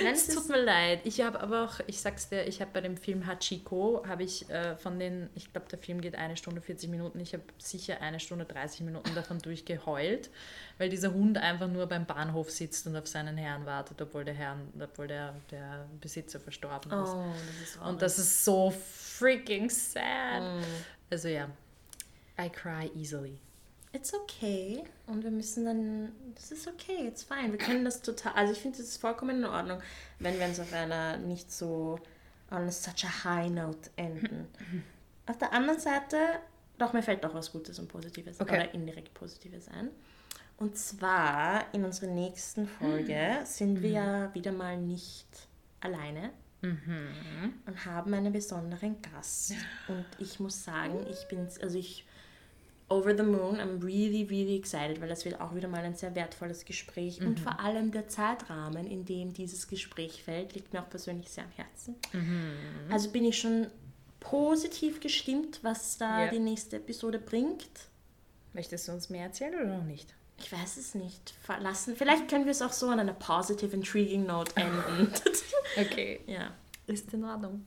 Nein, 0.02 0.14
es 0.14 0.26
tut 0.28 0.48
mir 0.48 0.62
leid. 0.62 1.00
Ich 1.04 1.20
habe 1.20 1.40
aber 1.40 1.64
auch, 1.64 1.80
ich 1.86 2.00
sag's 2.00 2.28
dir, 2.28 2.46
ich 2.46 2.60
habe 2.60 2.70
bei 2.72 2.80
dem 2.80 2.96
Film 2.96 3.26
Hachiko, 3.26 4.02
habe 4.06 4.24
ich 4.24 4.48
äh, 4.50 4.76
von 4.76 4.98
den, 4.98 5.28
ich 5.34 5.52
glaube, 5.52 5.68
der 5.70 5.78
Film 5.78 6.00
geht 6.00 6.16
eine 6.16 6.36
Stunde 6.36 6.60
40 6.60 6.90
Minuten, 6.90 7.20
ich 7.20 7.34
habe 7.34 7.44
sicher 7.58 8.00
eine 8.00 8.18
Stunde 8.18 8.44
30 8.44 8.80
Minuten 8.80 9.14
davon 9.14 9.38
durchgeheult, 9.38 10.30
weil 10.78 10.88
dieser 10.88 11.12
Hund 11.12 11.38
einfach 11.38 11.68
nur 11.68 11.86
beim 11.86 12.06
Bahnhof 12.06 12.50
sitzt 12.50 12.86
und 12.86 12.96
auf 12.96 13.06
seinen 13.06 13.36
Herrn 13.36 13.66
wartet, 13.66 14.00
obwohl 14.00 14.24
der 14.24 14.34
Herrn, 14.34 14.72
obwohl 14.80 15.06
der, 15.06 15.34
der 15.50 15.86
Besitzer 16.00 16.40
verstorben 16.40 16.90
ist. 16.90 17.10
Oh, 17.10 17.32
das 17.60 17.68
ist 17.68 17.82
und 17.82 18.02
das 18.02 18.18
ist 18.18 18.44
so 18.44 18.72
freaking 19.18 19.70
sad. 19.70 20.42
Mm. 20.42 20.64
Also 21.10 21.28
ja, 21.28 21.48
I 22.38 22.48
cry 22.48 22.90
easily. 22.96 23.38
it's 23.92 24.12
okay. 24.12 24.82
Und 25.06 25.22
wir 25.24 25.30
müssen 25.30 25.64
dann, 25.64 26.12
das 26.34 26.50
ist 26.50 26.66
okay, 26.68 27.06
it's 27.08 27.22
fine. 27.22 27.50
Wir 27.52 27.58
können 27.58 27.84
das 27.84 28.02
total, 28.02 28.32
also 28.34 28.52
ich 28.52 28.58
finde, 28.58 28.78
es 28.82 28.88
ist 28.88 29.00
vollkommen 29.00 29.38
in 29.38 29.44
Ordnung, 29.44 29.80
wenn 30.18 30.38
wir 30.38 30.44
uns 30.46 30.60
auf 30.60 30.72
einer 30.72 31.16
nicht 31.16 31.50
so, 31.50 31.98
on 32.50 32.70
such 32.70 33.04
a 33.04 33.24
high 33.24 33.50
note 33.50 33.88
enden. 33.96 34.48
auf 35.26 35.38
der 35.38 35.52
anderen 35.52 35.80
Seite, 35.80 36.16
doch, 36.78 36.92
mir 36.92 37.02
fällt 37.02 37.24
doch 37.24 37.32
was 37.34 37.50
Gutes 37.52 37.78
und 37.78 37.88
Positives 37.88 38.38
Okay. 38.40 38.56
oder 38.56 38.74
indirekt 38.74 39.14
Positives 39.14 39.68
ein. 39.68 39.90
Und 40.58 40.76
zwar 40.76 41.72
in 41.74 41.84
unserer 41.84 42.10
nächsten 42.10 42.66
Folge 42.66 43.40
sind 43.44 43.80
wir 43.82 43.90
ja 43.90 44.34
wieder 44.34 44.52
mal 44.52 44.76
nicht 44.76 45.26
alleine 45.80 46.30
und 46.62 47.84
haben 47.84 48.14
einen 48.14 48.32
besonderen 48.32 48.96
Gast. 49.02 49.54
Und 49.88 50.04
ich 50.18 50.40
muss 50.40 50.64
sagen, 50.64 51.06
ich 51.10 51.28
bin, 51.28 51.46
also 51.62 51.78
ich, 51.78 52.04
over 52.88 53.16
the 53.16 53.22
moon, 53.22 53.56
I'm 53.60 53.82
really, 53.84 54.24
really 54.24 54.56
excited, 54.56 55.00
weil 55.00 55.08
das 55.08 55.24
wird 55.24 55.40
auch 55.40 55.54
wieder 55.54 55.68
mal 55.68 55.84
ein 55.84 55.94
sehr 55.94 56.14
wertvolles 56.14 56.64
Gespräch. 56.64 57.20
Und 57.20 57.38
vor 57.40 57.60
allem 57.60 57.92
der 57.92 58.08
Zeitrahmen, 58.08 58.86
in 58.86 59.04
dem 59.04 59.32
dieses 59.32 59.68
Gespräch 59.68 60.22
fällt, 60.24 60.54
liegt 60.54 60.72
mir 60.72 60.82
auch 60.82 60.88
persönlich 60.90 61.28
sehr 61.28 61.44
am 61.44 61.50
Herzen. 61.50 61.94
Also 62.90 63.10
bin 63.10 63.24
ich 63.24 63.38
schon 63.38 63.68
positiv 64.18 64.98
gestimmt, 65.00 65.60
was 65.62 65.98
da 65.98 66.24
Ja. 66.24 66.30
die 66.30 66.38
nächste 66.40 66.76
Episode 66.76 67.18
bringt. 67.18 67.68
Möchtest 68.54 68.88
du 68.88 68.92
uns 68.92 69.10
mehr 69.10 69.24
erzählen 69.24 69.54
oder 69.54 69.78
noch 69.78 69.84
nicht? 69.84 70.14
Ich 70.38 70.52
weiß 70.52 70.76
es 70.76 70.94
nicht. 70.94 71.34
Verlassen. 71.42 71.96
Vielleicht 71.96 72.28
können 72.28 72.44
wir 72.44 72.52
es 72.52 72.62
auch 72.62 72.72
so 72.72 72.88
an 72.88 73.00
einer 73.00 73.14
positive, 73.14 73.74
intriguing 73.74 74.26
Note 74.26 74.52
enden. 74.56 75.12
Okay. 75.78 76.20
ja. 76.26 76.52
Ist 76.86 77.12
in 77.12 77.24
Ordnung. 77.24 77.66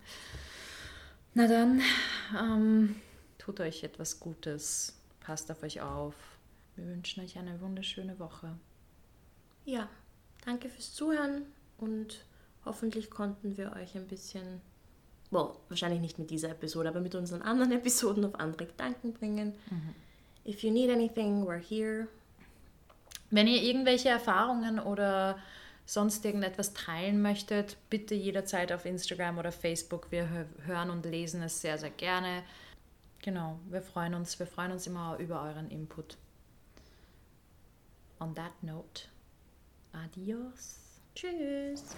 Na 1.35 1.47
dann, 1.47 1.81
ähm, 2.35 2.95
tut 3.37 3.59
euch 3.59 3.83
etwas 3.83 4.19
Gutes. 4.19 4.95
Passt 5.19 5.51
auf 5.51 5.61
euch 5.61 5.81
auf. 5.81 6.15
Wir 6.75 6.87
wünschen 6.87 7.23
euch 7.23 7.37
eine 7.37 7.59
wunderschöne 7.61 8.17
Woche. 8.17 8.55
Ja, 9.65 9.87
danke 10.45 10.69
fürs 10.69 10.93
Zuhören 10.93 11.43
und 11.77 12.23
hoffentlich 12.65 13.11
konnten 13.11 13.57
wir 13.57 13.73
euch 13.73 13.95
ein 13.95 14.07
bisschen, 14.07 14.61
well, 15.29 15.49
wahrscheinlich 15.67 15.99
nicht 15.99 16.17
mit 16.17 16.31
dieser 16.31 16.49
Episode, 16.49 16.89
aber 16.89 17.01
mit 17.01 17.13
unseren 17.13 17.41
anderen 17.41 17.71
Episoden 17.79 18.25
auf 18.25 18.35
andere 18.39 18.65
Gedanken 18.65 19.13
bringen. 19.13 19.53
If 20.47 20.63
you 20.63 20.71
need 20.71 20.89
anything, 20.89 21.45
we're 21.45 21.59
here. 21.59 22.07
Wenn 23.31 23.47
ihr 23.47 23.61
irgendwelche 23.61 24.09
Erfahrungen 24.09 24.79
oder 24.79 25.37
sonst 25.85 26.23
irgendetwas 26.25 26.73
teilen 26.73 27.21
möchtet, 27.21 27.77
bitte 27.89 28.15
jederzeit 28.15 28.71
auf 28.71 28.85
Instagram 28.85 29.37
oder 29.37 29.51
Facebook. 29.51 30.11
Wir 30.11 30.25
hö- 30.25 30.65
hören 30.65 30.89
und 30.89 31.05
lesen 31.05 31.41
es 31.41 31.61
sehr, 31.61 31.77
sehr 31.77 31.89
gerne. 31.89 32.43
Genau, 33.21 33.59
wir 33.69 33.81
freuen 33.81 34.13
uns. 34.13 34.39
Wir 34.39 34.47
freuen 34.47 34.71
uns 34.71 34.87
immer 34.87 35.17
über 35.17 35.41
euren 35.41 35.69
Input. 35.69 36.17
On 38.19 38.33
that 38.35 38.51
note, 38.61 39.03
adios. 39.93 40.79
Tschüss. 41.15 41.95